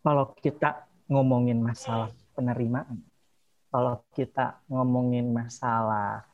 Kalau 0.00 0.32
kita 0.38 0.86
ngomongin 1.10 1.58
masalah 1.58 2.10
penerimaan. 2.34 3.02
Kalau 3.70 4.00
kita 4.14 4.62
ngomongin 4.70 5.34
masalah 5.34 6.24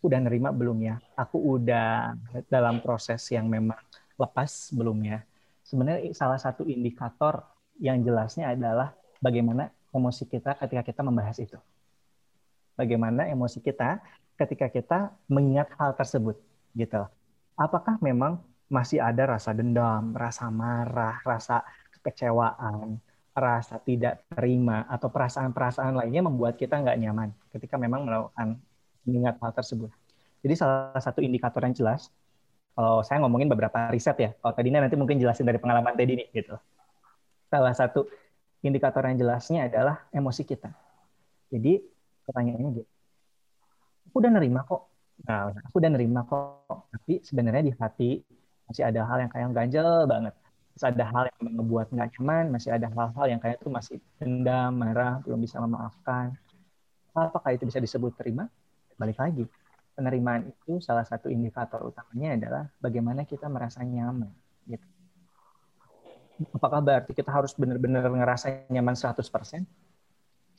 udah 0.00 0.18
nerima 0.20 0.50
belum 0.52 0.78
ya? 0.80 0.96
Aku 1.16 1.60
udah 1.60 2.16
dalam 2.48 2.80
proses 2.80 3.20
yang 3.32 3.48
memang 3.48 3.78
lepas 4.16 4.72
belum 4.72 4.98
ya? 5.04 5.24
Sebenarnya 5.64 6.10
salah 6.16 6.40
satu 6.40 6.66
indikator 6.66 7.44
yang 7.80 8.02
jelasnya 8.04 8.52
adalah 8.52 8.92
bagaimana 9.22 9.70
emosi 9.92 10.26
kita 10.26 10.56
ketika 10.60 10.82
kita 10.82 11.00
membahas 11.04 11.36
itu. 11.38 11.56
Bagaimana 12.74 13.28
emosi 13.28 13.60
kita 13.60 14.00
ketika 14.40 14.72
kita 14.72 14.98
mengingat 15.28 15.68
hal 15.76 15.92
tersebut 15.92 16.40
gitu. 16.72 17.04
Apakah 17.60 18.00
memang 18.00 18.40
masih 18.72 19.02
ada 19.02 19.36
rasa 19.36 19.52
dendam, 19.52 20.16
rasa 20.16 20.48
marah, 20.48 21.20
rasa 21.26 21.60
kekecewaan, 22.00 22.96
rasa 23.36 23.76
tidak 23.84 24.24
terima 24.32 24.88
atau 24.88 25.12
perasaan-perasaan 25.12 25.92
lainnya 25.92 26.24
membuat 26.24 26.56
kita 26.56 26.80
nggak 26.80 26.98
nyaman 26.98 27.30
ketika 27.52 27.76
memang 27.76 28.08
melakukan 28.08 28.56
mengingat 29.04 29.36
hal 29.40 29.52
tersebut. 29.54 29.90
Jadi 30.40 30.54
salah 30.56 30.96
satu 31.00 31.20
indikator 31.20 31.60
yang 31.64 31.76
jelas, 31.76 32.08
kalau 32.72 33.04
saya 33.04 33.20
ngomongin 33.20 33.50
beberapa 33.50 33.92
riset 33.92 34.16
ya, 34.16 34.30
kalau 34.40 34.52
tadi 34.56 34.72
nanti 34.72 34.96
mungkin 34.96 35.20
jelasin 35.20 35.44
dari 35.44 35.60
pengalaman 35.60 35.92
Teddy 35.96 36.16
nih 36.16 36.28
gitu. 36.32 36.56
Salah 37.52 37.74
satu 37.76 38.08
indikator 38.64 39.04
yang 39.04 39.20
jelasnya 39.20 39.68
adalah 39.68 40.06
emosi 40.14 40.42
kita. 40.46 40.72
Jadi 41.50 41.82
pertanyaannya 42.24 42.70
gitu, 42.78 42.90
aku 44.06 44.16
udah 44.22 44.32
nerima 44.32 44.62
kok, 44.62 44.86
nah, 45.26 45.50
aku 45.50 45.76
udah 45.82 45.90
nerima 45.90 46.22
kok, 46.22 46.88
tapi 46.94 47.20
sebenarnya 47.26 47.62
di 47.66 47.72
hati 47.74 48.22
masih 48.70 48.86
ada 48.86 49.02
hal 49.02 49.18
yang 49.26 49.30
kayak 49.34 49.50
ganjel 49.50 50.06
banget 50.06 50.30
masih 50.80 50.96
ada 50.96 51.04
hal 51.12 51.24
yang 51.28 51.60
membuat 51.60 51.86
nggak 51.92 52.08
nyaman, 52.16 52.44
masih 52.56 52.70
ada 52.72 52.88
hal-hal 52.88 53.26
yang 53.28 53.40
kayak 53.42 53.60
itu 53.60 53.68
masih 53.68 53.96
dendam, 54.16 54.72
marah, 54.72 55.20
belum 55.26 55.36
bisa 55.42 55.58
memaafkan. 55.60 56.32
Apakah 57.12 57.52
itu 57.52 57.66
bisa 57.66 57.82
disebut 57.82 58.14
terima? 58.14 58.48
Balik 59.00 59.16
lagi, 59.16 59.44
penerimaan 59.96 60.52
itu 60.52 60.76
salah 60.84 61.08
satu 61.08 61.32
indikator 61.32 61.80
utamanya 61.80 62.36
adalah 62.36 62.64
bagaimana 62.76 63.24
kita 63.24 63.48
merasa 63.48 63.80
nyaman. 63.80 64.28
Gitu. 64.68 64.84
Apakah 66.52 66.84
berarti 66.84 67.16
kita 67.16 67.32
harus 67.32 67.56
benar-benar 67.56 68.04
ngerasa 68.04 68.68
nyaman 68.68 68.92
100%? 68.92 69.16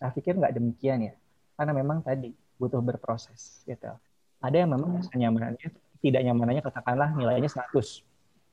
Saya 0.01 0.09
pikir 0.09 0.41
nggak 0.41 0.57
demikian 0.57 1.05
ya. 1.05 1.13
Karena 1.53 1.77
memang 1.77 2.01
tadi 2.01 2.33
butuh 2.57 2.81
berproses. 2.81 3.61
Gitu. 3.69 3.93
Ada 4.41 4.65
yang 4.65 4.73
memang 4.73 4.97
rasa 4.97 5.13
nyamannya, 5.13 5.69
tidak 6.01 6.21
nyamanannya 6.25 6.65
katakanlah 6.65 7.13
nilainya 7.13 7.45
100 7.45 8.09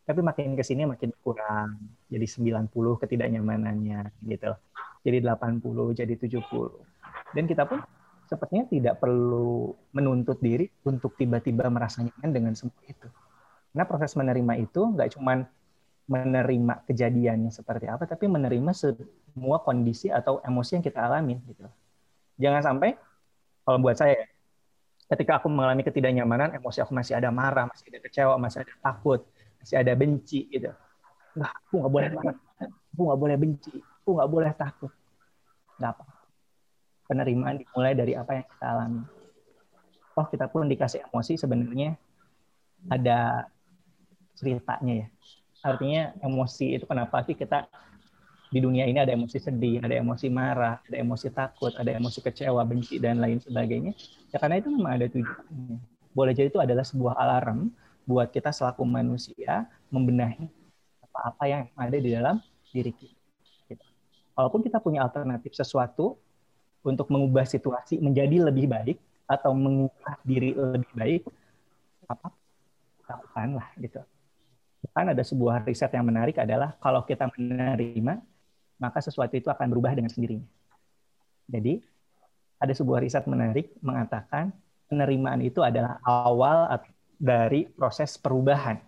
tapi 0.08 0.24
makin 0.24 0.56
ke 0.56 0.64
sini 0.64 0.88
makin 0.88 1.12
kurang 1.20 1.76
jadi 2.08 2.24
90 2.24 2.72
ketidaknyamanannya 2.72 4.08
gitu 4.24 4.56
jadi 5.04 5.20
80 5.20 5.60
jadi 6.00 6.14
70 6.16 6.48
dan 7.36 7.44
kita 7.44 7.68
pun 7.68 7.84
sepertinya 8.28 8.68
tidak 8.68 8.94
perlu 9.00 9.72
menuntut 9.96 10.38
diri 10.38 10.68
untuk 10.84 11.16
tiba-tiba 11.16 11.66
merasa 11.72 12.04
nyaman 12.04 12.30
dengan 12.30 12.52
semua 12.52 12.78
itu 12.84 13.08
karena 13.72 13.84
proses 13.88 14.12
menerima 14.14 14.54
itu 14.60 14.80
nggak 14.84 15.16
cuma 15.16 15.48
menerima 16.08 16.74
kejadiannya 16.88 17.52
seperti 17.52 17.88
apa 17.88 18.04
tapi 18.04 18.28
menerima 18.28 18.72
semua 18.76 19.60
kondisi 19.64 20.12
atau 20.12 20.40
emosi 20.44 20.80
yang 20.80 20.84
kita 20.84 21.00
alami 21.04 21.40
gitu 21.48 21.64
jangan 22.36 22.60
sampai 22.64 22.96
kalau 23.64 23.78
buat 23.80 23.96
saya 23.96 24.16
ketika 25.08 25.40
aku 25.40 25.48
mengalami 25.48 25.84
ketidaknyamanan 25.84 26.52
emosi 26.56 26.84
aku 26.84 26.92
masih 26.92 27.16
ada 27.16 27.32
marah 27.32 27.64
masih 27.64 27.88
ada 27.92 28.00
kecewa 28.04 28.36
masih 28.36 28.64
ada 28.64 28.72
takut 28.84 29.24
masih 29.62 29.76
ada 29.84 29.92
benci 29.98 30.48
gitu. 30.48 30.70
Nah, 31.36 31.50
aku 31.52 31.82
nggak 31.82 31.92
boleh 31.92 32.08
marah, 32.14 32.36
aku 32.94 33.00
nggak 33.04 33.20
boleh 33.20 33.36
benci, 33.36 33.74
aku 33.76 34.08
nggak 34.16 34.30
boleh 34.30 34.52
takut. 34.54 34.92
Nggak 35.78 35.90
apa. 35.92 36.04
Penerimaan 37.08 37.56
dimulai 37.56 37.96
dari 37.96 38.12
apa 38.12 38.36
yang 38.36 38.46
kita 38.46 38.66
alami. 38.68 39.02
Oh, 40.12 40.26
kita 40.28 40.46
pun 40.50 40.68
dikasih 40.68 41.08
emosi 41.08 41.40
sebenarnya 41.40 41.96
ada 42.86 43.48
ceritanya 44.36 45.06
ya. 45.06 45.08
Artinya 45.64 46.02
emosi 46.22 46.78
itu 46.78 46.84
kenapa 46.86 47.24
sih 47.26 47.34
kita 47.34 47.66
di 48.48 48.64
dunia 48.64 48.88
ini 48.88 48.96
ada 48.96 49.12
emosi 49.12 49.36
sedih, 49.36 49.84
ada 49.84 49.92
emosi 49.98 50.26
marah, 50.32 50.80
ada 50.84 50.96
emosi 50.96 51.28
takut, 51.28 51.72
ada 51.76 51.92
emosi 51.92 52.24
kecewa, 52.24 52.64
benci 52.64 52.96
dan 52.96 53.20
lain 53.20 53.42
sebagainya. 53.42 53.92
Ya 54.32 54.36
karena 54.40 54.60
itu 54.60 54.68
memang 54.72 54.96
ada 54.96 55.06
tujuannya. 55.10 55.78
Boleh 56.16 56.32
jadi 56.32 56.48
itu 56.48 56.60
adalah 56.60 56.84
sebuah 56.86 57.14
alarm 57.18 57.68
buat 58.08 58.32
kita 58.32 58.48
selaku 58.54 58.88
manusia 58.88 59.68
membenahi 59.92 60.48
apa-apa 61.04 61.44
yang 61.44 61.62
ada 61.76 61.96
di 62.00 62.08
dalam 62.08 62.40
diri 62.72 62.94
kita. 62.94 63.18
Gitu. 63.68 63.84
Walaupun 64.32 64.64
kita 64.64 64.80
punya 64.80 65.04
alternatif 65.04 65.52
sesuatu 65.52 66.16
untuk 66.88 67.12
mengubah 67.12 67.44
situasi 67.44 68.00
menjadi 68.00 68.48
lebih 68.48 68.66
baik 68.66 68.98
atau 69.28 69.52
mengubah 69.52 70.16
diri 70.24 70.56
lebih 70.56 70.92
baik, 70.96 71.22
apa 72.08 72.32
lakukanlah 73.04 73.68
gitu. 73.76 74.00
Bahkan 74.88 75.06
ada 75.12 75.22
sebuah 75.24 75.64
riset 75.68 75.92
yang 75.92 76.06
menarik 76.06 76.40
adalah 76.40 76.72
kalau 76.80 77.04
kita 77.04 77.28
menerima, 77.36 78.20
maka 78.80 78.98
sesuatu 79.04 79.34
itu 79.36 79.52
akan 79.52 79.68
berubah 79.68 79.92
dengan 79.92 80.08
sendirinya. 80.08 80.48
Jadi 81.48 81.80
ada 82.58 82.72
sebuah 82.74 83.00
riset 83.02 83.24
menarik 83.24 83.72
mengatakan 83.80 84.52
penerimaan 84.90 85.40
itu 85.44 85.64
adalah 85.64 86.00
awal 86.04 86.66
dari 87.18 87.66
proses 87.68 88.16
perubahan. 88.20 88.78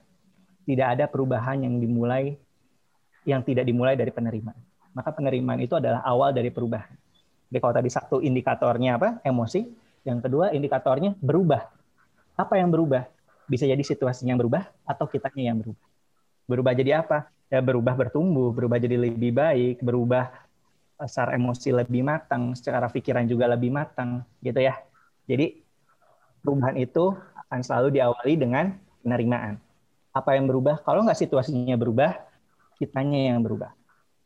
Tidak 0.64 0.86
ada 0.86 1.04
perubahan 1.10 1.66
yang 1.66 1.80
dimulai 1.80 2.36
yang 3.24 3.44
tidak 3.44 3.68
dimulai 3.68 3.96
dari 3.98 4.12
penerimaan. 4.14 4.56
Maka 4.94 5.10
penerimaan 5.14 5.60
itu 5.62 5.76
adalah 5.76 6.02
awal 6.02 6.34
dari 6.34 6.48
perubahan. 6.50 6.99
Jadi 7.50 7.58
kalau 7.58 7.74
tadi 7.74 7.90
satu 7.90 8.16
indikatornya 8.22 8.96
apa? 8.96 9.18
Emosi. 9.26 9.66
Yang 10.06 10.30
kedua 10.30 10.54
indikatornya 10.54 11.18
berubah. 11.18 11.66
Apa 12.38 12.56
yang 12.56 12.70
berubah? 12.70 13.10
Bisa 13.50 13.66
jadi 13.66 13.82
situasinya 13.82 14.32
yang 14.32 14.40
berubah 14.40 14.70
atau 14.86 15.04
kitanya 15.10 15.50
yang 15.50 15.58
berubah. 15.58 15.86
Berubah 16.46 16.72
jadi 16.78 17.02
apa? 17.02 17.26
Ya 17.50 17.58
berubah 17.58 17.98
bertumbuh, 17.98 18.54
berubah 18.54 18.78
jadi 18.78 18.94
lebih 18.94 19.34
baik, 19.34 19.82
berubah 19.82 20.30
secara 21.02 21.34
emosi 21.34 21.74
lebih 21.74 22.06
matang, 22.06 22.54
secara 22.54 22.86
pikiran 22.86 23.26
juga 23.26 23.50
lebih 23.50 23.72
matang, 23.72 24.22
gitu 24.44 24.60
ya. 24.62 24.78
Jadi 25.26 25.58
perubahan 26.44 26.76
itu 26.78 27.16
akan 27.48 27.60
selalu 27.66 27.88
diawali 27.98 28.34
dengan 28.38 28.78
penerimaan. 29.02 29.58
Apa 30.14 30.38
yang 30.38 30.46
berubah? 30.46 30.82
Kalau 30.86 31.02
nggak 31.02 31.18
situasinya 31.18 31.74
berubah, 31.74 32.14
kitanya 32.78 33.34
yang 33.34 33.42
berubah. 33.42 33.74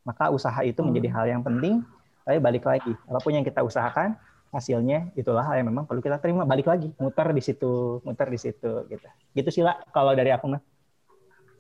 Maka 0.05 0.29
usaha 0.29 0.61
itu 0.61 0.81
menjadi 0.85 1.09
hal 1.17 1.25
yang 1.29 1.43
penting. 1.45 1.81
Tapi 2.25 2.41
balik 2.41 2.65
lagi, 2.65 2.93
apa 2.93 3.19
pun 3.21 3.37
yang 3.37 3.45
kita 3.45 3.61
usahakan, 3.61 4.17
hasilnya 4.49 5.13
itulah 5.13 5.45
yang 5.53 5.69
memang 5.69 5.85
perlu 5.85 6.01
kita 6.01 6.17
terima. 6.19 6.49
Balik 6.49 6.67
lagi, 6.73 6.89
muter 6.97 7.29
di 7.37 7.43
situ, 7.45 8.01
muter 8.01 8.29
di 8.33 8.39
situ, 8.41 8.89
gitu. 8.89 9.09
Gitu 9.37 9.49
sih 9.53 9.63
lah 9.63 9.77
kalau 9.93 10.17
dari 10.17 10.33
aku 10.33 10.49
mah. 10.57 10.63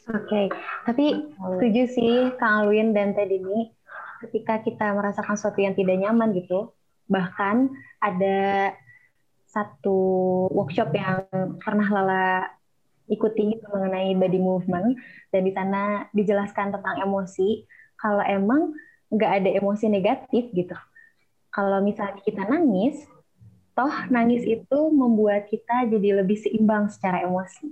Oke, 0.05 0.29
okay. 0.29 0.47
tapi 0.85 1.33
setuju 1.33 1.83
sih 1.89 2.15
Kang 2.37 2.69
Alwin 2.69 2.93
dan 2.93 3.17
Teh 3.17 3.25
Dini, 3.25 3.73
ketika 4.21 4.61
kita 4.61 4.93
merasakan 4.93 5.33
sesuatu 5.33 5.65
yang 5.65 5.73
tidak 5.73 5.97
nyaman 5.97 6.37
gitu, 6.37 6.77
bahkan 7.09 7.73
ada 8.05 8.73
satu 9.49 9.97
workshop 10.53 10.93
yang 10.93 11.25
pernah 11.57 11.89
Lala 11.89 12.53
ikuti 13.09 13.57
mengenai 13.65 14.17
body 14.17 14.41
movement 14.41 14.97
dan 15.33 15.41
di 15.45 15.53
sana 15.53 16.09
dijelaskan 16.13 16.73
tentang 16.73 17.01
emosi. 17.05 17.65
Kalau 17.97 18.21
emang 18.25 18.77
nggak 19.15 19.33
ada 19.43 19.51
emosi 19.55 19.87
negatif 19.87 20.51
gitu, 20.51 20.75
kalau 21.55 21.79
misalnya 21.81 22.19
kita 22.27 22.43
nangis, 22.51 23.07
toh 23.79 23.95
nangis 24.11 24.43
itu 24.43 24.79
membuat 24.91 25.47
kita 25.47 25.87
jadi 25.87 26.21
lebih 26.23 26.37
seimbang 26.43 26.91
secara 26.91 27.23
emosi 27.23 27.71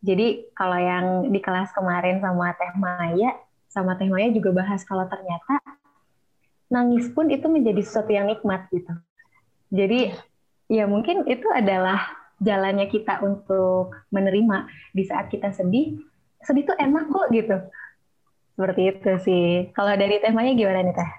jadi 0.00 0.48
kalau 0.56 0.80
yang 0.80 1.06
di 1.28 1.40
kelas 1.44 1.76
kemarin 1.76 2.24
sama 2.24 2.56
Teh 2.56 2.72
Maya, 2.80 3.36
sama 3.68 4.00
Teh 4.00 4.08
Maya 4.08 4.32
juga 4.32 4.56
bahas 4.56 4.80
kalau 4.88 5.04
ternyata 5.04 5.60
nangis 6.72 7.12
pun 7.12 7.28
itu 7.28 7.44
menjadi 7.52 7.84
sesuatu 7.84 8.08
yang 8.08 8.32
nikmat 8.32 8.64
gitu. 8.72 8.96
Jadi 9.68 10.16
ya 10.72 10.88
mungkin 10.88 11.28
itu 11.28 11.44
adalah 11.52 12.00
jalannya 12.40 12.88
kita 12.88 13.20
untuk 13.20 13.92
menerima 14.08 14.72
di 14.96 15.04
saat 15.04 15.28
kita 15.28 15.52
sedih. 15.52 16.00
Sedih 16.40 16.64
tuh 16.64 16.76
enak 16.80 17.12
kok 17.12 17.28
gitu. 17.36 17.56
Seperti 18.60 18.92
itu 18.92 19.12
sih. 19.24 19.72
Kalau 19.72 19.96
dari 19.96 20.20
Teh 20.20 20.36
Maya 20.36 20.52
gimana 20.52 20.84
nih 20.84 20.92
Teh? 20.92 21.10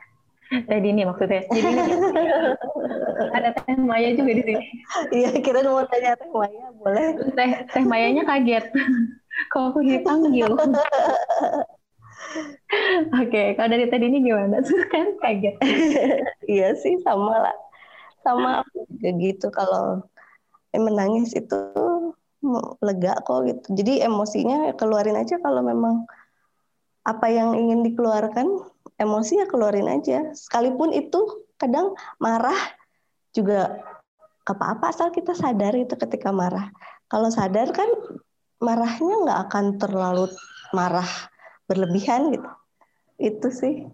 Teh 0.69 0.77
Dini 0.77 1.01
maksudnya. 1.09 1.41
Jadi 1.49 1.73
ada 3.41 3.49
Teh 3.57 3.77
Maya 3.81 4.13
juga 4.13 4.37
di 4.37 4.45
sini. 4.45 4.61
Iya, 5.09 5.41
kita 5.41 5.65
mau 5.65 5.81
tanya 5.89 6.13
Teh 6.21 6.29
Maya, 6.29 6.69
boleh? 6.77 7.17
Teh 7.33 7.49
Teh 7.65 7.81
Mayanya 7.81 8.29
kaget. 8.29 8.69
Kok 9.49 9.73
aku 9.73 9.81
dipanggil? 9.81 10.53
Oke, 13.17 13.57
kalau 13.57 13.69
dari 13.73 13.89
Teh 13.89 13.97
Dini 13.97 14.21
gimana? 14.21 14.61
Kan 14.93 15.17
kaget. 15.17 15.57
iya 16.53 16.77
sih, 16.77 17.01
sama 17.01 17.41
lah. 17.41 17.57
Sama 18.21 18.61
gitu 19.01 19.49
kalau 19.49 20.05
menangis 20.77 21.33
itu 21.33 21.57
lega 22.85 23.17
kok 23.25 23.49
gitu. 23.49 23.65
Jadi 23.81 24.05
emosinya 24.05 24.77
keluarin 24.77 25.17
aja 25.17 25.41
kalau 25.41 25.65
memang 25.65 26.05
apa 27.01 27.27
yang 27.33 27.57
ingin 27.57 27.81
dikeluarkan 27.81 28.47
emosi 29.01 29.41
ya 29.41 29.45
keluarin 29.49 29.89
aja. 29.89 30.33
Sekalipun 30.37 30.93
itu 30.93 31.45
kadang 31.57 31.97
marah 32.21 32.57
juga 33.33 33.81
apa-apa 34.45 34.91
asal 34.91 35.09
kita 35.13 35.33
sadar 35.33 35.73
itu 35.77 35.93
ketika 35.97 36.29
marah. 36.29 36.69
Kalau 37.09 37.29
sadar 37.29 37.73
kan 37.73 37.87
marahnya 38.61 39.15
nggak 39.25 39.39
akan 39.49 39.65
terlalu 39.81 40.25
marah 40.71 41.07
berlebihan 41.65 42.33
gitu. 42.33 42.49
Itu 43.17 43.49
sih. 43.49 43.89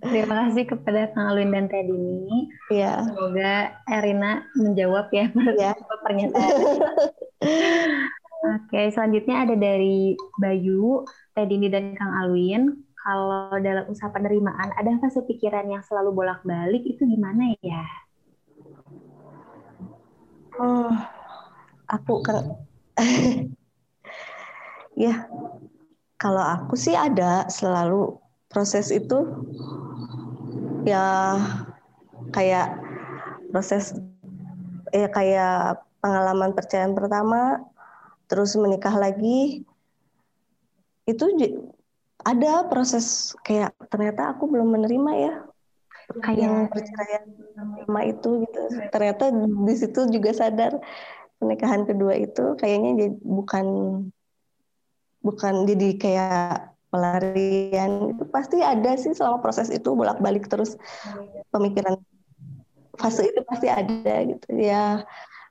Terima 0.00 0.48
kasih 0.48 0.64
kepada 0.72 1.12
Kang 1.12 1.36
Alwin 1.36 1.52
dan 1.52 1.68
Teh 1.68 1.84
Dini. 1.84 2.48
Iya. 2.72 3.04
Semoga 3.12 3.76
Erina 3.88 4.44
menjawab 4.56 5.12
ya, 5.12 5.28
ya. 5.60 5.72
pernyataan. 6.04 6.52
Oke, 8.46 8.92
selanjutnya 8.92 9.48
ada 9.48 9.56
dari 9.56 10.16
Bayu, 10.40 11.04
Teh 11.36 11.44
Dini 11.44 11.68
dan 11.68 11.92
Kang 11.92 12.16
Alwin 12.16 12.80
kalau 12.96 13.52
dalam 13.60 13.84
usaha 13.92 14.08
penerimaan 14.08 14.72
ada 14.72 14.96
fase 14.96 15.20
pikiran 15.20 15.68
yang 15.68 15.84
selalu 15.84 16.16
bolak-balik 16.16 16.80
itu 16.80 17.04
gimana 17.04 17.52
ya? 17.60 17.84
Oh, 20.56 20.88
aku 21.92 22.24
kan 22.24 22.56
ya 25.04 25.28
kalau 26.16 26.40
aku 26.40 26.72
sih 26.72 26.96
ada 26.96 27.44
selalu 27.52 28.16
proses 28.48 28.88
itu 28.88 29.28
ya 30.88 31.36
kayak 32.32 32.80
proses 33.52 33.92
ya 34.88 35.12
kayak 35.12 35.84
pengalaman 36.00 36.56
percayaan 36.56 36.96
pertama 36.96 37.60
terus 38.24 38.56
menikah 38.56 38.96
lagi 38.96 39.68
itu 41.06 41.24
ada 42.26 42.66
proses 42.66 43.38
kayak 43.46 43.70
ternyata 43.86 44.34
aku 44.34 44.50
belum 44.50 44.74
menerima 44.74 45.12
ya. 45.14 45.34
Kayak 46.22 46.38
yang 46.38 46.54
perceraian 46.70 47.24
sama 47.82 48.00
itu 48.06 48.30
gitu. 48.46 48.60
Ternyata 48.90 49.24
di 49.66 49.74
situ 49.74 50.00
juga 50.10 50.30
sadar 50.34 50.78
pernikahan 51.38 51.86
kedua 51.86 52.14
itu 52.18 52.54
kayaknya 52.58 53.10
bukan 53.22 53.66
bukan 55.22 55.54
jadi 55.66 55.88
kayak 55.98 56.74
pelarian. 56.90 58.14
Itu 58.14 58.26
pasti 58.30 58.62
ada 58.62 58.94
sih 58.98 59.14
selama 59.14 59.42
proses 59.42 59.70
itu 59.70 59.94
bolak-balik 59.94 60.46
terus 60.50 60.78
pemikiran 61.50 61.98
fase 62.98 63.30
itu 63.30 63.42
pasti 63.46 63.66
ada 63.70 64.14
gitu. 64.26 64.46
Ya 64.58 65.06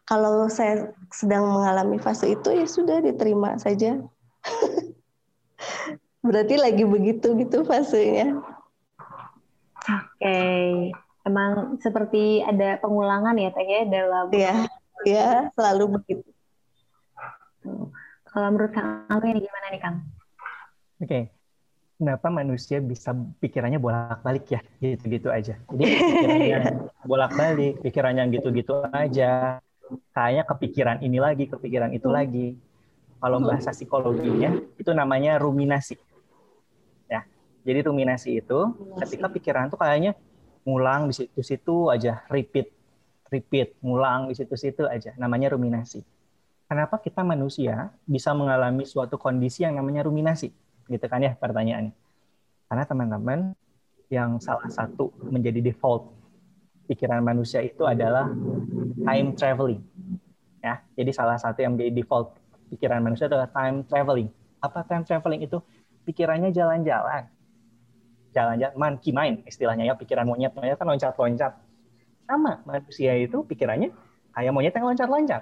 kalau 0.07 0.47
saya 0.47 0.91
sedang 1.11 1.51
mengalami 1.51 1.99
fase 1.99 2.31
itu 2.31 2.49
ya 2.51 2.67
sudah 2.67 3.01
diterima 3.03 3.57
saja 3.59 3.99
Berarti 6.25 6.55
lagi 6.57 6.83
begitu 6.83 7.37
gitu 7.37 7.61
fasenya. 7.65 8.41
Oke, 9.85 10.01
okay. 10.17 10.89
emang 11.21 11.77
seperti 11.77 12.41
ada 12.41 12.81
pengulangan 12.81 13.37
ya 13.37 13.53
Teh 13.53 13.65
ya 13.69 13.81
dalam 13.85 14.25
Iya, 14.33 14.53
ya, 15.05 15.29
selalu 15.53 16.01
begitu. 16.01 16.25
Kalau 18.25 18.47
menurut 18.49 18.73
Kang 18.73 19.21
ini 19.21 19.45
gimana 19.45 19.67
nih 19.69 19.81
Kang? 19.81 19.95
Oke. 20.97 21.07
Okay. 21.07 21.23
Kenapa 21.95 22.27
manusia 22.27 22.83
bisa 22.83 23.15
pikirannya 23.15 23.79
bolak-balik 23.79 24.51
ya, 24.51 24.59
gitu-gitu 24.83 25.31
aja. 25.31 25.55
Jadi 25.71 25.83
pikirannya 26.11 26.59
bolak-balik, 27.07 27.79
pikirannya 27.79 28.23
gitu-gitu 28.35 28.83
aja. 28.91 29.63
Kayaknya 30.11 30.43
kepikiran 30.43 30.97
ini 30.99 31.23
lagi, 31.23 31.47
kepikiran 31.47 31.95
itu 31.95 32.11
lagi. 32.11 32.59
Kalau 33.25 33.41
bahasa 33.41 33.73
psikologinya 33.73 34.53
itu 34.77 34.93
namanya 34.93 35.41
ruminasi 35.41 35.97
jadi 37.65 37.89
ruminasi 37.89 38.45
itu 38.45 38.59
ruminasi. 38.69 39.01
ketika 39.01 39.27
pikiran 39.33 39.73
tuh 39.73 39.81
kayaknya 39.81 40.13
ngulang 40.69 41.09
di 41.09 41.13
situ-situ 41.17 41.89
aja, 41.89 42.21
repeat, 42.29 42.69
repeat, 43.33 43.73
ngulang 43.81 44.29
di 44.29 44.37
situ-situ 44.37 44.85
aja. 44.85 45.17
Namanya 45.17 45.57
ruminasi. 45.57 46.05
Kenapa 46.69 47.01
kita 47.01 47.25
manusia 47.25 47.89
bisa 48.05 48.33
mengalami 48.37 48.85
suatu 48.85 49.17
kondisi 49.17 49.65
yang 49.65 49.77
namanya 49.81 50.05
ruminasi? 50.05 50.53
Gitu 50.85 51.05
kan 51.09 51.25
ya 51.25 51.33
pertanyaannya. 51.33 51.93
Karena 52.69 52.83
teman-teman 52.85 53.39
yang 54.13 54.37
salah 54.37 54.69
satu 54.69 55.09
menjadi 55.25 55.61
default 55.61 56.13
pikiran 56.85 57.21
manusia 57.25 57.65
itu 57.65 57.81
adalah 57.85 58.29
time 59.01 59.33
traveling. 59.33 59.81
Ya, 60.61 60.81
jadi 60.97 61.13
salah 61.13 61.37
satu 61.37 61.61
yang 61.61 61.77
menjadi 61.77 61.93
default 62.01 62.33
pikiran 62.73 63.01
manusia 63.03 63.29
adalah 63.29 63.49
time 63.51 63.85
traveling. 63.85 64.29
Apa 64.61 64.81
time 64.87 65.05
traveling 65.05 65.45
itu? 65.45 65.61
pikirannya 66.05 66.53
jalan-jalan. 66.53 67.27
Jalan-jalan, 68.31 68.75
monkey 68.77 69.11
mind 69.11 69.41
istilahnya 69.49 69.89
ya, 69.89 69.93
pikiran 69.97 70.29
monyet. 70.29 70.53
Monyet 70.53 70.77
kan 70.77 70.87
loncat-loncat. 70.87 71.53
Sama, 72.25 72.61
manusia 72.63 73.17
itu 73.17 73.41
pikirannya 73.41 73.89
kayak 74.37 74.53
monyet 74.53 74.73
yang 74.77 74.85
loncat-loncat. 74.85 75.41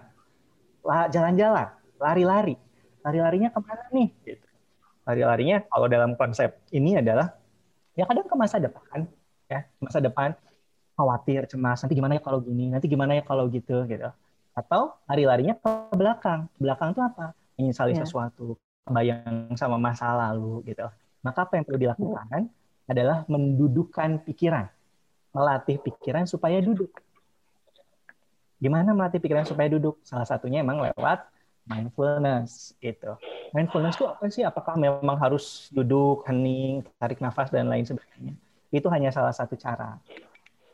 Jalan-jalan, 1.12 1.68
lari-lari. 2.00 2.56
Lari-larinya 3.04 3.52
ke 3.52 3.60
mana 3.60 3.86
nih? 3.92 4.10
Gitu. 4.24 4.48
Lari-larinya 5.04 5.68
kalau 5.68 5.88
dalam 5.92 6.16
konsep 6.16 6.64
ini 6.72 6.96
adalah 6.96 7.36
ya 8.00 8.08
kadang 8.08 8.28
ke 8.28 8.36
masa 8.40 8.58
depan. 8.64 9.04
ya 9.52 9.68
Masa 9.84 10.00
depan 10.00 10.32
khawatir, 10.94 11.50
cemas, 11.50 11.82
nanti 11.84 11.98
gimana 11.98 12.16
ya 12.16 12.22
kalau 12.22 12.40
gini, 12.40 12.70
nanti 12.70 12.86
gimana 12.88 13.18
ya 13.18 13.24
kalau 13.26 13.50
gitu. 13.52 13.84
gitu. 13.90 14.08
Atau 14.54 14.94
lari-larinya 15.10 15.58
ke 15.58 15.70
belakang. 15.98 16.50
Belakang 16.62 16.94
itu 16.94 17.02
apa? 17.02 17.34
Menyesali 17.58 17.94
ya. 17.98 18.06
sesuatu, 18.06 18.58
kebayang 18.86 19.54
sama 19.58 19.78
masa 19.82 20.14
lalu 20.14 20.62
gitu. 20.70 20.86
Maka 21.26 21.46
apa 21.46 21.58
yang 21.58 21.66
perlu 21.66 21.80
dilakukan 21.80 22.52
adalah 22.86 23.24
mendudukan 23.32 24.22
pikiran, 24.28 24.68
melatih 25.32 25.80
pikiran 25.80 26.28
supaya 26.28 26.60
duduk. 26.60 26.92
Gimana 28.60 28.92
melatih 28.96 29.20
pikiran 29.20 29.48
supaya 29.48 29.72
duduk? 29.72 30.00
Salah 30.04 30.28
satunya 30.28 30.64
emang 30.64 30.80
lewat 30.84 31.28
mindfulness 31.64 32.76
gitu. 32.80 33.16
Mindfulness 33.56 33.96
itu 33.96 34.06
apa 34.08 34.24
sih? 34.28 34.44
Apakah 34.44 34.76
memang 34.76 35.16
harus 35.16 35.72
duduk, 35.72 36.28
hening, 36.28 36.84
tarik 37.00 37.24
nafas 37.24 37.48
dan 37.52 37.72
lain 37.72 37.88
sebagainya? 37.88 38.36
Itu 38.72 38.92
hanya 38.92 39.12
salah 39.12 39.32
satu 39.32 39.56
cara. 39.56 40.00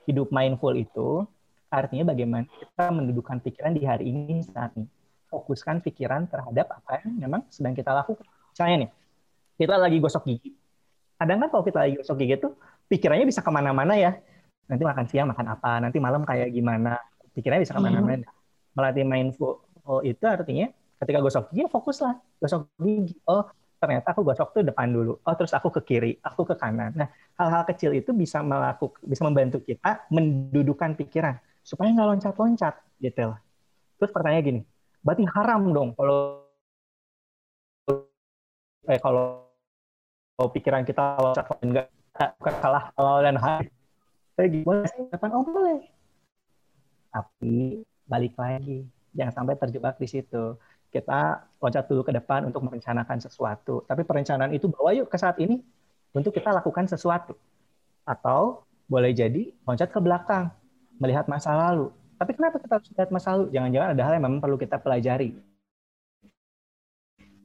Hidup 0.09 0.33
mindful 0.33 0.73
itu 0.73 1.29
artinya 1.69 2.11
bagaimana 2.11 2.49
kita 2.49 2.85
mendudukkan 2.89 3.37
pikiran 3.45 3.71
di 3.77 3.85
hari 3.85 4.09
ini 4.09 4.41
saat 4.41 4.73
ini 4.73 4.89
fokuskan 5.29 5.85
pikiran 5.85 6.25
terhadap 6.25 6.73
apa 6.73 7.05
yang 7.05 7.29
memang 7.29 7.45
sedang 7.53 7.77
kita 7.77 7.93
lakukan. 7.93 8.25
Misalnya 8.51 8.75
nih, 8.85 8.89
kita 9.61 9.77
lagi 9.77 9.97
gosok 10.01 10.25
gigi. 10.25 10.57
Kadang 11.15 11.37
kan 11.45 11.49
kalau 11.53 11.63
kita 11.63 11.85
lagi 11.85 11.93
gosok 12.01 12.17
gigi 12.17 12.35
tuh 12.41 12.57
pikirannya 12.89 13.29
bisa 13.29 13.45
ke 13.45 13.51
mana-mana 13.53 13.93
ya. 13.93 14.17
Nanti 14.65 14.83
makan 14.85 15.05
siang 15.05 15.29
makan 15.29 15.45
apa, 15.53 15.71
nanti 15.85 15.97
malam 16.01 16.25
kayak 16.25 16.49
gimana. 16.49 16.97
Pikirannya 17.37 17.61
bisa 17.61 17.77
ke 17.77 17.81
mana-mana. 17.81 18.25
Hmm. 18.25 18.73
Melatih 18.73 19.05
mindful 19.05 19.61
itu 20.05 20.21
artinya 20.25 20.69
ketika 21.05 21.17
gosok 21.21 21.53
gigi 21.53 21.61
ya 21.61 21.69
fokuslah. 21.69 22.15
Gosok 22.41 22.61
gigi. 22.81 23.13
Oh 23.29 23.45
ternyata 23.79 24.11
aku 24.11 24.25
gosok 24.25 24.49
tuh 24.57 24.63
depan 24.65 24.89
dulu. 24.89 25.21
Oh 25.21 25.33
terus 25.37 25.53
aku 25.53 25.69
ke 25.69 25.81
kiri, 25.85 26.11
aku 26.25 26.41
ke 26.43 26.57
kanan. 26.57 26.97
Nah 26.97 27.07
hal-hal 27.37 27.63
kecil 27.69 27.93
itu 27.93 28.17
bisa 28.17 28.41
melakukan, 28.41 28.97
bisa 29.05 29.21
membantu 29.21 29.61
kita 29.61 30.09
mendudukan 30.09 30.97
pikiran 30.97 31.37
supaya 31.63 31.91
nggak 31.93 32.09
loncat-loncat 32.15 32.75
gitu. 32.99 33.35
Terus 33.99 34.11
pertanyaan 34.15 34.43
gini, 34.45 34.61
berarti 35.03 35.23
haram 35.27 35.61
dong 35.75 35.89
kalau 35.95 36.47
eh 38.89 38.97
kalau, 38.97 39.45
kalau 40.33 40.49
pikiran 40.49 40.81
kita 40.87 41.19
loncat 41.19 41.45
enggak 41.61 41.87
bukan 42.39 42.55
salah 42.59 42.83
halal 42.97 43.17
dan 43.21 43.37
haram. 43.37 43.67
Saya 44.39 44.47
gimana 44.49 44.87
sih? 44.87 45.03
Kapan 45.11 45.31
oh 45.35 45.43
boleh. 45.43 45.83
Tapi 47.11 47.83
balik 48.07 48.33
lagi, 48.39 48.87
jangan 49.11 49.43
sampai 49.43 49.55
terjebak 49.59 49.99
di 49.99 50.07
situ. 50.07 50.55
Kita 50.89 51.43
loncat 51.61 51.85
dulu 51.85 52.01
ke 52.07 52.15
depan 52.15 52.47
untuk 52.49 52.65
merencanakan 52.65 53.19
sesuatu. 53.19 53.85
Tapi 53.85 54.01
perencanaan 54.07 54.55
itu 54.55 54.71
bawa 54.71 54.95
yuk 54.95 55.11
ke 55.11 55.17
saat 55.19 55.37
ini 55.37 55.61
untuk 56.15 56.33
kita 56.33 56.49
lakukan 56.55 56.87
sesuatu. 56.87 57.35
Atau 58.07 58.65
boleh 58.89 59.13
jadi 59.13 59.53
loncat 59.67 59.93
ke 59.93 59.99
belakang, 60.01 60.49
melihat 60.99 61.25
masa 61.25 61.55
lalu. 61.55 61.89
Tapi 62.19 62.35
kenapa 62.35 62.59
kita 62.59 62.77
harus 62.77 62.89
lihat 62.91 63.09
masa 63.09 63.33
lalu? 63.33 63.55
Jangan-jangan 63.55 63.89
ada 63.95 64.03
hal 64.03 64.13
yang 64.19 64.25
memang 64.27 64.41
perlu 64.43 64.59
kita 64.59 64.75
pelajari. 64.77 65.33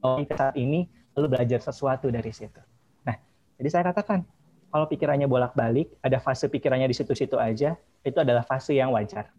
Oh, 0.05 0.21
saat 0.29 0.59
ini 0.61 0.91
perlu 1.15 1.31
belajar 1.31 1.63
sesuatu 1.63 2.11
dari 2.11 2.29
situ. 2.35 2.61
Nah, 3.07 3.17
jadi 3.57 3.69
saya 3.71 3.83
katakan, 3.89 4.27
kalau 4.69 4.91
pikirannya 4.91 5.31
bolak-balik, 5.31 5.95
ada 6.03 6.19
fase 6.19 6.51
pikirannya 6.51 6.91
di 6.91 6.97
situ-situ 6.99 7.39
aja, 7.39 7.79
itu 8.03 8.19
adalah 8.19 8.43
fase 8.43 8.75
yang 8.75 8.93
wajar. 8.93 9.31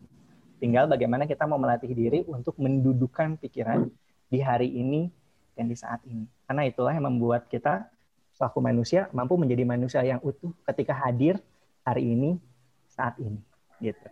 Tinggal 0.57 0.87
bagaimana 0.87 1.27
kita 1.27 1.43
mau 1.45 1.59
melatih 1.59 1.91
diri 1.91 2.23
untuk 2.25 2.55
mendudukan 2.57 3.35
pikiran 3.37 3.91
di 4.31 4.39
hari 4.39 4.71
ini 4.71 5.11
dan 5.53 5.67
di 5.67 5.75
saat 5.75 5.99
ini. 6.07 6.23
Karena 6.47 6.63
itulah 6.63 6.95
yang 6.95 7.11
membuat 7.11 7.51
kita 7.51 7.91
selaku 8.35 8.63
manusia 8.63 9.11
mampu 9.11 9.35
menjadi 9.35 9.63
manusia 9.67 10.01
yang 10.03 10.23
utuh 10.23 10.51
ketika 10.71 10.95
hadir 10.95 11.39
hari 11.83 12.15
ini 12.15 12.39
saat 12.87 13.19
ini. 13.19 13.39
Gitu. 13.79 14.07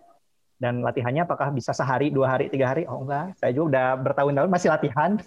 Dan 0.63 0.79
latihannya 0.79 1.27
apakah 1.27 1.51
bisa 1.51 1.75
sehari, 1.75 2.07
dua 2.07 2.37
hari, 2.37 2.47
tiga 2.47 2.71
hari? 2.71 2.87
Oh 2.87 3.03
enggak, 3.03 3.35
saya 3.35 3.51
juga 3.51 3.75
udah 3.75 3.87
bertahun-tahun 3.99 4.49
masih 4.51 4.69
latihan. 4.71 5.11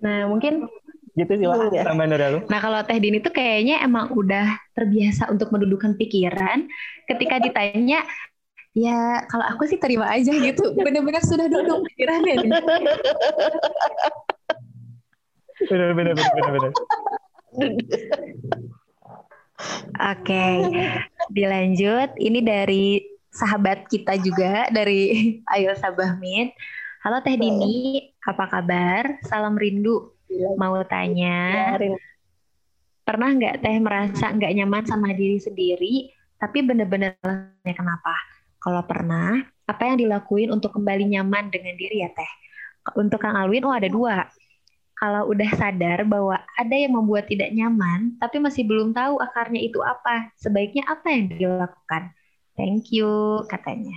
Nah 0.00 0.24
mungkin 0.32 0.64
gitu 1.12 1.32
sih 1.36 1.44
lah 1.44 1.68
ya. 1.68 1.84
dulu. 1.84 2.48
Nah 2.48 2.58
kalau 2.64 2.80
Teh 2.88 2.96
Dini 2.96 3.20
tuh 3.20 3.36
kayaknya 3.36 3.84
emang 3.84 4.08
udah 4.16 4.56
terbiasa 4.72 5.28
untuk 5.28 5.52
mendudukan 5.52 5.92
pikiran. 6.00 6.64
Ketika 7.04 7.36
ditanya, 7.36 8.00
ya 8.72 9.28
kalau 9.28 9.44
aku 9.44 9.68
sih 9.68 9.76
terima 9.76 10.08
aja 10.08 10.32
gitu. 10.32 10.72
Benar-benar 10.72 11.20
sudah 11.20 11.52
duduk 11.52 11.84
pikirannya. 11.92 12.48
benar, 15.68 15.92
benar, 15.92 16.14
Oke, 20.00 20.46
dilanjut. 21.32 22.16
Ini 22.16 22.40
dari 22.40 23.04
sahabat 23.30 23.86
kita 23.86 24.18
juga 24.18 24.66
dari 24.72 25.10
Ayo 25.54 25.76
Sabahmin. 25.76 26.50
Halo 27.00 27.24
Teh 27.24 27.36
Dini, 27.36 28.12
apa 28.28 28.44
kabar? 28.48 29.20
Salam 29.24 29.56
rindu. 29.56 30.12
Iya. 30.28 30.52
Mau 30.60 30.76
tanya, 30.86 31.74
ya, 31.80 31.96
pernah 33.02 33.34
nggak 33.34 33.64
Teh 33.64 33.76
merasa 33.82 34.30
nggak 34.30 34.52
nyaman 34.54 34.84
sama 34.86 35.10
diri 35.10 35.40
sendiri, 35.42 36.12
tapi 36.38 36.62
bener-bener 36.62 37.18
kenapa? 37.64 38.14
Kalau 38.60 38.84
pernah, 38.86 39.40
apa 39.66 39.82
yang 39.88 39.98
dilakuin 39.98 40.52
untuk 40.52 40.76
kembali 40.76 41.08
nyaman 41.18 41.50
dengan 41.50 41.74
diri 41.74 42.04
ya 42.04 42.10
Teh? 42.12 42.32
Untuk 42.94 43.18
Kang 43.18 43.34
Alwin, 43.34 43.66
oh 43.66 43.74
ada 43.74 43.88
dua. 43.90 44.28
Kalau 45.00 45.32
udah 45.32 45.50
sadar 45.56 46.04
bahwa 46.04 46.36
ada 46.60 46.76
yang 46.76 46.92
membuat 46.92 47.24
tidak 47.24 47.48
nyaman, 47.56 48.20
tapi 48.20 48.36
masih 48.36 48.68
belum 48.68 48.92
tahu 48.92 49.16
akarnya 49.16 49.64
itu 49.64 49.80
apa, 49.80 50.28
sebaiknya 50.36 50.84
apa 50.92 51.08
yang 51.08 51.24
dilakukan? 51.32 52.12
Thank 52.52 52.92
you 52.92 53.40
katanya. 53.48 53.96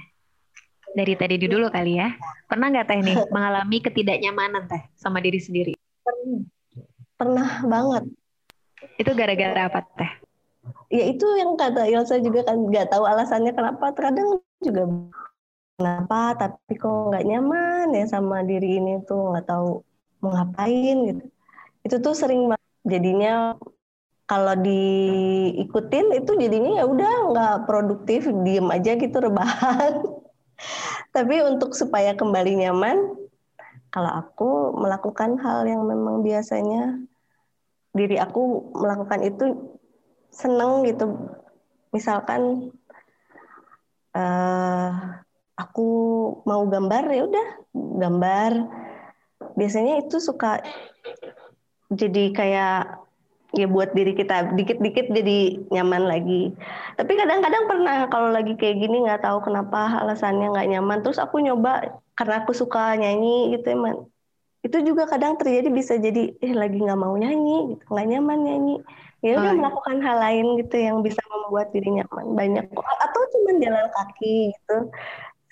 Dari 0.95 1.20
tadi 1.20 1.36
dulu 1.36 1.68
kali 1.68 1.99
ya. 1.99 2.16
Pernah 2.47 2.72
nggak 2.72 2.88
teh 2.88 2.99
nih 3.04 3.18
mengalami 3.36 3.84
ketidaknyamanan 3.84 4.64
teh 4.72 4.80
sama 4.95 5.20
diri 5.20 5.43
sendiri? 5.43 5.74
Pernah 7.20 7.68
banget. 7.68 8.08
Itu 8.95 9.12
gara-gara 9.12 9.68
apa 9.68 9.84
teh? 9.99 10.12
Ya 10.88 11.04
itu 11.12 11.28
yang 11.36 11.60
kata 11.60 11.84
Yelsa 11.84 12.24
juga 12.24 12.47
kan 12.47 12.64
nggak 12.64 12.95
tahu 12.95 13.04
alasannya 13.04 13.51
kenapa. 13.51 13.91
Terkadang 13.91 14.39
juga 14.64 14.88
kenapa 15.76 16.39
tapi 16.39 16.80
kok 16.80 17.12
nggak 17.12 17.28
nyaman 17.28 17.91
ya 17.91 18.08
sama 18.08 18.39
diri 18.47 18.80
ini 18.80 19.04
tuh 19.04 19.36
nggak 19.36 19.51
tahu 19.51 19.84
mau 20.24 20.32
ngapain 20.32 20.97
gitu. 21.11 21.24
Itu 21.84 21.95
tuh 21.99 22.15
sering 22.15 22.47
jadinya 22.88 23.59
kalau 24.24 24.55
diikutin 24.55 26.15
itu 26.15 26.32
jadinya 26.39 26.80
ya 26.80 26.86
udah 26.88 27.13
nggak 27.36 27.55
produktif 27.67 28.32
diem 28.47 28.71
aja 28.71 28.95
gitu 28.95 29.19
rebahan. 29.19 29.99
Tapi 31.15 31.36
untuk 31.43 31.76
supaya 31.76 32.15
kembali 32.15 32.63
nyaman 32.63 33.19
kalau 33.91 34.09
aku 34.09 34.49
melakukan 34.80 35.38
hal 35.43 35.67
yang 35.67 35.84
memang 35.86 36.24
biasanya 36.26 36.97
diri 37.93 38.17
aku 38.17 38.74
melakukan 38.74 39.21
itu 39.21 39.78
seneng 40.34 40.88
gitu. 40.88 41.13
Misalkan 41.93 42.74
uh, 44.17 44.89
aku 45.53 45.89
mau 46.49 46.65
gambar 46.65 47.03
ya 47.13 47.21
udah 47.30 47.47
gambar 47.74 48.51
biasanya 49.54 50.04
itu 50.04 50.18
suka 50.18 50.62
jadi 51.93 52.34
kayak 52.34 53.04
ya 53.54 53.70
buat 53.70 53.93
diri 53.93 54.18
kita 54.18 54.58
dikit-dikit 54.58 55.14
jadi 55.14 55.62
nyaman 55.70 56.10
lagi. 56.10 56.49
Tapi 56.97 57.12
kadang-kadang 57.14 57.64
pernah 57.70 57.97
kalau 58.10 58.34
lagi 58.34 58.58
kayak 58.58 58.82
gini 58.82 59.06
nggak 59.06 59.22
tahu 59.22 59.45
kenapa 59.45 60.01
alasannya 60.01 60.49
nggak 60.49 60.70
nyaman. 60.74 60.99
Terus 61.06 61.22
aku 61.22 61.38
nyoba 61.38 62.01
karena 62.18 62.41
aku 62.41 62.51
suka 62.58 62.97
nyanyi 62.97 63.54
gitu 63.54 63.78
emang. 63.78 64.10
Itu 64.66 64.82
juga 64.82 65.06
kadang 65.06 65.38
terjadi 65.38 65.70
bisa 65.70 65.93
jadi 66.01 66.34
eh 66.41 66.54
lagi 66.56 66.82
nggak 66.82 66.97
mau 66.97 67.14
nyanyi, 67.14 67.78
gitu 67.78 67.84
nggak 67.93 68.08
nyaman 68.10 68.39
nyanyi. 68.41 68.76
Ya 69.24 69.39
udah 69.39 69.54
oh, 69.54 69.60
melakukan 69.62 69.97
hal 70.04 70.18
lain 70.20 70.45
gitu 70.60 70.76
yang 70.76 70.97
bisa 71.06 71.22
membuat 71.30 71.70
diri 71.72 71.93
nyaman 71.93 72.34
banyak. 72.34 72.66
Atau 72.74 73.22
cuma 73.38 73.56
jalan 73.62 73.88
kaki 73.93 74.51
gitu 74.51 74.78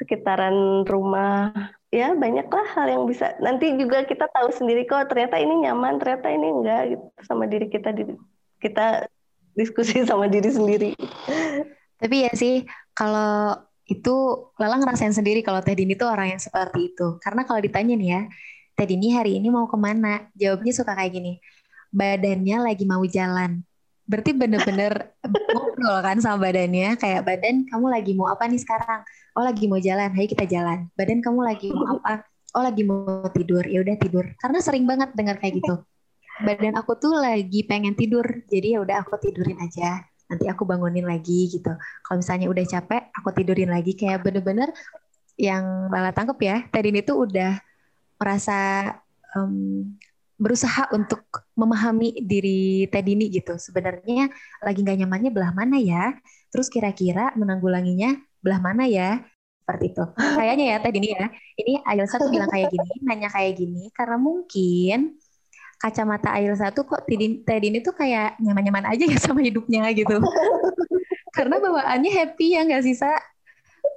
sekitaran 0.02 0.82
rumah 0.89 1.54
ya 1.92 2.16
banyaklah 2.16 2.66
hal 2.74 2.88
yang 2.88 3.04
bisa. 3.06 3.36
Nanti 3.44 3.76
juga 3.76 4.08
kita 4.08 4.32
tahu 4.32 4.50
sendiri 4.56 4.88
kok 4.88 5.12
ternyata 5.12 5.38
ini 5.38 5.68
nyaman 5.68 6.00
ternyata 6.00 6.28
ini 6.32 6.48
enggak 6.48 6.82
gitu 6.96 7.06
sama 7.28 7.46
diri 7.46 7.68
kita 7.68 7.92
kita 8.58 9.06
diskusi 9.54 10.02
sama 10.10 10.32
diri 10.32 10.50
sendiri. 10.50 10.92
Tapi 12.02 12.16
ya 12.26 12.32
sih 12.34 12.66
kalau 12.96 13.60
itu 13.86 14.16
Lala 14.56 14.80
ngerasain 14.80 15.12
sendiri 15.12 15.44
kalau 15.44 15.60
Teh 15.60 15.76
Dini 15.76 16.00
tuh 16.00 16.08
orang 16.08 16.34
yang 16.34 16.42
seperti 16.42 16.96
itu. 16.96 17.20
Karena 17.20 17.44
kalau 17.44 17.60
ditanya 17.60 17.94
nih 17.94 18.10
ya 18.10 18.22
Teh 18.74 18.88
Dini 18.88 19.12
hari 19.14 19.38
ini 19.38 19.52
mau 19.52 19.68
ke 19.68 19.76
mana? 19.76 20.32
Jawabnya 20.34 20.74
suka 20.74 20.96
kayak 20.96 21.14
gini 21.14 21.44
badannya 21.92 22.58
lagi 22.64 22.88
mau 22.88 23.04
jalan. 23.04 23.62
Berarti 24.12 24.36
bener-bener 24.36 25.16
ngobrol 25.55 26.03
kan 26.03 26.20
sama 26.20 26.51
badannya, 26.51 26.99
kayak 26.99 27.24
badan 27.24 27.64
kamu 27.72 27.88
lagi 27.88 28.12
mau 28.12 28.28
apa 28.28 28.43
nih 28.51 28.59
sekarang? 28.59 29.07
Oh 29.39 29.43
lagi 29.47 29.72
mau 29.72 29.80
jalan, 29.80 30.12
ayo 30.12 30.28
kita 30.28 30.43
jalan. 30.51 30.91
Badan 30.99 31.24
kamu 31.24 31.39
lagi 31.47 31.72
mau 31.72 31.95
apa? 31.95 32.28
Oh 32.51 32.59
lagi 32.59 32.84
mau 32.84 33.24
tidur, 33.32 33.64
ya 33.64 33.80
udah 33.80 33.95
tidur. 33.95 34.28
Karena 34.36 34.59
sering 34.59 34.84
banget 34.84 35.16
dengar 35.16 35.39
kayak 35.39 35.64
gitu. 35.64 35.80
Badan 36.43 36.76
aku 36.76 36.99
tuh 36.99 37.16
lagi 37.16 37.64
pengen 37.64 37.95
tidur, 37.95 38.28
jadi 38.51 38.76
ya 38.76 38.80
udah 38.84 38.99
aku 38.99 39.16
tidurin 39.16 39.55
aja. 39.64 40.03
Nanti 40.28 40.51
aku 40.51 40.68
bangunin 40.68 41.07
lagi 41.07 41.47
gitu. 41.47 41.72
Kalau 42.03 42.20
misalnya 42.20 42.51
udah 42.51 42.66
capek, 42.68 43.16
aku 43.16 43.32
tidurin 43.32 43.72
lagi. 43.72 43.95
Kayak 43.95 44.28
bener-bener 44.28 44.76
yang 45.39 45.88
Lala 45.88 46.12
tangkep 46.12 46.39
ya, 46.43 46.57
tadi 46.68 46.91
ini 46.91 46.99
tuh 46.99 47.24
udah 47.24 47.55
merasa 48.20 48.91
um, 49.39 49.88
berusaha 50.42 50.89
untuk 50.98 51.22
memahami 51.54 52.26
diri 52.26 52.89
Tedini 52.89 53.30
gitu. 53.30 53.62
Sebenarnya 53.62 54.34
lagi 54.66 54.82
nggak 54.82 55.06
nyamannya 55.06 55.30
belah 55.30 55.54
mana 55.54 55.78
ya? 55.78 56.18
Terus 56.50 56.66
kira-kira 56.74 57.30
menanggulanginya 57.38 58.18
belah 58.42 58.58
mana 58.58 58.89
ya? 58.89 59.22
Seperti 59.62 59.94
itu. 59.94 60.04
Kayaknya 60.18 60.66
ya 60.66 60.78
Tedini 60.82 61.08
ya. 61.14 61.26
Ini 61.62 61.74
Ayelsa 61.86 62.18
tuh 62.18 62.34
bilang 62.34 62.50
kayak 62.50 62.74
gini, 62.74 62.89
nanya 63.08 63.30
kayak 63.30 63.54
gini 63.54 63.94
karena 63.94 64.18
mungkin 64.18 65.22
kacamata 65.78 66.34
Ayelsa 66.34 66.74
tuh 66.74 66.89
kok 66.89 67.06
Tedini 67.46 67.86
tuh 67.86 67.94
kayak 67.94 68.42
nyaman-nyaman 68.42 68.89
aja 68.89 69.06
ya 69.06 69.22
sama 69.22 69.46
hidupnya 69.46 69.94
gitu. 69.94 70.18
karena 71.38 71.62
bawaannya 71.62 72.12
happy 72.12 72.58
ya 72.58 72.66
nggak 72.66 72.82
sih 72.82 72.98
Sa? 72.98 73.14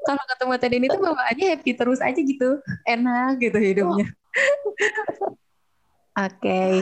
Kalau 0.04 0.20
ketemu 0.28 0.52
Tedini 0.60 0.86
tuh 0.92 1.00
bawaannya 1.00 1.56
happy 1.56 1.72
terus 1.72 2.04
aja 2.04 2.20
gitu. 2.20 2.60
Enak 2.84 3.40
gitu 3.40 3.56
hidupnya. 3.56 4.12
Oke. 6.14 6.38
Okay. 6.38 6.72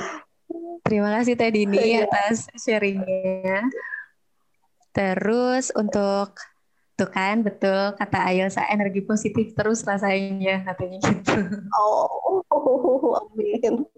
Terima 0.85 1.09
kasih 1.17 1.41
Teh 1.41 1.49
Dini 1.49 1.81
iya. 1.81 2.05
atas 2.05 2.53
sharingnya. 2.61 3.65
Terus 4.93 5.73
untuk 5.73 6.37
tuh 6.93 7.09
kan 7.09 7.41
betul 7.41 7.97
kata 7.97 8.29
Ayelsa 8.29 8.69
energi 8.69 9.01
positif 9.01 9.57
terus 9.57 9.89
rasanya 9.89 10.61
katanya 10.69 11.01
gitu. 11.01 11.65
Oh, 11.73 13.25
amin. 13.25 13.89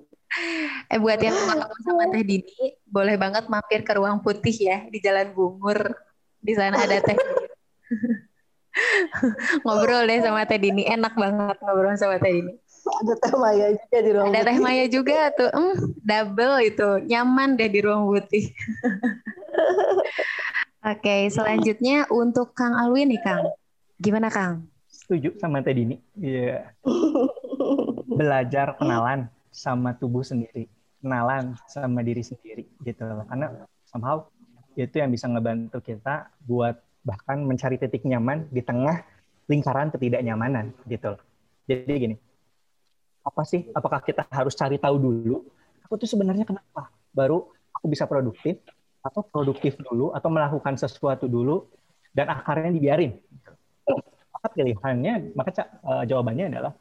Eh 0.86 1.02
buat 1.02 1.18
yang 1.18 1.34
mau 1.34 1.66
ketemu 1.66 1.82
sama 1.82 2.04
Teh 2.14 2.22
Dini, 2.22 2.78
boleh 2.86 3.18
banget 3.18 3.50
mampir 3.50 3.82
ke 3.82 3.92
ruang 3.98 4.22
putih 4.22 4.54
ya 4.54 4.86
di 4.86 5.02
Jalan 5.02 5.34
Bungur. 5.34 5.98
Di 6.38 6.54
sana 6.54 6.78
ada 6.78 7.02
Teh. 7.02 7.18
ngobrol 9.66 10.06
deh 10.06 10.22
sama 10.22 10.46
Teh 10.46 10.62
Dini, 10.62 10.86
enak 10.86 11.18
banget 11.18 11.58
ngobrol 11.58 11.98
sama 11.98 12.22
Teh 12.22 12.38
Dini 12.38 12.54
ada 12.92 13.14
teh 13.16 13.34
maya 13.36 13.66
juga 13.72 13.98
di 14.04 14.10
ruang 14.12 14.28
ada 14.28 14.40
teh 14.44 14.58
maya 14.60 14.84
juga 14.88 15.18
tuh. 15.32 15.50
Hmm, 15.50 15.76
double 16.04 16.54
itu. 16.64 16.88
Nyaman 17.08 17.56
deh 17.56 17.68
di 17.72 17.80
ruang 17.80 18.08
putih. 18.08 18.52
Oke 20.84 21.00
okay, 21.00 21.20
selanjutnya 21.32 22.04
untuk 22.12 22.52
Kang 22.52 22.76
Alwin 22.76 23.08
nih 23.08 23.22
Kang. 23.24 23.48
Gimana 23.96 24.28
Kang? 24.28 24.68
Setuju 24.92 25.32
sama 25.40 25.64
Teh 25.64 25.72
Dini. 25.72 25.96
Iya. 26.20 26.76
Belajar 28.20 28.76
kenalan 28.76 29.32
sama 29.48 29.96
tubuh 29.96 30.20
sendiri. 30.20 30.68
Kenalan 31.00 31.56
sama 31.64 32.04
diri 32.04 32.20
sendiri 32.20 32.68
gitu. 32.84 33.00
Loh 33.00 33.24
karena 33.24 33.64
somehow 33.88 34.28
itu 34.76 35.00
yang 35.00 35.08
bisa 35.08 35.24
ngebantu 35.24 35.80
kita 35.80 36.28
buat 36.44 36.76
bahkan 37.00 37.40
mencari 37.44 37.80
titik 37.80 38.04
nyaman 38.04 38.48
di 38.52 38.60
tengah 38.60 39.04
lingkaran 39.48 39.88
ketidaknyamanan 39.88 40.72
gitu. 40.84 41.16
Loh. 41.16 41.22
Jadi 41.64 41.92
gini, 41.96 42.16
apa 43.24 43.42
sih? 43.48 43.72
Apakah 43.72 44.04
kita 44.04 44.28
harus 44.28 44.52
cari 44.52 44.76
tahu 44.76 45.00
dulu? 45.00 45.48
Aku 45.88 45.96
tuh 45.96 46.08
sebenarnya 46.08 46.44
kenapa? 46.44 46.92
Baru 47.10 47.48
aku 47.72 47.86
bisa 47.88 48.04
produktif 48.04 48.60
atau 49.00 49.24
produktif 49.24 49.76
dulu 49.80 50.12
atau 50.12 50.28
melakukan 50.28 50.76
sesuatu 50.76 51.28
dulu 51.28 51.68
dan 52.12 52.28
akarnya 52.30 52.70
dibiarin. 52.70 53.16
Maka 54.30 54.48
pilihannya, 54.52 55.32
maka 55.32 55.50
uh, 55.84 56.04
jawabannya 56.04 56.52
adalah 56.52 56.72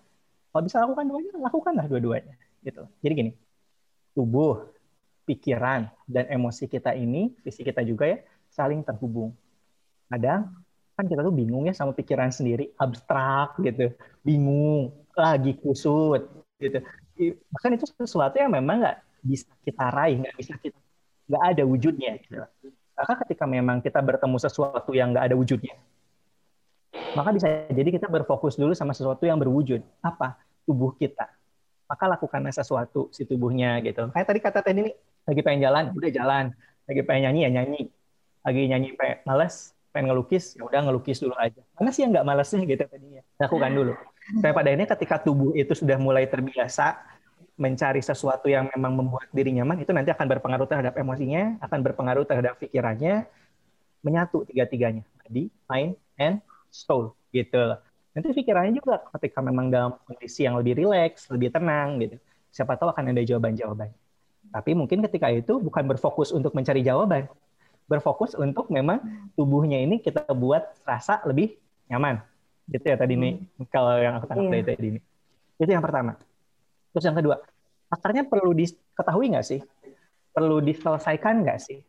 kalau 0.53 0.63
bisa 0.67 0.83
lakukan 0.83 1.09
dua-duanya, 1.09 1.33
lakukanlah 1.41 1.85
dua-duanya. 1.89 2.35
Gitu. 2.61 2.83
Jadi 3.01 3.13
gini, 3.15 3.31
tubuh, 4.13 4.69
pikiran, 5.25 5.89
dan 6.05 6.29
emosi 6.29 6.69
kita 6.69 6.93
ini, 6.93 7.33
visi 7.41 7.65
kita 7.65 7.81
juga 7.81 8.07
ya, 8.07 8.19
saling 8.53 8.85
terhubung. 8.85 9.33
Kadang 10.07 10.53
kan 10.93 11.05
kita 11.09 11.25
tuh 11.25 11.33
bingung 11.33 11.65
ya 11.65 11.73
sama 11.73 11.91
pikiran 11.97 12.29
sendiri, 12.29 12.69
abstrak 12.77 13.57
gitu, 13.65 13.97
bingung, 14.21 14.93
lagi 15.15 15.51
kusut 15.61 16.21
gitu. 16.57 16.79
Bahkan 17.53 17.71
itu 17.77 17.85
sesuatu 17.89 18.35
yang 18.37 18.51
memang 18.51 18.81
nggak 18.81 18.97
bisa 19.23 19.47
kita 19.63 19.85
raih 19.93 20.19
nggak 20.19 20.35
bisa 20.35 20.53
kita 20.59 20.79
nggak 21.31 21.43
ada 21.55 21.63
wujudnya 21.63 22.19
gitu. 22.19 22.43
maka 22.93 23.23
ketika 23.23 23.47
memang 23.47 23.79
kita 23.79 24.03
bertemu 24.03 24.35
sesuatu 24.35 24.91
yang 24.91 25.15
nggak 25.15 25.31
ada 25.31 25.35
wujudnya 25.39 25.73
maka 27.13 27.29
bisa 27.33 27.47
jadi 27.69 27.89
kita 27.93 28.09
berfokus 28.09 28.57
dulu 28.57 28.73
sama 28.73 28.93
sesuatu 28.93 29.25
yang 29.25 29.37
berwujud. 29.37 29.81
Apa? 30.01 30.37
Tubuh 30.65 30.93
kita. 30.97 31.29
Maka 31.85 32.09
lakukanlah 32.09 32.53
sesuatu 32.53 33.09
si 33.13 33.25
tubuhnya 33.25 33.77
gitu. 33.85 34.09
Kayak 34.09 34.27
tadi 34.29 34.39
kata 34.41 34.59
tadi 34.65 34.79
ini 34.81 34.91
lagi 35.25 35.41
pengen 35.45 35.61
jalan 35.61 35.83
udah 35.93 36.11
jalan. 36.13 36.45
Lagi 36.89 37.01
pengen 37.05 37.21
nyanyi 37.29 37.39
ya 37.45 37.49
nyanyi. 37.49 37.81
Lagi 38.41 38.61
nyanyi 38.69 38.89
pengen 38.97 39.17
males 39.29 39.77
pengen 39.93 40.09
ngelukis 40.09 40.57
ya 40.57 40.65
udah 40.65 40.89
ngelukis 40.89 41.21
dulu 41.21 41.37
aja. 41.37 41.61
Mana 41.77 41.93
sih 41.93 42.01
yang 42.01 42.17
nggak 42.17 42.25
malesnya 42.25 42.65
gitu 42.65 42.83
tadinya 42.89 43.21
lakukan 43.37 43.71
dulu 43.77 43.93
Sampai 44.31 44.55
pada 44.55 44.69
ini 44.71 44.87
ketika 44.87 45.19
tubuh 45.19 45.51
itu 45.51 45.75
sudah 45.75 45.99
mulai 45.99 46.23
terbiasa 46.29 46.95
mencari 47.59 48.01
sesuatu 48.01 48.49
yang 48.49 48.71
memang 48.73 48.97
membuat 48.97 49.29
diri 49.29 49.53
nyaman, 49.53 49.83
itu 49.83 49.91
nanti 49.93 50.09
akan 50.09 50.25
berpengaruh 50.25 50.65
terhadap 50.65 50.95
emosinya, 50.97 51.59
akan 51.61 51.79
berpengaruh 51.85 52.25
terhadap 52.25 52.57
pikirannya, 52.57 53.29
menyatu 54.01 54.41
tiga-tiganya, 54.49 55.05
body, 55.21 55.53
mind, 55.69 55.93
and 56.17 56.41
soul, 56.73 57.13
gitu. 57.29 57.77
Nanti 58.13 58.27
pikirannya 58.33 58.73
juga 58.73 59.05
ketika 59.17 59.41
memang 59.41 59.69
dalam 59.69 59.97
kondisi 60.05 60.45
yang 60.49 60.57
lebih 60.57 60.81
rileks, 60.81 61.29
lebih 61.29 61.53
tenang, 61.53 62.01
gitu. 62.01 62.17
Siapa 62.49 62.73
tahu 62.73 62.89
akan 62.89 63.13
ada 63.13 63.21
jawaban-jawaban. 63.21 63.93
Tapi 64.53 64.71
mungkin 64.77 65.01
ketika 65.05 65.29
itu 65.33 65.57
bukan 65.57 65.85
berfokus 65.85 66.33
untuk 66.33 66.53
mencari 66.57 66.81
jawaban, 66.81 67.29
berfokus 67.85 68.33
untuk 68.33 68.69
memang 68.69 69.01
tubuhnya 69.37 69.81
ini 69.81 70.01
kita 70.01 70.25
buat 70.33 70.73
rasa 70.85 71.21
lebih 71.25 71.57
nyaman, 71.89 72.21
Gitu 72.69 72.85
ya 72.85 72.95
tadi 72.95 73.13
nih 73.19 73.33
hmm. 73.39 73.67
kalau 73.67 73.99
yang 73.99 74.19
aku 74.19 74.25
tangkap 74.29 74.45
yeah. 74.47 74.53
dari 74.55 74.65
tadi 74.65 74.87
ini. 74.95 74.99
Itu 75.59 75.71
yang 75.71 75.83
pertama. 75.83 76.15
Terus 76.93 77.05
yang 77.09 77.17
kedua, 77.17 77.35
akarnya 77.89 78.23
perlu 78.29 78.51
diketahui 78.53 79.25
nggak 79.33 79.45
sih? 79.45 79.61
Perlu 80.33 80.61
diselesaikan 80.61 81.43
nggak 81.45 81.59
sih? 81.59 81.79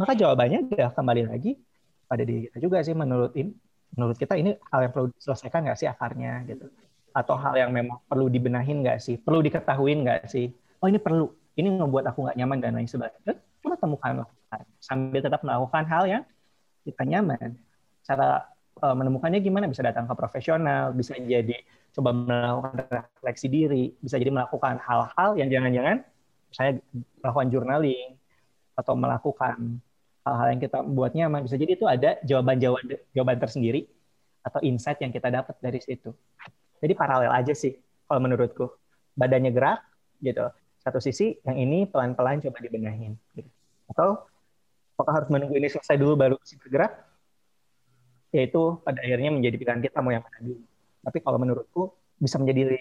Maka 0.00 0.16
jawabannya 0.16 0.72
dia 0.72 0.88
kembali 0.92 1.28
lagi 1.28 1.60
pada 2.08 2.24
diri 2.24 2.48
kita 2.48 2.58
juga 2.58 2.80
sih 2.80 2.96
menurut 2.96 3.36
ini, 3.36 3.52
menurut 3.94 4.16
kita 4.16 4.34
ini 4.34 4.56
hal 4.72 4.88
yang 4.88 4.92
perlu 4.92 5.06
diselesaikan 5.12 5.68
nggak 5.68 5.78
sih 5.78 5.88
akarnya 5.88 6.44
gitu? 6.48 6.66
Atau 7.12 7.36
hal 7.36 7.54
yang 7.58 7.70
memang 7.70 8.00
perlu 8.08 8.32
dibenahin 8.32 8.80
nggak 8.80 8.98
sih? 9.00 9.20
Perlu 9.20 9.44
diketahui 9.44 9.92
nggak 10.00 10.28
sih? 10.30 10.48
Oh 10.80 10.88
ini 10.88 10.96
perlu, 10.96 11.28
ini 11.60 11.68
membuat 11.68 12.08
aku 12.08 12.24
nggak 12.24 12.36
nyaman 12.40 12.58
dan 12.64 12.72
lain 12.80 12.88
sebagainya. 12.88 13.36
Kita 13.60 13.76
temukan 13.76 14.24
sambil 14.80 15.20
tetap 15.20 15.44
melakukan 15.44 15.84
hal 15.84 16.04
yang 16.08 16.22
kita 16.82 17.04
nyaman. 17.04 17.60
Cara 18.00 18.48
uh, 18.78 18.94
menemukannya 18.94 19.42
gimana? 19.42 19.66
Bisa 19.66 19.82
datang 19.82 20.06
ke 20.06 20.14
profesional 20.14 20.94
bisa 20.94 21.18
jadi 21.18 21.58
coba 21.90 22.14
melakukan 22.14 22.86
refleksi 22.86 23.50
diri 23.50 23.90
bisa 23.98 24.14
jadi 24.14 24.30
melakukan 24.30 24.78
hal-hal 24.78 25.34
yang 25.34 25.50
jangan-jangan 25.50 26.06
saya 26.54 26.78
melakukan 27.22 27.48
journaling 27.50 28.14
atau 28.78 28.94
melakukan 28.94 29.82
hal-hal 30.22 30.48
yang 30.54 30.60
kita 30.62 30.78
buat 30.86 31.12
nyaman. 31.14 31.46
Bisa 31.46 31.58
jadi 31.58 31.72
itu 31.74 31.86
ada 31.86 32.18
jawaban-jawaban 32.22 32.98
jawaban 33.10 33.38
tersendiri 33.38 33.90
atau 34.46 34.62
insight 34.62 35.02
yang 35.02 35.10
kita 35.10 35.28
dapat 35.28 35.58
dari 35.58 35.82
situ. 35.82 36.14
Jadi 36.80 36.92
paralel 36.96 37.34
aja 37.34 37.52
sih 37.52 37.74
kalau 38.06 38.20
menurutku. 38.22 38.70
Badannya 39.18 39.50
gerak 39.52 39.82
gitu. 40.22 40.48
Satu 40.80 40.96
sisi 41.02 41.36
yang 41.44 41.60
ini 41.60 41.84
pelan-pelan 41.84 42.40
coba 42.40 42.58
dibenahin. 42.62 43.18
Gitu. 43.36 43.50
atau 43.90 44.22
apakah 44.94 45.18
harus 45.18 45.28
menunggu 45.34 45.58
ini 45.58 45.66
selesai 45.66 45.98
dulu 45.98 46.14
baru 46.14 46.38
bergerak 46.38 47.09
yaitu 48.30 48.78
pada 48.86 48.98
akhirnya 49.02 49.30
menjadi 49.34 49.56
pilihan 49.58 49.82
kita 49.82 49.98
mau 50.02 50.14
yang 50.14 50.22
mana 50.22 50.38
dulu. 50.42 50.62
Tapi 51.00 51.18
kalau 51.22 51.38
menurutku 51.40 51.82
bisa 52.20 52.36
menjadi 52.36 52.76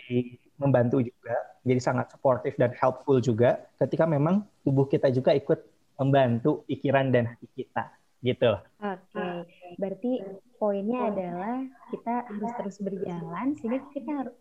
membantu 0.60 1.00
juga, 1.00 1.36
jadi 1.64 1.80
sangat 1.80 2.12
supportive 2.12 2.56
dan 2.60 2.76
helpful 2.76 3.18
juga 3.24 3.64
ketika 3.80 4.04
memang 4.04 4.43
tubuh 4.68 4.86
kita 4.86 5.10
juga 5.10 5.32
ikut 5.32 5.60
membantu 6.00 6.68
pikiran 6.68 7.12
dan 7.12 7.34
hati 7.34 7.47
kita 7.56 7.91
gitu. 8.20 8.52
Oke, 8.84 9.16
okay. 9.16 9.80
berarti 9.80 10.12
poinnya 10.60 11.08
adalah 11.08 11.64
kita 11.88 12.28
harus 12.28 12.52
terus 12.60 12.78
berjalan 12.84 13.56
sehingga 13.56 13.80
kita 13.95 14.12
harus 14.12 14.36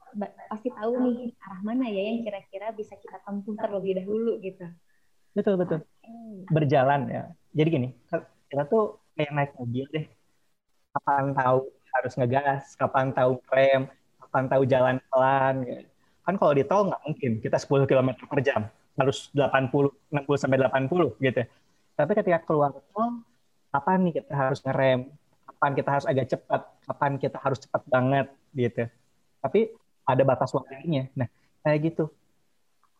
pasti 0.51 0.69
tahu 0.75 0.93
nih 0.99 1.31
arah 1.47 1.61
mana 1.63 1.87
ya 1.87 2.03
yang 2.11 2.27
kira-kira 2.27 2.75
bisa 2.75 2.99
kita 2.99 3.23
tempuh 3.23 3.55
terlebih 3.55 4.03
dahulu 4.03 4.43
gitu. 4.43 4.67
Betul 5.39 5.55
betul. 5.63 5.87
Berjalan 6.51 7.07
ya. 7.07 7.23
Jadi 7.55 7.69
gini, 7.71 7.89
kita 8.51 8.67
tuh 8.67 8.99
kayak 9.15 9.31
naik 9.31 9.53
mobil 9.55 9.87
deh 9.95 10.07
kapan 10.99 11.31
tahu 11.31 11.59
harus 11.95 12.13
ngegas, 12.19 12.75
kapan 12.75 13.15
tahu 13.15 13.39
rem, 13.55 13.87
kapan 14.19 14.45
tahu 14.51 14.63
jalan 14.67 14.97
pelan. 15.09 15.55
Ya. 15.63 15.81
Kan 16.27 16.35
kalau 16.37 16.53
di 16.53 16.65
tol 16.67 16.91
nggak 16.91 17.03
mungkin 17.07 17.31
kita 17.39 17.57
10 17.57 17.87
km 17.87 18.11
per 18.27 18.43
jam. 18.43 18.63
harus 18.99 19.31
80 19.31 19.95
60 20.11 20.43
sampai 20.43 20.59
80 20.59 21.23
gitu. 21.23 21.43
Tapi 21.95 22.13
ketika 22.19 22.43
keluar 22.43 22.75
tol 22.75 23.23
kapan 23.71 24.11
nih 24.11 24.13
kita 24.19 24.35
harus 24.35 24.59
ngerem, 24.67 25.07
kapan 25.47 25.71
kita 25.79 25.89
harus 25.95 26.07
agak 26.11 26.27
cepat, 26.35 26.61
kapan 26.83 27.13
kita 27.15 27.39
harus 27.39 27.59
cepat 27.63 27.83
banget 27.87 28.27
gitu. 28.59 28.91
Tapi 29.39 29.71
ada 30.03 30.23
batas 30.27 30.51
waktunya. 30.51 31.07
Nah, 31.15 31.31
kayak 31.63 31.95
gitu. 31.95 32.11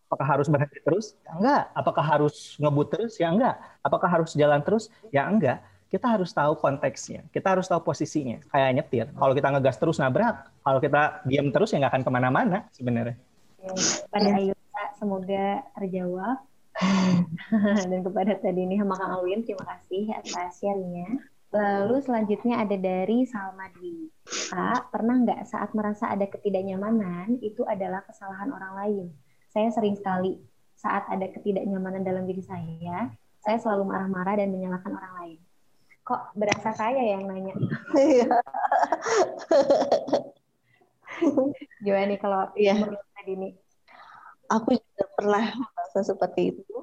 Apakah 0.09 0.39
harus 0.39 0.47
berhenti 0.47 0.79
terus? 0.81 1.19
Ya 1.27 1.33
enggak. 1.37 1.63
Apakah 1.75 2.05
harus 2.07 2.57
ngebut 2.63 2.89
terus? 2.95 3.13
Ya 3.19 3.29
enggak. 3.29 3.59
Apakah 3.83 4.09
harus 4.09 4.31
jalan 4.39 4.63
terus? 4.63 4.89
Ya 5.11 5.27
enggak. 5.27 5.61
Kita 5.89 6.07
harus 6.17 6.31
tahu 6.37 6.53
konteksnya. 6.61 7.25
Kita 7.33 7.57
harus 7.57 7.65
tahu 7.65 7.81
posisinya. 7.81 8.45
Kayak 8.53 8.71
nyetir. 8.77 9.07
Kalau 9.17 9.33
kita 9.33 9.49
ngegas 9.49 9.77
terus 9.81 9.97
nabrak. 9.97 10.53
Kalau 10.61 10.79
kita 10.85 11.25
diam 11.25 11.49
terus 11.49 11.73
ya 11.73 11.81
nggak 11.81 11.93
akan 11.97 12.05
ke 12.05 12.11
mana-mana 12.13 12.59
sebenarnya. 12.77 13.17
Pada 14.13 14.31
Ayu, 14.37 14.53
semoga 15.01 15.65
terjawab. 15.81 16.39
Dan 17.91 18.01
kepada 18.07 18.39
tadi 18.39 18.61
ini 18.69 18.79
sama 18.79 18.95
Kang 18.95 19.19
Alwin, 19.19 19.43
terima 19.43 19.65
kasih 19.67 20.15
atas 20.15 20.63
sharingnya. 20.63 21.19
Lalu 21.49 22.05
selanjutnya 22.05 22.61
ada 22.61 22.77
dari 22.77 23.25
Salma 23.25 23.73
Dwi. 23.73 24.13
Kak, 24.53 24.93
pernah 24.93 25.17
nggak 25.25 25.49
saat 25.49 25.73
merasa 25.73 26.13
ada 26.13 26.29
ketidaknyamanan 26.29 27.41
itu 27.41 27.65
adalah 27.65 28.05
kesalahan 28.05 28.53
orang 28.53 28.73
lain? 28.85 29.07
Saya 29.49 29.73
sering 29.73 29.97
sekali 29.97 30.37
saat 30.77 31.09
ada 31.09 31.25
ketidaknyamanan 31.33 32.05
dalam 32.05 32.29
diri 32.29 32.45
saya, 32.45 33.11
saya 33.41 33.57
selalu 33.59 33.89
marah-marah 33.89 34.37
dan 34.39 34.53
menyalahkan 34.53 34.93
orang 34.93 35.13
lain. 35.25 35.39
Kok 36.09 36.33
berasa 36.33 36.73
saya 36.73 37.05
yang 37.05 37.29
nanya? 37.29 37.53
Iya. 37.93 38.41
Gimana 41.85 42.05
nih 42.09 42.19
kalau 42.19 42.49
menurut 42.57 43.05
tadi 43.13 43.33
nih? 43.37 43.53
Aku 44.49 44.73
juga 44.73 45.05
pernah 45.13 45.45
merasa 45.53 46.01
seperti 46.01 46.57
itu. 46.57 46.77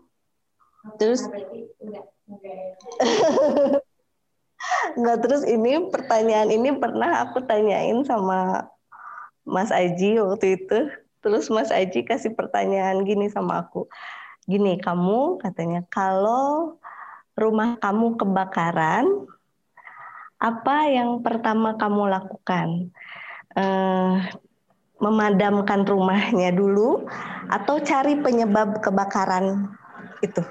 Terus 1.01 1.25
Enggak, 1.25 2.05
enggak. 2.29 2.61
Nggak 4.99 5.17
terus 5.25 5.43
ini 5.45 5.89
pertanyaan 5.89 6.49
ini 6.53 6.69
pernah 6.77 7.25
aku 7.25 7.43
tanyain 7.45 8.05
sama 8.05 8.69
Mas 9.45 9.69
Aji 9.73 10.21
waktu 10.21 10.61
itu. 10.61 10.79
Terus 11.25 11.49
Mas 11.49 11.73
Aji 11.73 12.05
kasih 12.05 12.37
pertanyaan 12.37 13.01
gini 13.01 13.29
sama 13.33 13.65
aku. 13.65 13.89
Gini, 14.45 14.77
kamu 14.77 15.41
katanya 15.41 15.81
kalau 15.89 16.77
rumah 17.35 17.77
kamu 17.79 18.15
kebakaran, 18.15 19.05
apa 20.39 20.77
yang 20.91 21.19
pertama 21.23 21.75
kamu 21.75 22.11
lakukan? 22.11 22.91
Eh, 23.55 24.15
memadamkan 24.95 25.83
rumahnya 25.83 26.55
dulu 26.55 27.03
atau 27.51 27.79
cari 27.83 28.15
penyebab 28.19 28.79
kebakaran 28.79 29.69
itu? 30.23 30.41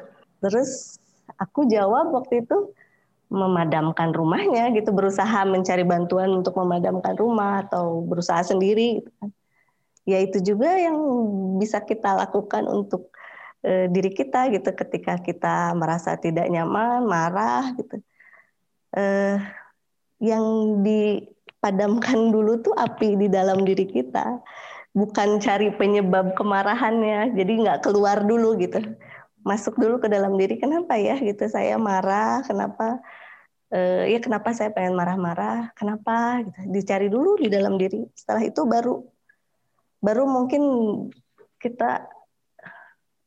Terus 0.45 1.01
aku 1.41 1.65
jawab 1.69 2.13
waktu 2.13 2.45
itu 2.45 2.73
memadamkan 3.33 4.13
rumahnya 4.15 4.71
gitu 4.77 4.93
berusaha 4.93 5.43
mencari 5.49 5.83
bantuan 5.83 6.31
untuk 6.31 6.55
memadamkan 6.61 7.17
rumah 7.17 7.67
atau 7.67 8.05
berusaha 8.05 8.45
sendiri 8.45 9.01
gitu 9.03 9.11
kan. 9.19 9.31
ya 10.05 10.21
itu 10.21 10.39
juga 10.45 10.69
yang 10.77 11.01
bisa 11.57 11.81
kita 11.81 12.13
lakukan 12.13 12.69
untuk 12.69 13.09
eh, 13.65 13.87
diri 13.89 14.13
kita 14.13 14.53
gitu 14.53 14.71
ketika 14.77 15.17
kita 15.19 15.73
merasa 15.73 16.21
tidak 16.21 16.47
nyaman 16.53 17.09
marah 17.09 17.73
gitu. 17.81 17.97
Eh, 18.95 19.37
yang 20.23 20.45
dipadamkan 20.85 22.29
dulu 22.35 22.61
tuh 22.61 22.77
api 22.77 23.17
di 23.17 23.27
dalam 23.33 23.65
diri 23.65 23.89
kita 23.89 24.45
bukan 24.95 25.43
cari 25.43 25.75
penyebab 25.75 26.37
kemarahannya. 26.39 27.35
Jadi 27.35 27.53
nggak 27.67 27.83
keluar 27.83 28.23
dulu 28.23 28.55
gitu. 28.61 28.81
Masuk 29.45 29.77
dulu 29.77 30.01
ke 30.01 30.09
dalam 30.09 30.39
diri 30.39 30.57
kenapa 30.57 30.97
ya? 30.97 31.19
gitu. 31.19 31.45
Saya 31.51 31.77
marah 31.77 32.41
kenapa? 32.47 33.03
Eh, 33.75 34.15
ya 34.15 34.19
kenapa 34.23 34.55
saya 34.55 34.71
pengen 34.71 34.95
marah-marah? 34.95 35.75
Kenapa? 35.75 36.47
gitu. 36.47 36.59
Dicari 36.71 37.11
dulu 37.11 37.37
di 37.43 37.51
dalam 37.51 37.75
diri. 37.75 38.07
Setelah 38.15 38.47
itu 38.47 38.63
baru 38.65 39.03
baru 40.05 40.29
mungkin 40.29 40.63
kita 41.59 42.07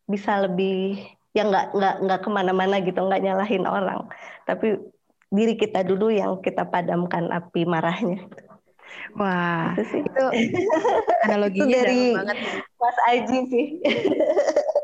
bisa 0.07 0.39
lebih 0.41 0.97
ya 1.35 1.43
nggak 1.45 1.65
nggak 1.75 1.95
nggak 2.07 2.19
ke 2.23 2.29
mana-mana 2.31 2.75
gitu 2.81 2.97
nggak 2.97 3.21
nyalahin 3.21 3.67
orang 3.67 4.07
tapi 4.47 4.79
diri 5.27 5.59
kita 5.59 5.83
dulu 5.83 6.07
yang 6.07 6.39
kita 6.39 6.63
padamkan 6.65 7.27
api 7.29 7.67
marahnya 7.67 8.23
Wah, 9.19 9.75
itu 9.75 9.83
sih 9.91 9.99
itu 9.99 10.23
analoginya 11.27 11.67
Itu 11.67 11.85
dari- 11.91 12.15
banget. 12.15 12.37
Mas 12.79 12.97
Aji 13.11 13.39
sih 13.51 13.65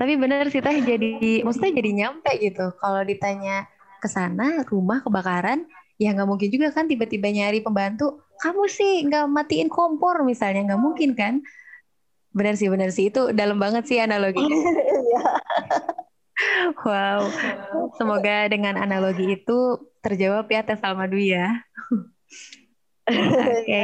Tapi 0.00 0.16
bener 0.16 0.48
sih 0.48 0.64
teh 0.64 0.80
jadi, 0.80 1.44
maksudnya 1.44 1.76
jadi 1.76 1.90
nyampe 1.92 2.32
gitu. 2.40 2.72
Kalau 2.80 3.04
ditanya 3.04 3.68
ke 4.00 4.08
sana 4.08 4.64
rumah 4.64 5.04
kebakaran, 5.04 5.68
ya 6.00 6.16
nggak 6.16 6.24
mungkin 6.24 6.48
juga 6.48 6.72
kan 6.72 6.88
tiba-tiba 6.88 7.28
nyari 7.28 7.60
pembantu. 7.60 8.24
Kamu 8.40 8.64
sih 8.64 9.04
nggak 9.04 9.28
matiin 9.28 9.68
kompor 9.68 10.24
misalnya, 10.24 10.72
nggak 10.72 10.80
mungkin 10.80 11.10
kan? 11.12 11.44
Bener 12.30 12.54
sih, 12.54 12.70
bener 12.70 12.90
sih. 12.94 13.10
Itu 13.10 13.34
dalam 13.34 13.58
banget 13.58 13.86
sih 13.90 13.98
analoginya. 13.98 14.56
ya 15.12 15.22
Wow. 16.80 17.28
Semoga 18.00 18.48
dengan 18.48 18.80
analogi 18.80 19.36
itu 19.36 19.76
terjawab 20.00 20.48
ya 20.48 20.64
Teh 20.64 20.78
Salma 20.78 21.04
Dwi 21.04 21.36
ya. 21.36 21.48
Oke. 23.60 23.80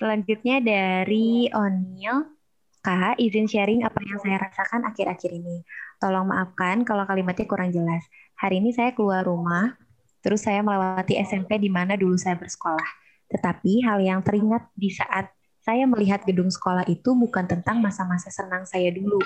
Selanjutnya 0.00 0.56
dari 0.64 1.52
Onil. 1.52 2.32
Kak, 2.80 3.18
izin 3.18 3.50
sharing 3.50 3.82
apa 3.82 3.98
yang 3.98 4.18
saya 4.22 4.38
rasakan 4.38 4.86
akhir-akhir 4.86 5.34
ini. 5.34 5.66
Tolong 5.98 6.30
maafkan 6.30 6.86
kalau 6.86 7.02
kalimatnya 7.02 7.42
kurang 7.50 7.74
jelas. 7.74 8.06
Hari 8.38 8.62
ini 8.62 8.70
saya 8.70 8.94
keluar 8.94 9.26
rumah, 9.26 9.74
terus 10.22 10.46
saya 10.46 10.62
melewati 10.62 11.18
SMP 11.18 11.58
di 11.58 11.66
mana 11.66 11.98
dulu 11.98 12.14
saya 12.14 12.38
bersekolah. 12.38 12.86
Tetapi 13.26 13.82
hal 13.82 13.98
yang 14.06 14.22
teringat 14.22 14.70
di 14.78 14.94
saat 14.94 15.34
saya 15.66 15.82
melihat 15.90 16.22
gedung 16.22 16.46
sekolah 16.46 16.86
itu 16.86 17.18
bukan 17.18 17.50
tentang 17.50 17.82
masa-masa 17.82 18.30
senang 18.30 18.62
saya 18.62 18.94
dulu, 18.94 19.18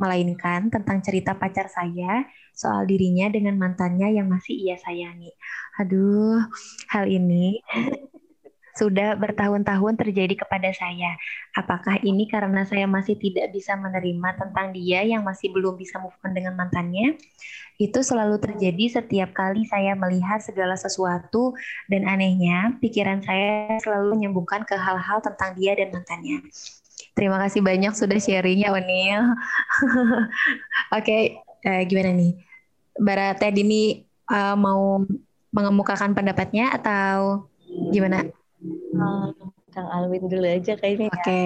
melainkan 0.00 0.72
tentang 0.72 1.04
cerita 1.04 1.36
pacar 1.36 1.68
saya 1.68 2.24
soal 2.56 2.88
dirinya 2.88 3.28
dengan 3.28 3.60
mantannya 3.60 4.16
yang 4.16 4.32
masih 4.32 4.56
ia 4.56 4.80
sayangi. 4.80 5.28
Aduh, 5.76 6.40
hal 6.88 7.04
ini 7.12 7.60
sudah 8.72 9.14
bertahun-tahun 9.20 9.94
terjadi 10.00 10.44
kepada 10.44 10.72
saya. 10.72 11.16
Apakah 11.52 12.00
ini 12.00 12.24
karena 12.28 12.64
saya 12.64 12.88
masih 12.88 13.20
tidak 13.20 13.52
bisa 13.52 13.76
menerima 13.76 14.40
tentang 14.40 14.72
dia 14.72 15.04
yang 15.04 15.20
masih 15.20 15.52
belum 15.52 15.76
bisa 15.76 16.00
move 16.00 16.16
on 16.24 16.32
dengan 16.32 16.56
mantannya? 16.56 17.20
Itu 17.76 18.00
selalu 18.00 18.40
terjadi 18.40 19.00
setiap 19.00 19.36
kali 19.36 19.68
saya 19.68 19.92
melihat 19.96 20.40
segala 20.40 20.76
sesuatu 20.76 21.52
dan 21.88 22.08
anehnya 22.08 22.76
pikiran 22.80 23.20
saya 23.20 23.76
selalu 23.80 24.16
menyambungkan 24.16 24.64
ke 24.64 24.76
hal-hal 24.76 25.20
tentang 25.20 25.56
dia 25.56 25.76
dan 25.76 25.92
mantannya. 25.92 26.40
Terima 27.12 27.36
kasih 27.44 27.60
banyak 27.60 27.92
sudah 27.92 28.16
sharingnya, 28.16 28.72
Onil. 28.72 29.36
Oke, 30.96 31.36
eh, 31.60 31.82
gimana 31.84 32.16
nih? 32.16 32.32
Bara 32.96 33.36
Teh 33.36 33.52
Dini 33.52 34.00
eh, 34.32 34.56
mau 34.56 35.04
mengemukakan 35.52 36.16
pendapatnya 36.16 36.72
atau 36.72 37.48
gimana? 37.92 38.24
Hmm, 38.62 39.34
Kang 39.74 39.88
Alwin 39.90 40.30
dulu 40.30 40.46
aja 40.46 40.78
kayaknya 40.78 41.10
ya. 41.10 41.18
Oke, 41.18 41.42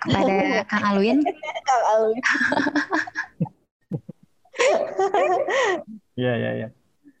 kepada 0.00 0.36
Kang 0.64 0.84
Alwin, 0.94 1.18
Kang 1.68 1.84
Alwin 1.92 2.24
Iya, 6.18 6.32
iya, 6.34 6.50
iya. 6.58 6.68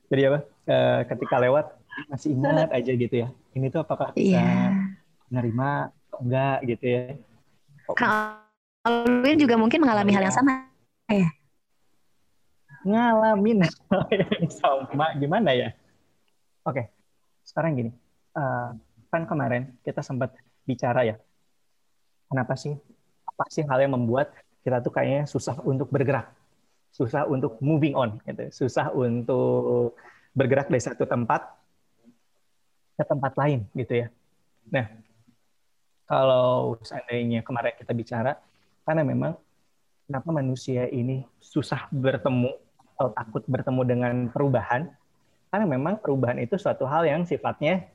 Jadi 0.08 0.22
apa? 0.26 0.38
eh, 0.68 1.00
ketika 1.06 1.36
lewat 1.38 1.66
masih 2.08 2.34
ingat 2.34 2.68
aja 2.72 2.92
gitu 2.96 3.14
ya. 3.14 3.28
Ini 3.54 3.66
tuh 3.68 3.84
apakah 3.84 4.10
bisa 4.16 4.38
iya, 4.40 4.74
nerima 5.28 5.92
atau 6.08 6.18
enggak 6.24 6.58
gitu 6.66 6.84
ya. 6.88 7.02
Kok 7.86 7.94
Kang 7.94 8.14
Alwin 8.88 9.36
juga 9.38 9.54
mungkin 9.60 9.84
mengalami 9.84 10.10
hal 10.16 10.24
yang 10.24 10.34
sama. 10.34 10.66
ngalamin 12.88 13.68
hal 13.68 14.06
yang 14.40 14.48
sama 14.48 15.12
gimana 15.20 15.52
ya? 15.52 15.68
Oke, 16.64 16.88
sekarang 17.44 17.76
gini. 17.76 17.90
Eh, 18.32 18.68
kan 19.08 19.24
kemarin 19.24 19.72
kita 19.84 20.04
sempat 20.04 20.36
bicara 20.68 21.04
ya. 21.04 21.16
Kenapa 22.28 22.54
sih? 22.60 22.76
Apa 23.24 23.48
sih 23.48 23.64
hal 23.64 23.80
yang 23.80 23.96
membuat 23.96 24.32
kita 24.60 24.84
tuh 24.84 24.92
kayaknya 24.92 25.24
susah 25.24 25.56
untuk 25.64 25.88
bergerak, 25.88 26.28
susah 26.92 27.24
untuk 27.24 27.56
moving 27.64 27.96
on, 27.96 28.20
gitu. 28.28 28.52
susah 28.52 28.92
untuk 28.92 29.96
bergerak 30.36 30.68
dari 30.68 30.82
satu 30.84 31.08
tempat 31.08 31.40
ke 32.98 33.04
tempat 33.06 33.32
lain, 33.38 33.64
gitu 33.72 34.04
ya. 34.04 34.06
Nah, 34.68 34.86
kalau 36.04 36.76
seandainya 36.84 37.40
kemarin 37.40 37.72
kita 37.80 37.96
bicara, 37.96 38.36
karena 38.84 39.02
memang 39.06 39.32
kenapa 40.04 40.28
manusia 40.34 40.84
ini 40.90 41.24
susah 41.40 41.88
bertemu 41.88 42.52
atau 42.98 43.08
takut 43.14 43.42
bertemu 43.46 43.82
dengan 43.88 44.14
perubahan, 44.28 44.90
karena 45.48 45.64
memang 45.64 45.96
perubahan 45.96 46.36
itu 46.42 46.60
suatu 46.60 46.84
hal 46.84 47.08
yang 47.08 47.24
sifatnya 47.24 47.88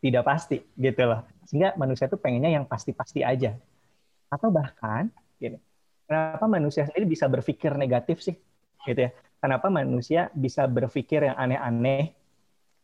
tidak 0.00 0.24
pasti, 0.24 0.64
gitu 0.80 1.02
loh. 1.04 1.22
Sehingga 1.44 1.76
manusia 1.76 2.08
itu 2.08 2.16
pengennya 2.16 2.56
yang 2.56 2.64
pasti-pasti 2.64 3.20
aja. 3.20 3.56
Atau 4.32 4.48
bahkan, 4.48 5.12
gini, 5.36 5.60
kenapa 6.08 6.44
manusia 6.48 6.88
sendiri 6.88 7.06
bisa 7.06 7.28
berpikir 7.28 7.76
negatif 7.76 8.24
sih? 8.24 8.36
Gitu 8.88 9.00
ya. 9.08 9.10
Kenapa 9.40 9.68
manusia 9.68 10.32
bisa 10.32 10.64
berpikir 10.64 11.24
yang 11.28 11.36
aneh-aneh? 11.36 12.12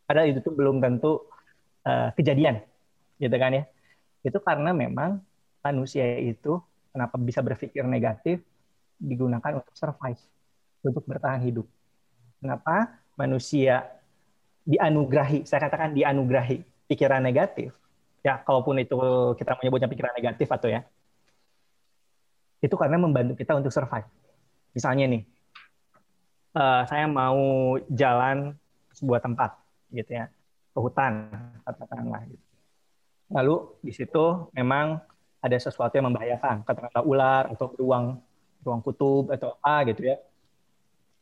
Padahal 0.04 0.30
itu 0.30 0.40
tuh 0.44 0.54
belum 0.54 0.78
tentu 0.78 1.24
uh, 1.88 2.12
kejadian, 2.14 2.62
gitu 3.18 3.36
kan 3.36 3.52
ya. 3.52 3.64
Itu 4.22 4.38
karena 4.44 4.70
memang 4.76 5.18
manusia 5.64 6.20
itu 6.20 6.62
kenapa 6.94 7.18
bisa 7.18 7.42
berpikir 7.42 7.82
negatif 7.84 8.40
digunakan 8.96 9.60
untuk 9.60 9.74
survive, 9.76 10.20
untuk 10.84 11.04
bertahan 11.04 11.42
hidup. 11.44 11.66
Kenapa 12.40 13.02
manusia 13.16 13.84
dianugerahi, 14.64 15.44
saya 15.44 15.68
katakan 15.68 15.92
dianugerahi 15.92 16.75
pikiran 16.86 17.22
negatif, 17.22 17.74
ya 18.22 18.42
kalaupun 18.42 18.78
itu 18.78 18.96
kita 19.38 19.58
menyebutnya 19.58 19.90
pikiran 19.90 20.14
negatif 20.14 20.48
atau 20.50 20.70
ya, 20.70 20.86
itu 22.62 22.74
karena 22.74 22.96
membantu 22.98 23.34
kita 23.38 23.58
untuk 23.58 23.74
survive. 23.74 24.06
Misalnya 24.72 25.04
nih, 25.10 25.22
uh, 26.54 26.82
saya 26.86 27.06
mau 27.10 27.74
jalan 27.90 28.54
sebuah 28.94 29.20
tempat, 29.24 29.56
gitu 29.92 30.14
ya, 30.14 30.30
ke 30.72 30.78
hutan, 30.78 31.32
katakanlah. 31.64 32.22
Gitu. 32.28 32.44
Lalu 33.32 33.56
di 33.82 33.92
situ 33.92 34.24
memang 34.54 35.02
ada 35.42 35.56
sesuatu 35.58 35.94
yang 35.96 36.12
membahayakan, 36.12 36.62
katakanlah 36.62 37.02
ular 37.02 37.42
atau 37.50 37.72
ruang 37.74 38.20
ruang 38.66 38.82
kutub 38.82 39.30
atau 39.30 39.54
apa 39.62 39.86
gitu 39.90 40.10
ya, 40.10 40.16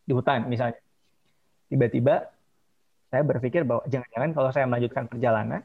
di 0.05 0.13
hutan 0.13 0.49
misalnya. 0.49 0.81
Tiba-tiba 1.69 2.34
saya 3.15 3.23
berpikir 3.23 3.63
bahwa 3.63 3.87
jangan-jangan 3.87 4.31
kalau 4.35 4.51
saya 4.51 4.67
melanjutkan 4.67 5.07
perjalanan, 5.07 5.63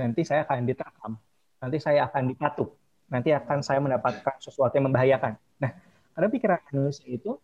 nanti 0.00 0.24
saya 0.24 0.48
akan 0.48 0.64
diterkam, 0.64 1.12
nanti 1.60 1.76
saya 1.76 2.08
akan 2.08 2.32
dipatuk, 2.32 2.80
nanti 3.12 3.28
akan 3.36 3.60
saya 3.60 3.76
mendapatkan 3.84 4.40
sesuatu 4.40 4.72
yang 4.72 4.88
membahayakan. 4.88 5.36
Nah, 5.60 5.76
karena 6.16 6.28
pikiran 6.32 6.64
manusia 6.72 7.04
itu 7.12 7.36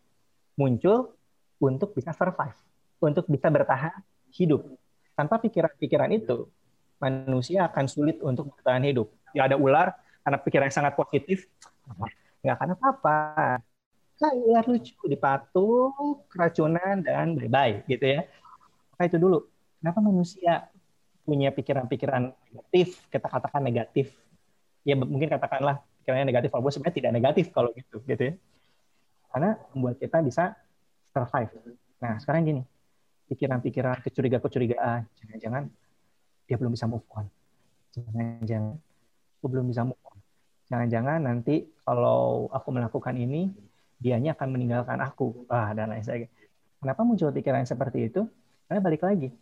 muncul 0.57 1.13
untuk 1.61 1.93
bisa 1.93 2.17
survive, 2.17 2.57
untuk 3.05 3.29
bisa 3.29 3.53
bertahan 3.53 4.01
hidup. 4.33 4.65
Tanpa 5.13 5.37
pikiran-pikiran 5.45 6.09
itu, 6.17 6.49
manusia 6.97 7.69
akan 7.69 7.85
sulit 7.85 8.17
untuk 8.25 8.49
bertahan 8.57 8.81
hidup. 8.89 9.13
Ya 9.37 9.45
ada 9.45 9.61
ular, 9.61 9.93
karena 10.25 10.39
pikiran 10.41 10.73
yang 10.73 10.77
sangat 10.81 10.97
positif, 10.97 11.45
nggak 12.41 12.57
akan 12.57 12.69
apa-apa. 12.81 13.19
Nah, 14.19 14.33
ular 14.35 14.65
lucu, 14.65 14.97
dipatuk, 15.05 16.25
keracunan, 16.33 17.05
dan 17.05 17.37
bye-bye 17.37 17.85
gitu 17.93 18.09
ya. 18.19 18.25
Maka 18.99 19.15
itu 19.15 19.19
dulu. 19.23 19.47
Kenapa 19.79 20.03
manusia 20.03 20.67
punya 21.23 21.55
pikiran-pikiran 21.55 22.35
negatif, 22.51 23.07
kita 23.15 23.31
katakan 23.31 23.63
negatif. 23.63 24.11
Ya 24.83 24.99
mungkin 24.99 25.31
katakanlah 25.31 25.87
pikirannya 26.03 26.27
negatif, 26.27 26.51
walaupun 26.51 26.75
sebenarnya 26.75 26.97
tidak 26.99 27.13
negatif 27.15 27.47
kalau 27.55 27.71
gitu, 27.79 28.03
gitu 28.03 28.23
ya. 28.27 28.35
Karena 29.31 29.55
membuat 29.71 30.03
kita 30.03 30.19
bisa 30.19 30.59
survive. 31.15 31.79
Nah, 32.03 32.19
sekarang 32.19 32.43
gini, 32.43 32.63
pikiran-pikiran 33.31 34.03
kecurigaan-kecurigaan, 34.03 35.07
jangan-jangan 35.15 35.63
dia 36.51 36.57
belum 36.59 36.75
bisa 36.75 36.91
move 36.91 37.07
on. 37.15 37.31
Jangan-jangan 37.95 38.75
aku 39.39 39.47
belum 39.47 39.71
bisa 39.71 39.87
move 39.87 40.03
on. 40.11 40.19
Jangan-jangan 40.75 41.23
nanti 41.23 41.71
kalau 41.87 42.51
aku 42.51 42.69
melakukan 42.75 43.15
ini, 43.15 43.55
dianya 43.95 44.35
akan 44.35 44.59
meninggalkan 44.59 44.99
aku. 44.99 45.47
Ah, 45.47 45.71
dan 45.71 45.95
lain 45.95 46.03
sebagainya. 46.03 46.35
Kenapa 46.83 47.01
muncul 47.07 47.31
pikiran 47.31 47.63
seperti 47.63 48.11
itu? 48.11 48.27
Karena 48.69 48.81
balik 48.85 49.03
lagi, 49.03 49.33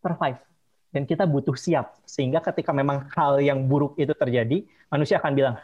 survive. 0.00 0.40
Dan 0.88 1.04
kita 1.04 1.28
butuh 1.28 1.52
siap. 1.52 2.00
Sehingga 2.08 2.40
ketika 2.40 2.72
memang 2.72 3.12
hal 3.12 3.44
yang 3.44 3.68
buruk 3.68 3.94
itu 4.00 4.16
terjadi, 4.16 4.64
manusia 4.88 5.20
akan 5.20 5.32
bilang, 5.36 5.54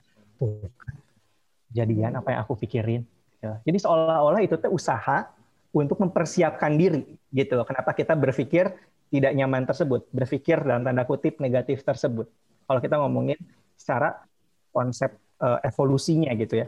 jadian 1.73 2.13
apa 2.15 2.37
yang 2.37 2.41
aku 2.45 2.55
pikirin. 2.61 3.03
Ya. 3.41 3.57
Jadi 3.65 3.79
seolah-olah 3.81 4.45
itu 4.45 4.61
tuh 4.61 4.69
usaha 4.71 5.33
untuk 5.75 5.99
mempersiapkan 5.99 6.71
diri 6.77 7.03
gitu 7.33 7.57
loh. 7.59 7.67
Kenapa 7.67 7.97
kita 7.97 8.15
berpikir 8.15 8.71
tidak 9.11 9.33
nyaman 9.35 9.65
tersebut, 9.67 10.07
berpikir 10.13 10.63
dalam 10.63 10.87
tanda 10.87 11.03
kutip 11.09 11.43
negatif 11.43 11.83
tersebut. 11.83 12.31
Kalau 12.65 12.81
kita 12.81 12.97
ngomongin 13.01 13.37
secara 13.75 14.23
konsep 14.71 15.13
uh, 15.43 15.59
evolusinya 15.67 16.31
gitu 16.39 16.63
ya. 16.63 16.67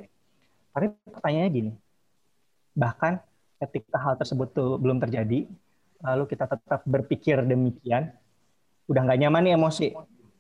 Tapi 0.74 0.92
pertanyaannya 1.08 1.50
gini, 1.50 1.72
bahkan 2.76 3.18
ketika 3.56 3.96
hal 3.96 4.14
tersebut 4.20 4.52
tuh 4.52 4.76
belum 4.76 5.00
terjadi, 5.00 5.48
lalu 6.00 6.24
kita 6.28 6.44
tetap 6.50 6.80
berpikir 6.84 7.40
demikian, 7.44 8.12
udah 8.86 9.00
nggak 9.02 9.20
nyaman 9.26 9.42
nih 9.46 9.54
emosi. 9.56 9.88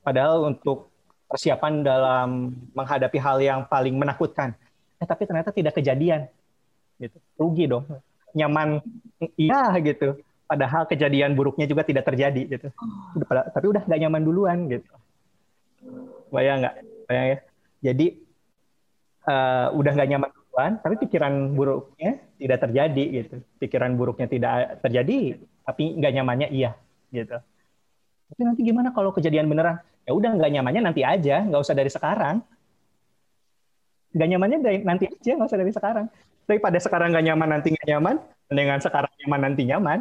Padahal 0.04 0.46
untuk 0.46 0.92
persiapan 1.26 1.82
dalam 1.82 2.54
menghadapi 2.70 3.18
hal 3.18 3.42
yang 3.42 3.60
paling 3.66 3.98
menakutkan, 3.98 4.54
eh 5.02 5.06
tapi 5.06 5.26
ternyata 5.26 5.50
tidak 5.50 5.74
kejadian, 5.74 6.30
gitu. 7.02 7.18
Rugi 7.34 7.66
dong. 7.66 7.84
Nyaman, 8.36 8.84
iya 9.34 9.74
gitu. 9.82 10.20
Padahal 10.46 10.86
kejadian 10.86 11.34
buruknya 11.34 11.66
juga 11.66 11.82
tidak 11.82 12.06
terjadi, 12.06 12.42
gitu. 12.46 12.68
Udah, 13.18 13.50
tapi 13.50 13.66
udah 13.66 13.82
nggak 13.82 14.00
nyaman 14.06 14.22
duluan, 14.22 14.58
gitu. 14.70 14.92
Bayang 16.30 16.62
nggak? 16.62 16.74
Bayang 17.10 17.26
ya. 17.26 17.38
Jadi 17.90 18.06
uh, 19.26 19.74
udah 19.74 19.92
nggak 19.94 20.08
nyaman 20.14 20.30
duluan, 20.30 20.72
tapi 20.78 20.94
pikiran 21.02 21.32
buruknya 21.58 22.22
tidak 22.36 22.58
terjadi, 22.68 23.04
gitu. 23.22 23.34
Pikiran 23.58 23.96
buruknya 23.96 24.28
tidak 24.28 24.80
terjadi, 24.84 25.40
tapi 25.64 25.96
nggak 25.96 26.12
nyamannya 26.20 26.48
iya, 26.52 26.76
gitu. 27.10 27.36
Tapi 28.26 28.40
nanti 28.42 28.60
gimana 28.62 28.90
kalau 28.92 29.10
kejadian 29.10 29.48
beneran? 29.48 29.80
Ya 30.06 30.14
udah 30.14 30.30
nggak 30.38 30.50
nyamannya 30.54 30.82
nanti 30.86 31.02
aja, 31.02 31.42
nggak 31.42 31.62
usah 31.62 31.74
dari 31.74 31.90
sekarang. 31.90 32.42
Nggak 34.14 34.28
nyamannya 34.30 34.58
dari 34.62 34.78
nanti 34.86 35.04
aja, 35.10 35.30
nggak 35.34 35.48
usah 35.50 35.60
dari 35.60 35.72
sekarang. 35.74 36.06
Tapi 36.46 36.58
pada 36.62 36.78
sekarang 36.78 37.10
nggak 37.10 37.26
nyaman 37.26 37.48
nanti 37.58 37.68
nggak 37.74 37.88
nyaman, 37.90 38.16
dengan 38.46 38.78
sekarang 38.78 39.10
nyaman 39.24 39.40
nanti 39.42 39.62
nyaman. 39.66 39.98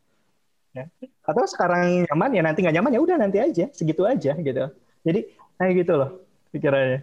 ya. 0.76 0.84
Atau 1.26 1.44
sekarang 1.50 2.06
nyaman 2.06 2.30
ya 2.30 2.42
nanti 2.46 2.58
nggak 2.62 2.76
nyaman 2.78 2.92
ya 2.94 3.00
udah 3.02 3.16
nanti 3.18 3.38
aja, 3.42 3.66
segitu 3.74 4.06
aja 4.06 4.38
gitu. 4.38 4.64
Jadi 5.02 5.20
kayak 5.58 5.72
gitu 5.82 5.92
loh 5.98 6.10
pikirannya. 6.54 7.02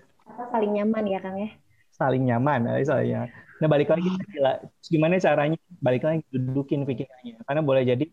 Saling 0.51 0.71
nyaman 0.79 1.03
ya 1.07 1.19
Kang 1.19 1.37
ya? 1.39 1.49
Saling 1.97 2.23
nyaman, 2.29 2.59
ya, 2.67 2.73
saling 2.85 3.09
nyaman. 3.09 3.29
Nah 3.57 3.67
balik 3.67 3.89
lagi, 3.89 4.09
gimana 4.85 5.17
caranya 5.17 5.57
balik 5.81 6.05
lagi 6.05 6.21
dudukin 6.29 6.85
pikirannya. 6.85 7.41
Karena 7.41 7.61
boleh 7.65 7.83
jadi 7.85 8.05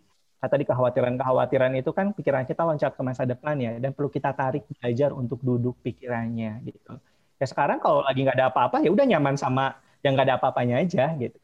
tadi 0.45 0.65
kekhawatiran-kekhawatiran 0.69 1.73
itu 1.81 1.91
kan 1.97 2.13
pikiran 2.13 2.45
kita 2.45 2.65
loncat 2.65 2.93
ke 2.93 3.03
masa 3.05 3.25
depan 3.25 3.57
ya 3.57 3.81
dan 3.81 3.97
perlu 3.97 4.13
kita 4.13 4.33
tarik 4.37 4.69
belajar 4.69 5.13
untuk 5.17 5.41
duduk 5.41 5.81
pikirannya 5.81 6.61
gitu. 6.69 7.01
Ya 7.41 7.47
sekarang 7.49 7.81
kalau 7.81 8.05
lagi 8.05 8.25
nggak 8.25 8.37
ada 8.37 8.49
apa-apa 8.53 8.85
ya 8.85 8.93
udah 8.93 9.05
nyaman 9.09 9.37
sama 9.41 9.77
yang 10.05 10.17
nggak 10.17 10.27
ada 10.33 10.37
apa-apanya 10.41 10.85
aja 10.85 11.13
gitu. 11.17 11.39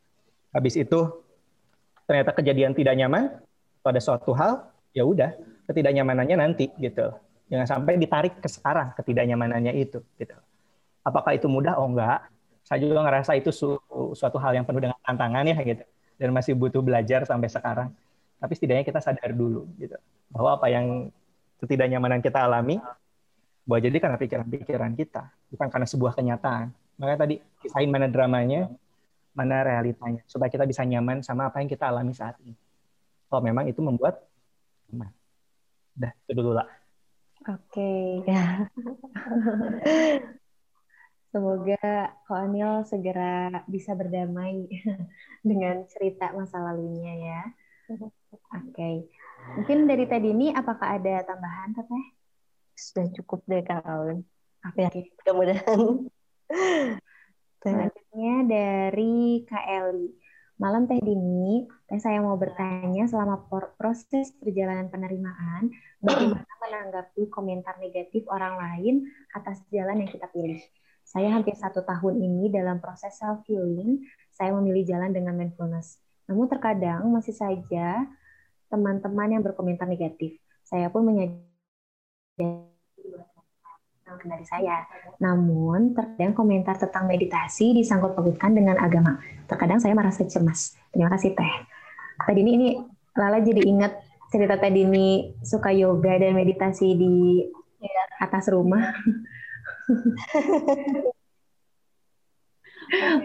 Habis 0.53 0.75
itu 0.77 1.01
ternyata 2.05 2.35
kejadian 2.37 2.73
tidak 2.77 2.95
nyaman 2.99 3.41
pada 3.81 4.01
suatu 4.03 4.37
hal 4.37 4.69
ya 4.93 5.07
udah 5.07 5.33
ketidaknyamanannya 5.71 6.37
nanti 6.37 6.69
gitu. 6.77 7.15
Jangan 7.51 7.67
sampai 7.67 7.99
ditarik 7.99 8.39
ke 8.39 8.49
sekarang 8.49 8.95
ketidaknyamanannya 8.95 9.75
itu 9.81 10.05
gitu. 10.21 10.37
Apakah 11.03 11.33
itu 11.35 11.49
mudah? 11.49 11.81
Oh 11.81 11.89
enggak. 11.89 12.29
Saya 12.71 12.79
juga 12.87 13.03
ngerasa 13.03 13.35
itu 13.35 13.51
su 13.51 13.75
suatu 14.15 14.39
hal 14.39 14.55
yang 14.55 14.63
penuh 14.63 14.79
dengan 14.79 14.99
tantangan 15.03 15.43
ya 15.43 15.59
gitu. 15.67 15.83
Dan 16.15 16.31
masih 16.31 16.55
butuh 16.55 16.79
belajar 16.79 17.27
sampai 17.27 17.51
sekarang. 17.51 17.91
Tapi 18.39 18.53
setidaknya 18.55 18.87
kita 18.87 19.03
sadar 19.03 19.35
dulu 19.35 19.67
gitu. 19.83 19.99
Bahwa 20.31 20.55
apa 20.55 20.71
yang 20.71 21.11
ketidaknyamanan 21.59 22.23
kita 22.23 22.47
alami 22.47 22.79
bahwa 23.67 23.81
jadi 23.83 23.97
karena 24.01 24.17
pikiran-pikiran 24.17 24.93
kita 24.95 25.35
bukan 25.51 25.67
karena 25.67 25.87
sebuah 25.91 26.13
kenyataan. 26.15 26.71
Makanya 27.03 27.19
tadi 27.27 27.35
kisahin 27.59 27.91
mana 27.91 28.07
dramanya 28.07 28.71
mana 29.35 29.67
realitanya 29.67 30.23
supaya 30.31 30.47
kita 30.47 30.63
bisa 30.63 30.87
nyaman 30.87 31.27
sama 31.27 31.51
apa 31.51 31.59
yang 31.59 31.67
kita 31.67 31.91
alami 31.91 32.15
saat 32.15 32.39
ini. 32.47 32.55
Kalau 33.27 33.43
memang 33.43 33.67
itu 33.67 33.83
membuat 33.83 34.23
nyaman. 34.89 35.11
Udah 35.99 36.13
itu 36.15 36.33
dulu 36.39 36.55
lah 36.55 36.71
oke. 37.49 38.25
Okay. 38.25 38.71
Semoga 41.31 42.11
Ko 42.27 42.35
Anil 42.35 42.83
segera 42.91 43.63
bisa 43.71 43.95
berdamai 43.95 44.67
dengan 45.49 45.87
cerita 45.87 46.35
masa 46.35 46.59
lalunya 46.59 47.15
ya. 47.15 47.41
Oke. 47.91 48.11
Okay. 48.75 48.97
Mungkin 49.57 49.87
dari 49.87 50.05
tadi 50.11 50.35
ini 50.35 50.51
apakah 50.51 50.99
ada 50.99 51.23
tambahan 51.23 51.71
Teteh? 51.75 52.05
Sudah 52.75 53.07
cukup 53.15 53.47
deh 53.47 53.63
Kak 53.63 53.87
Alun. 53.87 54.27
Oke. 54.67 54.85
Okay. 54.91 55.03
Mudah-mudahan. 55.23 55.81
Selanjutnya 57.63 58.35
dari 58.51 59.47
Kak 59.47 59.65
Eli. 59.71 60.11
Malam 60.61 60.85
Teh 60.85 61.01
Dini, 61.01 61.65
Teh 61.89 61.97
saya 61.97 62.21
mau 62.21 62.37
bertanya 62.37 63.09
selama 63.09 63.49
proses 63.81 64.29
perjalanan 64.37 64.93
penerimaan, 64.93 65.73
bagaimana 66.05 66.53
menanggapi 66.61 67.33
komentar 67.33 67.81
negatif 67.81 68.29
orang 68.29 68.61
lain 68.61 69.09
atas 69.33 69.65
jalan 69.73 70.05
yang 70.05 70.11
kita 70.13 70.29
pilih? 70.29 70.61
Saya 71.11 71.35
hampir 71.35 71.59
satu 71.59 71.83
tahun 71.83 72.23
ini 72.23 72.55
dalam 72.55 72.79
proses 72.79 73.19
self-healing, 73.19 74.07
saya 74.31 74.55
memilih 74.55 74.87
jalan 74.87 75.11
dengan 75.11 75.35
mindfulness. 75.35 75.99
Namun 76.31 76.47
terkadang 76.47 77.11
masih 77.11 77.35
saja 77.35 78.07
teman-teman 78.71 79.35
yang 79.35 79.43
berkomentar 79.43 79.91
negatif. 79.91 80.39
Saya 80.63 80.87
pun 80.87 81.03
menyadari 81.03 81.43
kendali 84.21 84.47
saya. 84.47 84.87
Namun, 85.19 85.95
terkadang 85.95 86.35
komentar 86.35 86.79
tentang 86.79 87.11
meditasi 87.11 87.75
disangkut 87.75 88.15
pautkan 88.15 88.55
dengan 88.55 88.79
agama. 88.79 89.19
Terkadang 89.51 89.83
saya 89.83 89.95
merasa 89.95 90.23
cemas. 90.27 90.79
Terima 90.95 91.11
kasih 91.11 91.35
Teh. 91.35 91.55
Tadi 92.23 92.41
ini, 92.43 92.53
ini 92.55 92.69
Lala 93.19 93.43
jadi 93.43 93.67
ingat 93.67 93.99
cerita 94.31 94.55
tadi 94.55 94.87
ini 94.87 95.35
suka 95.43 95.75
yoga 95.75 96.15
dan 96.23 96.39
meditasi 96.39 96.95
di 96.95 97.43
atas 98.23 98.47
rumah. 98.53 98.95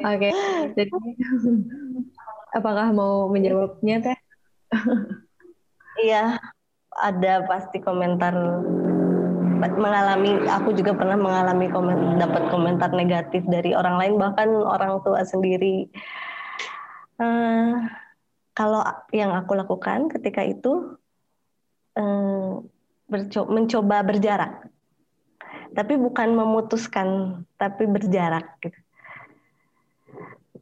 Oke, 0.06 0.30
okay. 0.30 0.32
jadi 0.78 0.94
apakah 2.54 2.94
mau 2.94 3.26
menjawabnya 3.34 4.02
teh? 4.02 4.18
Iya, 5.96 6.38
ada 6.96 7.34
pasti 7.48 7.80
komentar 7.82 8.36
mengalami 9.56 10.46
aku 10.46 10.76
juga 10.76 10.94
pernah 10.94 11.16
mengalami 11.16 11.72
komen 11.72 12.20
dapat 12.20 12.52
komentar 12.52 12.92
negatif 12.92 13.42
dari 13.48 13.72
orang 13.72 13.98
lain 13.98 14.14
bahkan 14.20 14.52
orang 14.52 15.00
tua 15.02 15.24
sendiri 15.24 15.88
uh, 17.18 17.80
kalau 18.52 18.84
yang 19.16 19.32
aku 19.32 19.56
lakukan 19.56 20.12
ketika 20.12 20.44
itu 20.44 21.00
uh, 21.98 22.62
mencoba 23.48 24.04
berjarak 24.04 24.68
tapi 25.76 26.00
bukan 26.00 26.32
memutuskan 26.32 27.44
tapi 27.60 27.84
berjarak 27.86 28.56
gitu. 28.64 28.80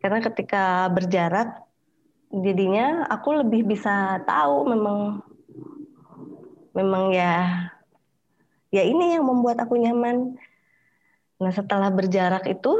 Karena 0.01 0.19
ketika 0.19 0.89
berjarak 0.89 1.63
jadinya 2.33 3.05
aku 3.07 3.45
lebih 3.45 3.63
bisa 3.63 4.19
tahu 4.25 4.67
memang 4.73 5.21
memang 6.73 7.13
ya 7.13 7.69
ya 8.73 8.81
ini 8.81 9.13
yang 9.15 9.29
membuat 9.29 9.61
aku 9.61 9.77
nyaman. 9.77 10.33
Nah 11.37 11.51
setelah 11.53 11.93
berjarak 11.93 12.49
itu 12.49 12.73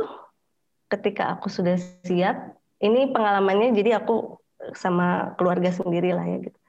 ketika 0.89 1.38
aku 1.38 1.53
sudah 1.53 1.77
siap 2.03 2.57
ini 2.81 3.14
pengalamannya 3.14 3.77
jadi 3.77 4.01
aku 4.01 4.41
sama 4.73 5.38
keluarga 5.38 5.69
sendiri 5.69 6.18
lah 6.18 6.26
ya 6.26 6.49
gitu. 6.49 6.60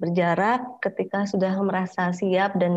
Berjarak 0.00 0.80
ketika 0.80 1.28
sudah 1.28 1.52
merasa 1.60 2.10
siap 2.16 2.56
dan 2.56 2.72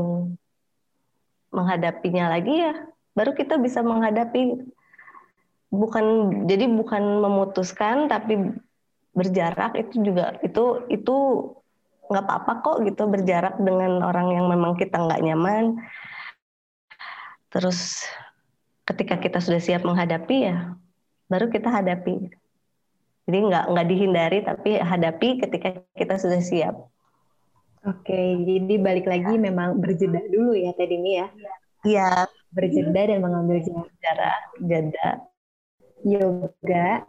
menghadapinya 1.50 2.30
lagi 2.30 2.62
ya 2.62 2.74
baru 3.18 3.34
kita 3.34 3.58
bisa 3.58 3.82
menghadapi 3.82 4.70
bukan 5.70 6.06
jadi 6.50 6.66
bukan 6.66 7.22
memutuskan 7.22 8.10
tapi 8.10 8.58
berjarak 9.14 9.78
itu 9.78 10.02
juga 10.02 10.38
itu 10.46 10.86
itu 10.90 11.16
nggak 12.10 12.26
apa-apa 12.26 12.54
kok 12.66 12.78
gitu 12.90 13.06
berjarak 13.06 13.62
dengan 13.62 14.02
orang 14.02 14.34
yang 14.34 14.50
memang 14.50 14.74
kita 14.74 14.98
nggak 14.98 15.22
nyaman. 15.22 15.78
Terus 17.54 18.06
ketika 18.90 19.22
kita 19.22 19.38
sudah 19.38 19.62
siap 19.62 19.86
menghadapi 19.86 20.38
ya 20.50 20.74
baru 21.30 21.54
kita 21.54 21.70
hadapi. 21.70 22.34
Jadi 23.30 23.38
nggak 23.46 23.66
nggak 23.70 23.88
dihindari 23.94 24.40
tapi 24.42 24.82
hadapi 24.82 25.38
ketika 25.46 25.86
kita 25.94 26.18
sudah 26.18 26.42
siap 26.42 26.76
oke 27.88 28.22
jadi 28.44 28.74
balik 28.80 29.08
lagi 29.08 29.36
memang 29.40 29.80
berjeda 29.80 30.20
dulu 30.28 30.56
ya 30.56 30.72
tadi 30.76 30.96
ini 31.00 31.12
ya. 31.20 31.28
Iya. 31.86 32.28
Berjeda 32.50 33.14
dan 33.14 33.20
mengambil 33.22 33.62
jarak. 34.02 34.42
Jeda. 34.60 35.10
Yoga 36.00 37.04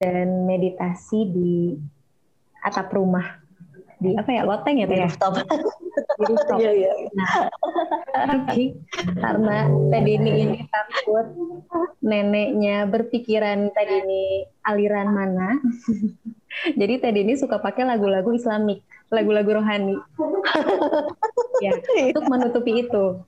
dan 0.00 0.48
meditasi 0.48 1.28
di 1.28 1.76
atap 2.64 2.92
rumah. 2.92 3.40
Di 4.00 4.16
apa 4.16 4.32
ya? 4.32 4.42
Loteng 4.48 4.80
ya 4.80 4.88
di 4.88 4.96
rooftop. 4.96 5.44
Di 5.44 6.24
rooftop. 6.24 6.58
Iya, 6.58 6.72
iya. 6.72 6.92
nah 8.10 8.48
karena 9.20 9.56
tadi 9.92 10.10
ini 10.16 10.30
ini 10.44 10.58
takut 10.72 11.26
neneknya 12.00 12.88
berpikiran 12.88 13.72
tadi 13.76 13.94
ini 14.04 14.22
aliran 14.64 15.08
mana 15.12 15.60
jadi 16.80 16.94
tadi 16.98 17.22
ini 17.22 17.34
suka 17.38 17.62
pakai 17.62 17.86
lagu-lagu 17.86 18.30
Islamik 18.34 18.82
lagu-lagu 19.10 19.50
rohani. 19.60 19.96
Ya 21.60 21.76
untuk 22.08 22.24
menutupi 22.24 22.88
itu. 22.88 23.20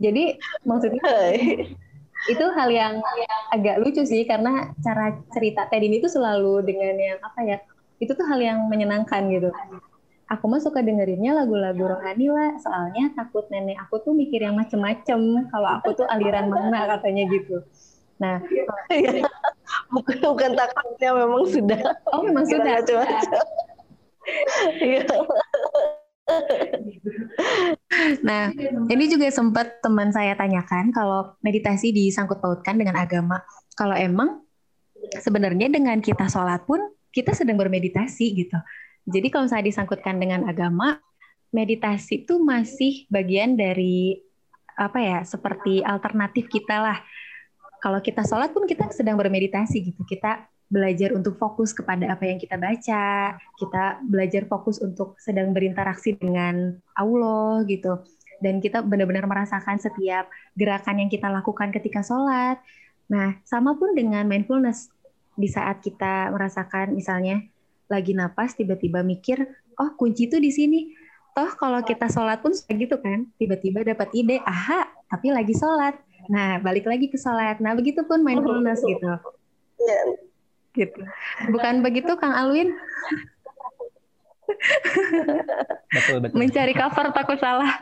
Jadi 0.00 0.40
maksudnya 0.64 1.04
itu 2.24 2.44
hal 2.56 2.72
yang 2.72 3.04
agak 3.52 3.84
lucu 3.84 4.00
sih 4.08 4.24
karena 4.24 4.72
cara 4.80 5.20
cerita 5.28 5.68
Teddy 5.68 5.92
ini 5.92 6.00
tuh 6.00 6.08
selalu 6.08 6.64
dengan 6.64 6.96
yang 6.96 7.20
apa 7.20 7.40
ya 7.44 7.58
itu 8.00 8.16
tuh 8.16 8.24
hal 8.24 8.40
yang 8.40 8.64
menyenangkan 8.64 9.28
gitu. 9.28 9.52
Aku 10.32 10.48
mah 10.48 10.64
suka 10.64 10.80
dengerinnya 10.80 11.36
lagu-lagu 11.36 11.84
rohani 11.84 12.32
lah 12.32 12.56
soalnya 12.64 13.12
takut 13.12 13.44
nenek 13.52 13.76
aku 13.76 14.08
tuh 14.08 14.16
mikir 14.16 14.40
yang 14.40 14.56
macem-macem 14.56 15.20
kalau 15.52 15.68
aku 15.68 15.92
tuh 15.92 16.08
aliran 16.08 16.48
mana 16.48 16.96
katanya 16.96 17.28
gitu. 17.28 17.60
Nah 18.24 18.40
bukan 19.90 20.16
bukan 20.22 20.50
takutnya 20.54 21.10
memang 21.14 21.44
sudah 21.50 21.80
oh 22.14 22.22
memang 22.22 22.46
sudah 22.46 22.72
iya 24.80 25.02
Nah, 28.22 28.54
ini 28.86 29.04
juga 29.10 29.26
sempat 29.34 29.82
teman 29.82 30.14
saya 30.14 30.38
tanyakan 30.38 30.94
kalau 30.94 31.34
meditasi 31.42 31.90
disangkut 31.90 32.38
pautkan 32.38 32.78
dengan 32.78 32.94
agama. 32.94 33.42
Kalau 33.74 33.98
emang 33.98 34.46
sebenarnya 35.18 35.66
dengan 35.66 35.98
kita 35.98 36.30
sholat 36.30 36.62
pun 36.70 36.78
kita 37.10 37.34
sedang 37.34 37.58
bermeditasi 37.58 38.46
gitu. 38.46 38.58
Jadi 39.10 39.28
kalau 39.32 39.50
saya 39.50 39.66
disangkutkan 39.66 40.22
dengan 40.22 40.46
agama, 40.46 41.02
meditasi 41.50 42.22
itu 42.26 42.38
masih 42.38 43.10
bagian 43.10 43.58
dari 43.58 44.22
apa 44.78 44.98
ya 45.02 45.18
seperti 45.26 45.82
alternatif 45.82 46.46
kita 46.46 46.78
lah. 46.78 46.98
Kalau 47.80 47.98
kita 48.04 48.22
sholat 48.28 48.52
pun 48.52 48.68
kita 48.68 48.92
sedang 48.92 49.16
bermeditasi 49.16 49.92
gitu. 49.92 50.04
Kita 50.04 50.44
belajar 50.70 51.16
untuk 51.16 51.34
fokus 51.34 51.74
kepada 51.74 52.06
apa 52.12 52.30
yang 52.30 52.38
kita 52.38 52.54
baca, 52.54 53.34
kita 53.58 53.84
belajar 54.06 54.46
fokus 54.46 54.78
untuk 54.78 55.18
sedang 55.18 55.50
berinteraksi 55.50 56.14
dengan 56.14 56.78
Allah 56.94 57.66
gitu. 57.66 58.04
Dan 58.38 58.62
kita 58.62 58.80
benar-benar 58.80 59.26
merasakan 59.26 59.82
setiap 59.82 60.30
gerakan 60.54 61.04
yang 61.04 61.10
kita 61.10 61.26
lakukan 61.28 61.74
ketika 61.74 62.00
sholat. 62.00 62.62
Nah, 63.10 63.36
sama 63.42 63.74
pun 63.74 63.92
dengan 63.92 64.24
mindfulness. 64.24 64.88
Di 65.34 65.50
saat 65.50 65.82
kita 65.82 66.30
merasakan 66.30 66.94
misalnya 66.94 67.42
lagi 67.90 68.14
napas, 68.14 68.54
tiba-tiba 68.54 69.02
mikir, 69.02 69.42
oh 69.76 69.90
kunci 69.98 70.30
itu 70.30 70.38
di 70.38 70.54
sini. 70.54 70.80
Toh 71.34 71.50
kalau 71.58 71.82
kita 71.82 72.06
sholat 72.06 72.38
pun 72.44 72.54
gitu 72.54 72.96
kan, 73.02 73.26
tiba-tiba 73.40 73.82
dapat 73.82 74.08
ide, 74.14 74.38
aha, 74.46 74.86
tapi 75.10 75.34
lagi 75.34 75.52
sholat. 75.56 75.98
Nah, 76.30 76.62
balik 76.62 76.86
lagi 76.86 77.10
ke 77.10 77.18
sholat. 77.18 77.58
Nah, 77.58 77.74
begitu 77.74 78.06
pun 78.06 78.22
mindfulness 78.22 78.78
gitu. 78.86 79.18
Iya, 79.82 80.00
gitu. 80.78 81.02
Bukan 81.50 81.82
begitu 81.82 82.14
Kang 82.14 82.38
Alwin? 82.38 82.70
betul, 85.90 86.16
betul. 86.22 86.36
Mencari 86.38 86.74
cover 86.78 87.10
takut 87.10 87.38
salah. 87.42 87.74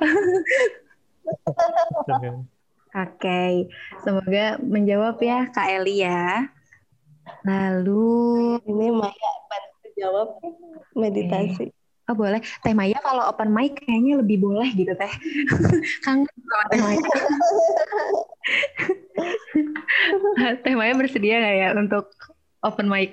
Oke, 2.89 3.21
okay. 3.21 3.53
semoga 4.01 4.57
menjawab 4.65 5.21
ya 5.21 5.53
Kak 5.53 5.69
Eli 5.69 6.01
ya. 6.01 6.49
Lalu 7.45 8.57
ini 8.65 8.89
Maya 8.89 9.33
bantu 9.53 9.87
jawab 10.01 10.29
meditasi. 10.97 11.69
Okay. 11.69 11.78
Oh 12.09 12.17
boleh. 12.17 12.41
Teh 12.65 12.73
Maya 12.73 12.97
kalau 13.05 13.29
open 13.29 13.53
mic 13.53 13.85
kayaknya 13.85 14.25
lebih 14.25 14.41
boleh 14.41 14.73
gitu 14.73 14.97
Teh. 14.97 15.13
Kang 16.05 16.25
Teh 16.73 16.81
Maya. 16.81 17.05
teh 20.65 20.73
Maya 20.73 20.97
bersedia 20.97 21.37
nggak 21.37 21.57
ya 21.61 21.69
untuk 21.77 22.09
open 22.65 22.89
mic. 22.89 23.13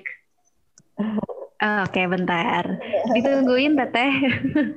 Oh, 0.96 1.20
Oke, 1.56 1.92
okay, 1.92 2.04
bentar. 2.08 2.64
Ditungguin 3.12 3.76
Teteh. 3.76 4.12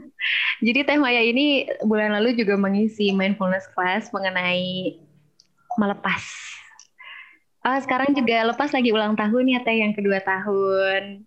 Jadi 0.67 0.79
Teh 0.83 0.99
Maya 0.99 1.23
ini 1.23 1.71
bulan 1.87 2.11
lalu 2.19 2.35
juga 2.35 2.59
mengisi 2.59 3.15
mindfulness 3.15 3.71
class 3.71 4.11
mengenai 4.11 4.99
melepas. 5.79 6.23
Oh, 7.63 7.79
sekarang 7.79 8.11
juga 8.15 8.51
lepas 8.51 8.71
lagi 8.75 8.91
ulang 8.91 9.15
tahun 9.15 9.47
ya 9.47 9.59
Teh 9.63 9.79
yang 9.79 9.95
kedua 9.95 10.19
tahun. 10.19 11.23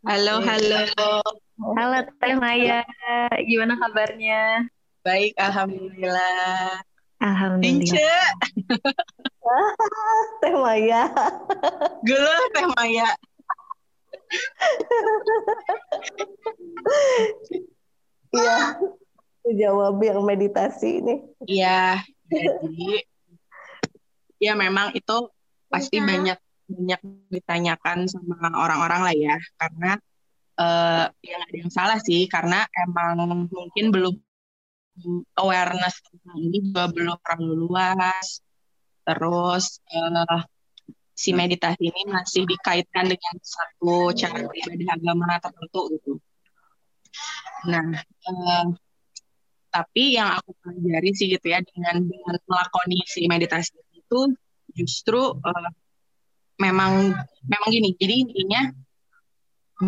Halo, 0.00 0.40
halo. 0.40 0.80
Halo 1.76 1.98
Teh 2.16 2.32
Maya, 2.32 2.80
gimana 3.44 3.76
kabarnya? 3.76 4.64
Baik, 5.04 5.36
alhamdulillah. 5.36 6.80
Alhamdulillah. 7.20 8.24
teh 10.40 10.54
Maya. 10.56 11.04
Gelo 12.00 12.32
Teh 12.56 12.66
Maya. 12.80 13.12
Iya. 18.32 18.56
Jawab 19.52 20.00
yang 20.00 20.24
meditasi 20.24 21.04
ini. 21.04 21.28
Iya. 21.44 22.00
Jadi 22.32 23.04
ya 24.40 24.56
memang 24.56 24.96
itu 24.96 25.28
pasti 25.68 26.00
banyak 26.00 26.40
banyak 26.70 27.00
ditanyakan 27.34 28.06
sama 28.06 28.54
orang-orang 28.54 29.00
lah 29.02 29.14
ya 29.14 29.36
karena 29.58 29.98
uh, 30.54 31.04
ya 31.18 31.34
nggak 31.36 31.50
ada 31.50 31.58
yang 31.58 31.72
salah 31.72 31.98
sih 31.98 32.30
karena 32.30 32.62
emang 32.86 33.50
mungkin 33.50 33.90
belum 33.90 34.14
awareness 35.38 36.02
tentang 36.04 36.38
ini 36.38 36.58
juga 36.70 36.84
belum 36.92 37.16
terlalu 37.24 37.54
luas. 37.68 38.26
Terus 39.04 39.64
uh, 39.90 40.40
si 41.16 41.32
meditasi 41.32 41.88
ini 41.88 42.02
masih 42.08 42.44
dikaitkan 42.44 43.08
dengan 43.08 43.34
satu 43.40 44.12
cara 44.16 44.44
beribadah 44.44 44.88
agama 44.96 45.40
tertentu 45.40 45.80
gitu. 45.96 46.12
Nah, 47.68 47.86
uh, 48.28 48.66
tapi 49.70 50.18
yang 50.18 50.34
aku 50.40 50.50
pelajari 50.60 51.10
sih 51.14 51.26
gitu 51.30 51.46
ya 51.46 51.62
dengan 51.62 52.02
dengan 52.02 52.34
melakoni 52.44 52.98
si 53.06 53.26
meditasi 53.30 53.76
itu 53.94 54.34
justru 54.74 55.34
uh, 55.34 55.70
memang 56.60 57.16
memang 57.48 57.68
gini. 57.72 57.96
Jadi 57.96 58.14
intinya 58.28 58.62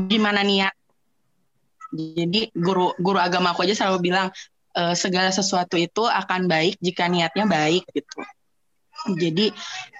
gimana 0.08 0.40
niat. 0.40 0.74
Jadi 1.92 2.48
guru 2.56 2.96
guru 2.96 3.20
agama 3.20 3.52
aku 3.52 3.68
aja 3.68 3.76
selalu 3.76 4.08
bilang 4.08 4.32
uh, 4.72 4.96
segala 4.96 5.28
sesuatu 5.28 5.76
itu 5.76 6.08
akan 6.08 6.48
baik 6.48 6.80
jika 6.80 7.06
niatnya 7.06 7.44
baik 7.44 7.84
gitu. 7.92 8.18
Jadi 9.12 9.52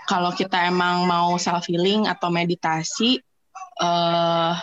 kalau 0.09 0.33
kita 0.33 0.65
emang 0.67 1.05
mau 1.05 1.37
self 1.37 1.69
healing 1.69 2.09
atau 2.09 2.33
meditasi, 2.33 3.21
uh, 3.83 4.57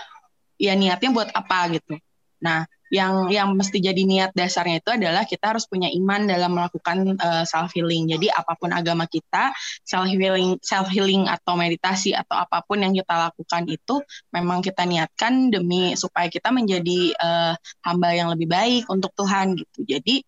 ya 0.58 0.74
niatnya 0.74 1.14
buat 1.14 1.30
apa 1.32 1.78
gitu. 1.78 1.96
Nah, 2.40 2.66
yang 2.90 3.30
yang 3.30 3.54
mesti 3.54 3.78
jadi 3.78 4.02
niat 4.02 4.32
dasarnya 4.34 4.82
itu 4.82 4.90
adalah 4.90 5.24
kita 5.26 5.56
harus 5.56 5.70
punya 5.70 5.90
iman 5.94 6.26
dalam 6.26 6.52
melakukan 6.58 7.18
uh, 7.18 7.42
eh, 7.42 7.46
self 7.46 7.70
healing. 7.74 8.10
Jadi 8.10 8.34
apa 8.34 8.58
pun 8.58 8.74
agama 8.74 9.06
kita, 9.06 9.54
self 9.86 10.10
healing 10.10 10.58
self 10.62 10.90
healing 10.90 11.30
atau 11.30 11.54
meditasi 11.54 12.18
atau 12.18 12.36
apa 12.42 12.66
pun 12.66 12.82
yang 12.82 12.94
kita 12.94 13.30
lakukan 13.30 13.64
itu 13.70 14.02
memang 14.34 14.66
kita 14.66 14.84
niatkan 14.90 15.54
demi 15.54 15.94
supaya 15.94 16.28
kita 16.28 16.50
menjadi 16.50 17.14
uh, 17.18 17.54
hamba 17.86 18.10
yang 18.14 18.34
lebih 18.34 18.50
baik 18.50 18.90
untuk 18.90 19.14
Tuhan 19.14 19.58
gitu. 19.58 19.86
Jadi 19.86 20.26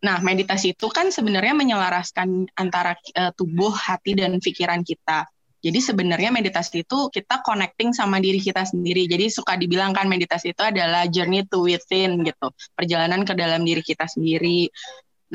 Nah, 0.00 0.16
meditasi 0.24 0.72
itu 0.72 0.88
kan 0.88 1.12
sebenarnya 1.12 1.52
menyelaraskan 1.52 2.56
antara 2.56 2.96
uh, 2.96 3.32
tubuh, 3.36 3.68
hati, 3.68 4.16
dan 4.16 4.40
pikiran 4.40 4.80
kita. 4.80 5.28
Jadi 5.60 5.78
sebenarnya 5.78 6.32
meditasi 6.32 6.88
itu 6.88 7.12
kita 7.12 7.44
connecting 7.44 7.92
sama 7.92 8.16
diri 8.16 8.40
kita 8.40 8.64
sendiri. 8.64 9.04
Jadi 9.04 9.28
suka 9.28 9.60
dibilang 9.60 9.92
kan 9.92 10.08
meditasi 10.08 10.56
itu 10.56 10.62
adalah 10.64 11.04
journey 11.06 11.44
to 11.44 11.68
within 11.68 12.24
gitu, 12.24 12.48
perjalanan 12.72 13.28
ke 13.28 13.36
dalam 13.36 13.60
diri 13.62 13.84
kita 13.84 14.08
sendiri. 14.08 14.72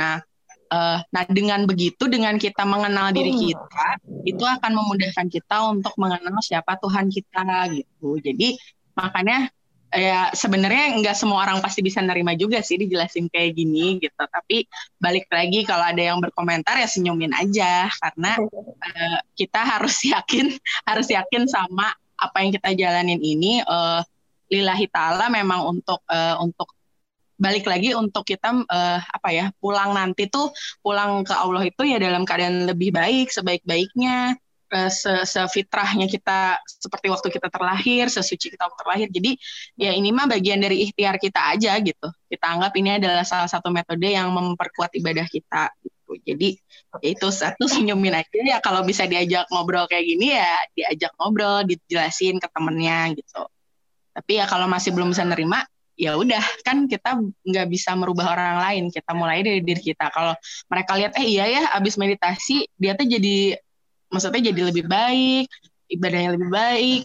Nah, 0.02 0.18
uh, 0.74 1.00
nah 1.14 1.24
dengan 1.30 1.70
begitu, 1.70 2.10
dengan 2.10 2.42
kita 2.42 2.66
mengenal 2.66 3.14
diri 3.14 3.38
hmm. 3.38 3.42
kita, 3.54 3.88
itu 4.26 4.44
akan 4.44 4.72
memudahkan 4.74 5.28
kita 5.30 5.58
untuk 5.70 5.94
mengenal 6.02 6.42
siapa 6.42 6.74
Tuhan 6.82 7.14
kita 7.14 7.46
gitu. 7.78 8.18
Jadi 8.18 8.58
makanya 8.98 9.54
ya 9.96 10.30
sebenarnya 10.36 11.00
nggak 11.02 11.16
semua 11.16 11.48
orang 11.48 11.64
pasti 11.64 11.80
bisa 11.80 12.04
nerima 12.04 12.36
juga 12.36 12.60
sih 12.60 12.76
dijelasin 12.76 13.32
kayak 13.32 13.56
gini 13.56 13.98
gitu. 14.04 14.22
Tapi 14.22 14.68
balik 15.00 15.26
lagi 15.32 15.64
kalau 15.64 15.88
ada 15.88 16.04
yang 16.04 16.20
berkomentar 16.20 16.76
ya 16.78 16.88
senyumin 16.88 17.32
aja. 17.32 17.88
Karena 17.90 18.38
uh, 18.40 19.20
kita 19.34 19.62
harus 19.64 19.96
yakin 20.14 20.52
harus 20.86 21.08
yakin 21.10 21.48
sama 21.48 21.96
apa 22.20 22.38
yang 22.44 22.52
kita 22.54 22.70
jalanin 22.76 23.20
ini. 23.24 23.64
Uh, 23.66 24.04
lillahi 24.52 24.86
taala 24.92 25.32
memang 25.34 25.66
untuk 25.66 26.06
uh, 26.06 26.38
untuk 26.38 26.70
balik 27.36 27.68
lagi 27.68 27.92
untuk 27.92 28.24
kita 28.24 28.64
uh, 28.64 29.00
apa 29.04 29.30
ya 29.32 29.46
pulang 29.60 29.92
nanti 29.92 30.32
tuh 30.32 30.56
pulang 30.80 31.28
ke 31.28 31.36
Allah 31.36 31.68
itu 31.68 31.84
ya 31.84 32.00
dalam 32.00 32.24
keadaan 32.24 32.70
lebih 32.70 32.96
baik 32.96 33.28
sebaik-baiknya. 33.32 34.40
se 34.40 34.45
sefitrahnya 35.26 36.06
kita 36.06 36.60
seperti 36.66 37.08
waktu 37.12 37.28
kita 37.32 37.48
terlahir, 37.48 38.06
sesuci 38.12 38.54
kita 38.54 38.68
waktu 38.68 38.80
terlahir. 38.82 39.08
Jadi 39.12 39.32
ya 39.80 39.92
ini 39.96 40.12
mah 40.12 40.28
bagian 40.30 40.60
dari 40.60 40.86
ikhtiar 40.88 41.16
kita 41.20 41.56
aja 41.56 41.78
gitu. 41.80 42.08
Kita 42.28 42.46
anggap 42.56 42.74
ini 42.76 42.98
adalah 43.00 43.24
salah 43.24 43.50
satu 43.50 43.72
metode 43.72 44.06
yang 44.12 44.30
memperkuat 44.32 44.94
ibadah 44.98 45.26
kita 45.30 45.72
gitu. 45.82 46.12
Jadi 46.22 46.50
ya 47.02 47.08
itu 47.12 47.28
satu 47.32 47.66
senyumin 47.74 48.20
aja 48.20 48.40
ya 48.42 48.58
kalau 48.60 48.84
bisa 48.84 49.08
diajak 49.10 49.48
ngobrol 49.50 49.88
kayak 49.88 50.06
gini 50.06 50.36
ya 50.36 50.56
diajak 50.76 51.12
ngobrol, 51.18 51.64
dijelasin 51.66 52.38
ke 52.38 52.48
temennya 52.52 53.16
gitu. 53.16 53.42
Tapi 54.16 54.32
ya 54.40 54.46
kalau 54.48 54.68
masih 54.72 54.96
belum 54.96 55.12
bisa 55.12 55.28
nerima 55.28 55.64
ya 55.96 56.20
udah 56.20 56.44
kan 56.68 56.92
kita 56.92 57.24
nggak 57.24 57.68
bisa 57.72 57.96
merubah 57.96 58.36
orang 58.36 58.60
lain 58.60 58.84
kita 58.92 59.16
mulai 59.16 59.40
dari 59.48 59.64
diri 59.64 59.80
kita 59.80 60.12
kalau 60.12 60.36
mereka 60.68 60.92
lihat 61.00 61.16
eh 61.16 61.24
iya 61.24 61.46
ya 61.48 61.64
abis 61.72 61.96
meditasi 61.96 62.68
dia 62.76 63.00
tuh 63.00 63.08
jadi 63.08 63.56
maksudnya 64.16 64.56
jadi 64.56 64.62
lebih 64.72 64.88
baik 64.88 65.52
ibadahnya 65.92 66.40
lebih 66.40 66.48
baik 66.48 67.04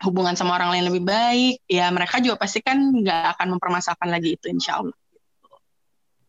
hubungan 0.00 0.32
sama 0.32 0.56
orang 0.56 0.72
lain 0.72 0.84
lebih 0.88 1.04
baik 1.04 1.60
ya 1.68 1.92
mereka 1.92 2.24
juga 2.24 2.40
pasti 2.40 2.64
kan 2.64 2.80
nggak 2.80 3.36
akan 3.36 3.58
mempermasalahkan 3.58 4.08
lagi 4.08 4.40
itu 4.40 4.48
insya 4.48 4.80
Allah. 4.80 4.96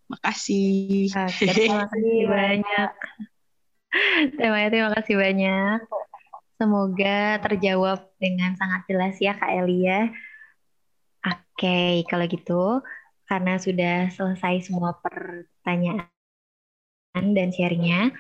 Makasih. 0.09 1.13
Terima 1.37 1.85
kasih 1.85 2.19
banyak. 2.25 2.91
Terima, 4.33 4.57
terima 4.73 4.89
kasih 4.97 5.15
banyak. 5.21 5.79
Semoga 6.57 7.39
terjawab 7.45 8.09
dengan 8.17 8.57
sangat 8.57 8.89
jelas 8.89 9.15
ya 9.21 9.37
Kak 9.37 9.53
Elia 9.53 10.09
oke 11.23 12.07
kalau 12.07 12.25
gitu 12.27 12.63
karena 13.27 13.59
sudah 13.59 13.95
selesai 14.15 14.71
semua 14.71 14.95
pertanyaan 15.03 16.07
dan 17.13 17.49
sharingnya 17.51 18.15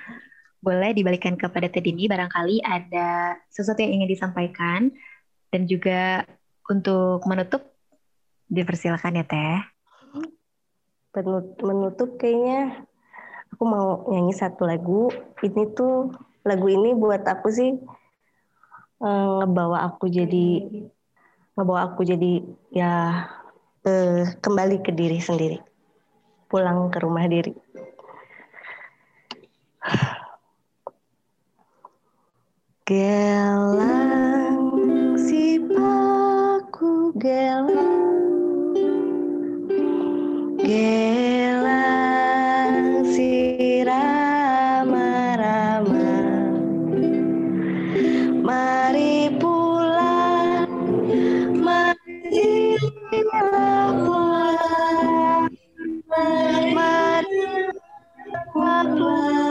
boleh 0.59 0.91
dibalikan 0.91 1.39
kepada 1.39 1.71
Teh 1.71 1.79
Dini 1.79 2.11
barangkali 2.11 2.59
ada 2.63 3.39
sesuatu 3.47 3.79
yang 3.79 4.03
ingin 4.03 4.11
disampaikan 4.11 4.91
dan 5.49 5.65
juga 5.65 6.27
untuk 6.67 7.23
menutup 7.25 7.63
dipersilakan 8.51 9.23
ya 9.23 9.25
Teh. 9.25 9.59
Menutup 11.63 12.19
kayaknya 12.19 12.85
aku 13.55 13.63
mau 13.65 14.05
nyanyi 14.11 14.35
satu 14.35 14.67
lagu. 14.67 15.07
Ini 15.39 15.63
tuh 15.73 16.11
lagu 16.43 16.67
ini 16.67 16.93
buat 16.93 17.23
aku 17.23 17.47
sih 17.49 17.71
eh, 18.99 19.29
ngebawa 19.39 19.87
aku 19.89 20.11
jadi 20.11 20.47
ngebawa 21.55 21.91
aku 21.91 22.03
jadi 22.03 22.43
ya 22.71 22.91
eh, 23.87 24.27
kembali 24.43 24.83
ke 24.83 24.91
diri 24.91 25.23
sendiri. 25.23 25.57
Pulang 26.51 26.91
ke 26.91 26.99
rumah 26.99 27.25
diri. 27.31 27.55
Gelang 32.89 34.73
si 35.13 35.61
paku 35.61 37.13
gelang 37.21 37.69
Gelang 40.57 41.85
si 43.13 43.85
rama 43.85 45.37
rama 45.37 46.09
Mari 48.41 49.37
pulang 49.37 50.73
Mari 51.61 52.73
pulang 54.01 54.01
Mari 56.73 57.45
pulang 58.49 59.48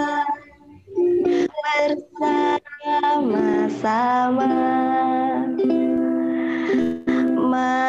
sama-sama. 3.68 4.48
Mari 7.36 7.87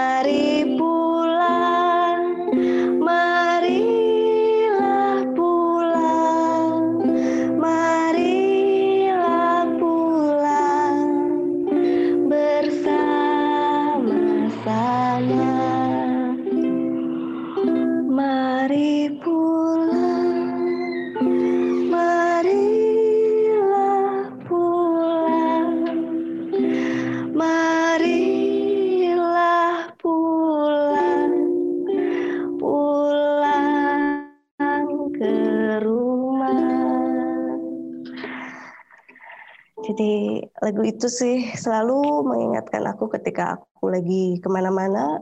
lagu 40.69 40.85
itu 40.85 41.09
sih 41.09 41.49
selalu 41.57 42.29
mengingatkan 42.29 42.85
aku 42.85 43.09
ketika 43.09 43.57
aku 43.57 43.89
lagi 43.89 44.37
ke 44.37 44.45
mana-mana, 44.53 45.17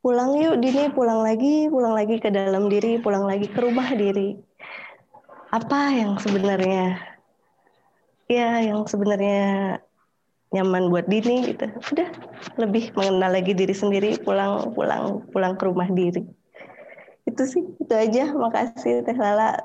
pulang 0.00 0.40
yuk 0.40 0.56
Dini, 0.56 0.88
pulang 0.88 1.20
lagi, 1.20 1.68
pulang 1.68 1.92
lagi 1.92 2.16
ke 2.16 2.32
dalam 2.32 2.72
diri, 2.72 2.96
pulang 2.96 3.28
lagi 3.28 3.44
ke 3.44 3.60
rumah 3.60 3.92
diri. 3.92 4.40
Apa 5.52 5.92
yang 5.92 6.16
sebenarnya, 6.16 6.96
ya 8.24 8.64
yang 8.64 8.88
sebenarnya 8.88 9.76
nyaman 10.48 10.88
buat 10.88 11.04
Dini 11.12 11.52
gitu. 11.52 11.68
Udah 11.92 12.08
lebih 12.56 12.96
mengenal 12.96 13.36
lagi 13.36 13.52
diri 13.52 13.76
sendiri, 13.76 14.16
pulang, 14.24 14.72
pulang, 14.72 15.28
pulang 15.28 15.60
ke 15.60 15.68
rumah 15.68 15.92
diri. 15.92 16.24
Itu 17.28 17.44
sih, 17.44 17.68
itu 17.68 17.92
aja. 17.92 18.32
Makasih 18.32 19.04
Teh 19.04 19.18
Lala, 19.20 19.60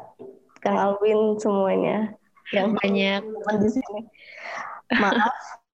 Kang 0.59 0.75
Alwin 0.75 1.39
semuanya 1.39 2.11
yang 2.51 2.75
banyak 2.75 3.23
di 3.63 3.69
sini. 3.71 4.11
Maaf 4.93 5.65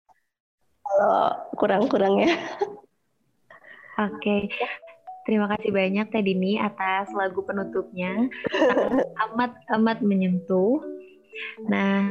kalau 0.91 1.19
kurang-kurangnya. 1.55 2.35
Oke. 4.01 4.19
Okay. 4.19 4.41
Terima 5.28 5.47
kasih 5.47 5.70
banyak 5.70 6.11
Teh 6.11 6.24
Dini 6.24 6.59
atas 6.59 7.12
lagu 7.15 7.45
penutupnya. 7.47 8.27
amat 9.28 9.53
amat 9.78 10.03
menyentuh. 10.03 10.82
Nah, 11.70 12.11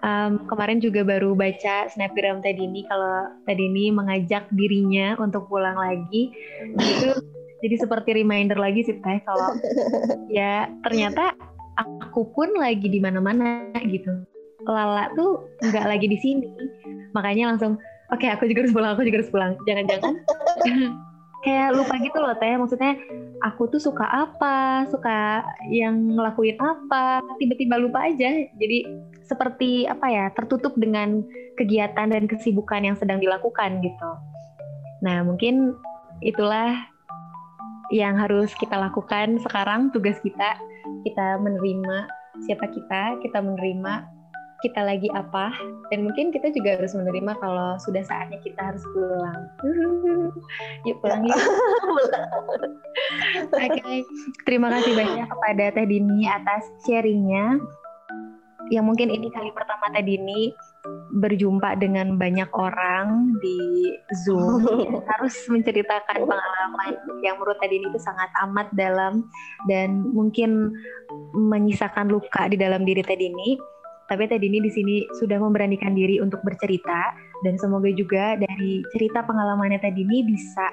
um, 0.00 0.32
kemarin 0.48 0.80
juga 0.80 1.04
baru 1.04 1.36
baca 1.36 1.90
snapgram 1.92 2.40
Teh 2.40 2.56
Dini 2.56 2.86
kalau 2.88 3.28
Teh 3.44 3.56
Dini 3.58 3.92
mengajak 3.92 4.48
dirinya 4.54 5.18
untuk 5.20 5.50
pulang 5.50 5.76
lagi. 5.76 6.32
Itu 6.78 7.20
jadi 7.60 7.76
seperti 7.76 8.22
reminder 8.22 8.56
lagi 8.56 8.86
sih 8.86 8.96
Teh 9.02 9.20
kalau 9.26 9.52
ya 10.32 10.70
ternyata 10.86 11.36
aku 11.76 12.32
pun 12.32 12.54
lagi 12.56 12.88
di 12.88 13.02
mana-mana 13.02 13.76
gitu. 13.82 14.24
Lala 14.66 15.10
tuh 15.14 15.48
nggak 15.62 15.86
lagi 15.86 16.06
di 16.06 16.18
sini. 16.18 16.48
Makanya 17.12 17.54
langsung 17.54 17.78
oke 18.12 18.22
okay, 18.22 18.30
aku 18.30 18.46
juga 18.46 18.66
harus 18.66 18.74
pulang, 18.74 18.90
aku 18.94 19.02
juga 19.06 19.18
harus 19.22 19.32
pulang. 19.32 19.52
Jangan-jangan 19.66 20.14
kayak 21.44 21.74
lupa 21.74 21.94
gitu 21.98 22.18
loh 22.22 22.34
teh. 22.38 22.54
Maksudnya 22.54 22.92
aku 23.42 23.68
tuh 23.68 23.82
suka 23.82 24.06
apa? 24.06 24.86
Suka 24.88 25.42
yang 25.68 26.14
ngelakuin 26.14 26.56
apa? 26.62 27.20
Tiba-tiba 27.42 27.76
lupa 27.82 28.06
aja. 28.06 28.30
Jadi 28.56 28.78
seperti 29.26 29.86
apa 29.86 30.06
ya 30.10 30.26
tertutup 30.34 30.74
dengan 30.78 31.22
kegiatan 31.58 32.10
dan 32.10 32.24
kesibukan 32.30 32.82
yang 32.82 32.96
sedang 32.96 33.18
dilakukan 33.18 33.82
gitu. 33.82 34.10
Nah 35.02 35.26
mungkin 35.26 35.74
itulah 36.22 36.86
yang 37.92 38.16
harus 38.16 38.54
kita 38.56 38.78
lakukan 38.78 39.42
sekarang 39.42 39.90
tugas 39.90 40.16
kita. 40.22 40.56
Kita 41.02 41.38
menerima 41.42 42.22
siapa 42.46 42.64
kita 42.70 43.20
kita 43.20 43.38
menerima 43.44 44.21
kita 44.62 44.80
lagi 44.86 45.10
apa 45.10 45.50
dan 45.90 46.06
mungkin 46.06 46.30
kita 46.30 46.54
juga 46.54 46.78
harus 46.78 46.94
menerima 46.94 47.34
kalau 47.42 47.74
sudah 47.82 48.00
saatnya 48.06 48.38
kita 48.40 48.62
harus 48.62 48.82
pulang. 48.94 49.40
yuk 50.86 50.96
pulang 51.02 51.26
yuk. 51.26 51.36
Oke, 53.52 53.68
okay. 53.74 53.98
terima 54.46 54.70
kasih 54.70 54.94
banyak 54.94 55.26
kepada 55.26 55.64
Teh 55.74 55.86
Dini 55.90 56.30
atas 56.30 56.64
sharingnya. 56.86 57.58
Yang 58.70 58.84
mungkin 58.86 59.08
ini 59.10 59.28
kali 59.34 59.50
pertama 59.50 59.90
Teh 59.90 60.06
Dini 60.06 60.54
berjumpa 61.12 61.76
dengan 61.76 62.16
banyak 62.16 62.48
orang 62.56 63.36
di 63.38 63.92
Zoom 64.24 64.64
harus 65.12 65.36
menceritakan 65.50 66.24
pengalaman 66.24 66.92
yang 67.20 67.36
menurut 67.36 67.58
Teh 67.58 67.68
Dini 67.68 67.90
itu 67.90 68.00
sangat 68.00 68.30
amat 68.48 68.70
dalam 68.78 69.26
dan 69.66 70.06
mungkin 70.14 70.72
menyisakan 71.34 72.08
luka 72.08 72.48
di 72.48 72.56
dalam 72.56 72.86
diri 72.86 73.02
Teh 73.04 73.18
Dini 73.18 73.71
tapi 74.12 74.28
tadi 74.28 74.44
ini 74.44 74.60
di 74.60 74.68
sini 74.68 74.96
sudah 75.16 75.40
memberanikan 75.40 75.96
diri 75.96 76.20
untuk 76.20 76.44
bercerita. 76.44 77.16
Dan 77.40 77.56
semoga 77.56 77.88
juga 77.96 78.36
dari 78.36 78.84
cerita 78.92 79.24
pengalamannya 79.24 79.80
tadi 79.80 80.04
ini 80.04 80.20
bisa 80.28 80.68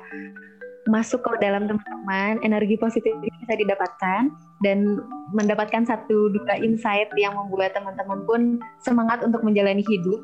masuk 0.91 1.23
ke 1.23 1.31
dalam 1.39 1.69
teman-teman, 1.71 2.43
energi 2.43 2.75
positif 2.75 3.15
bisa 3.23 3.55
didapatkan. 3.55 4.27
Dan 4.59 4.99
mendapatkan 5.31 5.87
satu 5.87 6.35
dua 6.35 6.59
insight 6.59 7.07
yang 7.15 7.31
membuat 7.31 7.79
teman-teman 7.79 8.27
pun 8.27 8.41
semangat 8.83 9.23
untuk 9.23 9.39
menjalani 9.39 9.87
hidup. 9.87 10.19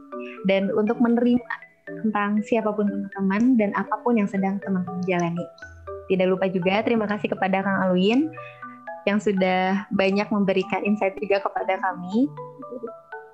Dan 0.52 0.68
untuk 0.76 1.00
menerima 1.00 1.40
tentang 1.88 2.44
siapa 2.44 2.76
pun 2.76 2.84
teman-teman 2.84 3.56
dan 3.56 3.72
apa 3.80 3.96
pun 4.04 4.20
yang 4.20 4.28
sedang 4.28 4.60
teman-teman 4.60 5.00
jalani. 5.08 5.46
Tidak 6.12 6.28
lupa 6.28 6.52
juga 6.52 6.84
terima 6.84 7.08
kasih 7.08 7.32
kepada 7.32 7.64
Kang 7.64 7.80
Alwin 7.80 8.28
yang 9.08 9.22
sudah 9.22 9.86
banyak 9.94 10.28
memberikan 10.34 10.82
insight 10.82 11.14
juga 11.22 11.40
kepada 11.42 11.78
kami 11.78 12.26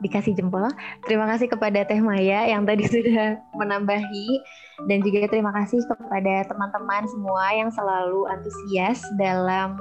dikasih 0.01 0.33
jempol. 0.33 0.65
Terima 1.05 1.29
kasih 1.29 1.47
kepada 1.47 1.85
Teh 1.85 2.01
Maya 2.01 2.49
yang 2.49 2.65
tadi 2.65 2.83
sudah 2.93 3.39
menambahi 3.55 4.41
dan 4.89 4.99
juga 5.05 5.29
terima 5.29 5.53
kasih 5.53 5.79
kepada 5.85 6.49
teman-teman 6.49 7.05
semua 7.07 7.45
yang 7.53 7.69
selalu 7.69 8.25
antusias 8.27 8.99
dalam 9.21 9.77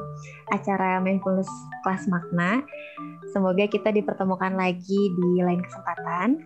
acara 0.52 1.01
Mindfulness 1.01 1.48
Kelas 1.82 2.05
Makna. 2.06 2.60
Semoga 3.32 3.64
kita 3.64 3.90
dipertemukan 3.90 4.52
lagi 4.55 5.01
di 5.10 5.30
lain 5.40 5.64
kesempatan. 5.64 6.44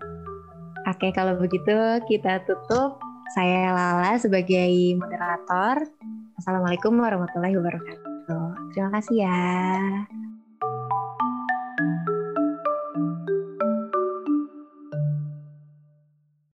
Oke, 0.84 1.10
kalau 1.12 1.36
begitu 1.36 2.00
kita 2.08 2.44
tutup. 2.46 3.00
Saya 3.32 3.72
Lala 3.72 4.20
sebagai 4.20 4.94
moderator. 5.00 5.88
Assalamualaikum 6.36 6.92
warahmatullahi 7.00 7.56
wabarakatuh. 7.56 8.70
Terima 8.76 8.90
kasih 9.00 9.16
ya. 9.24 9.40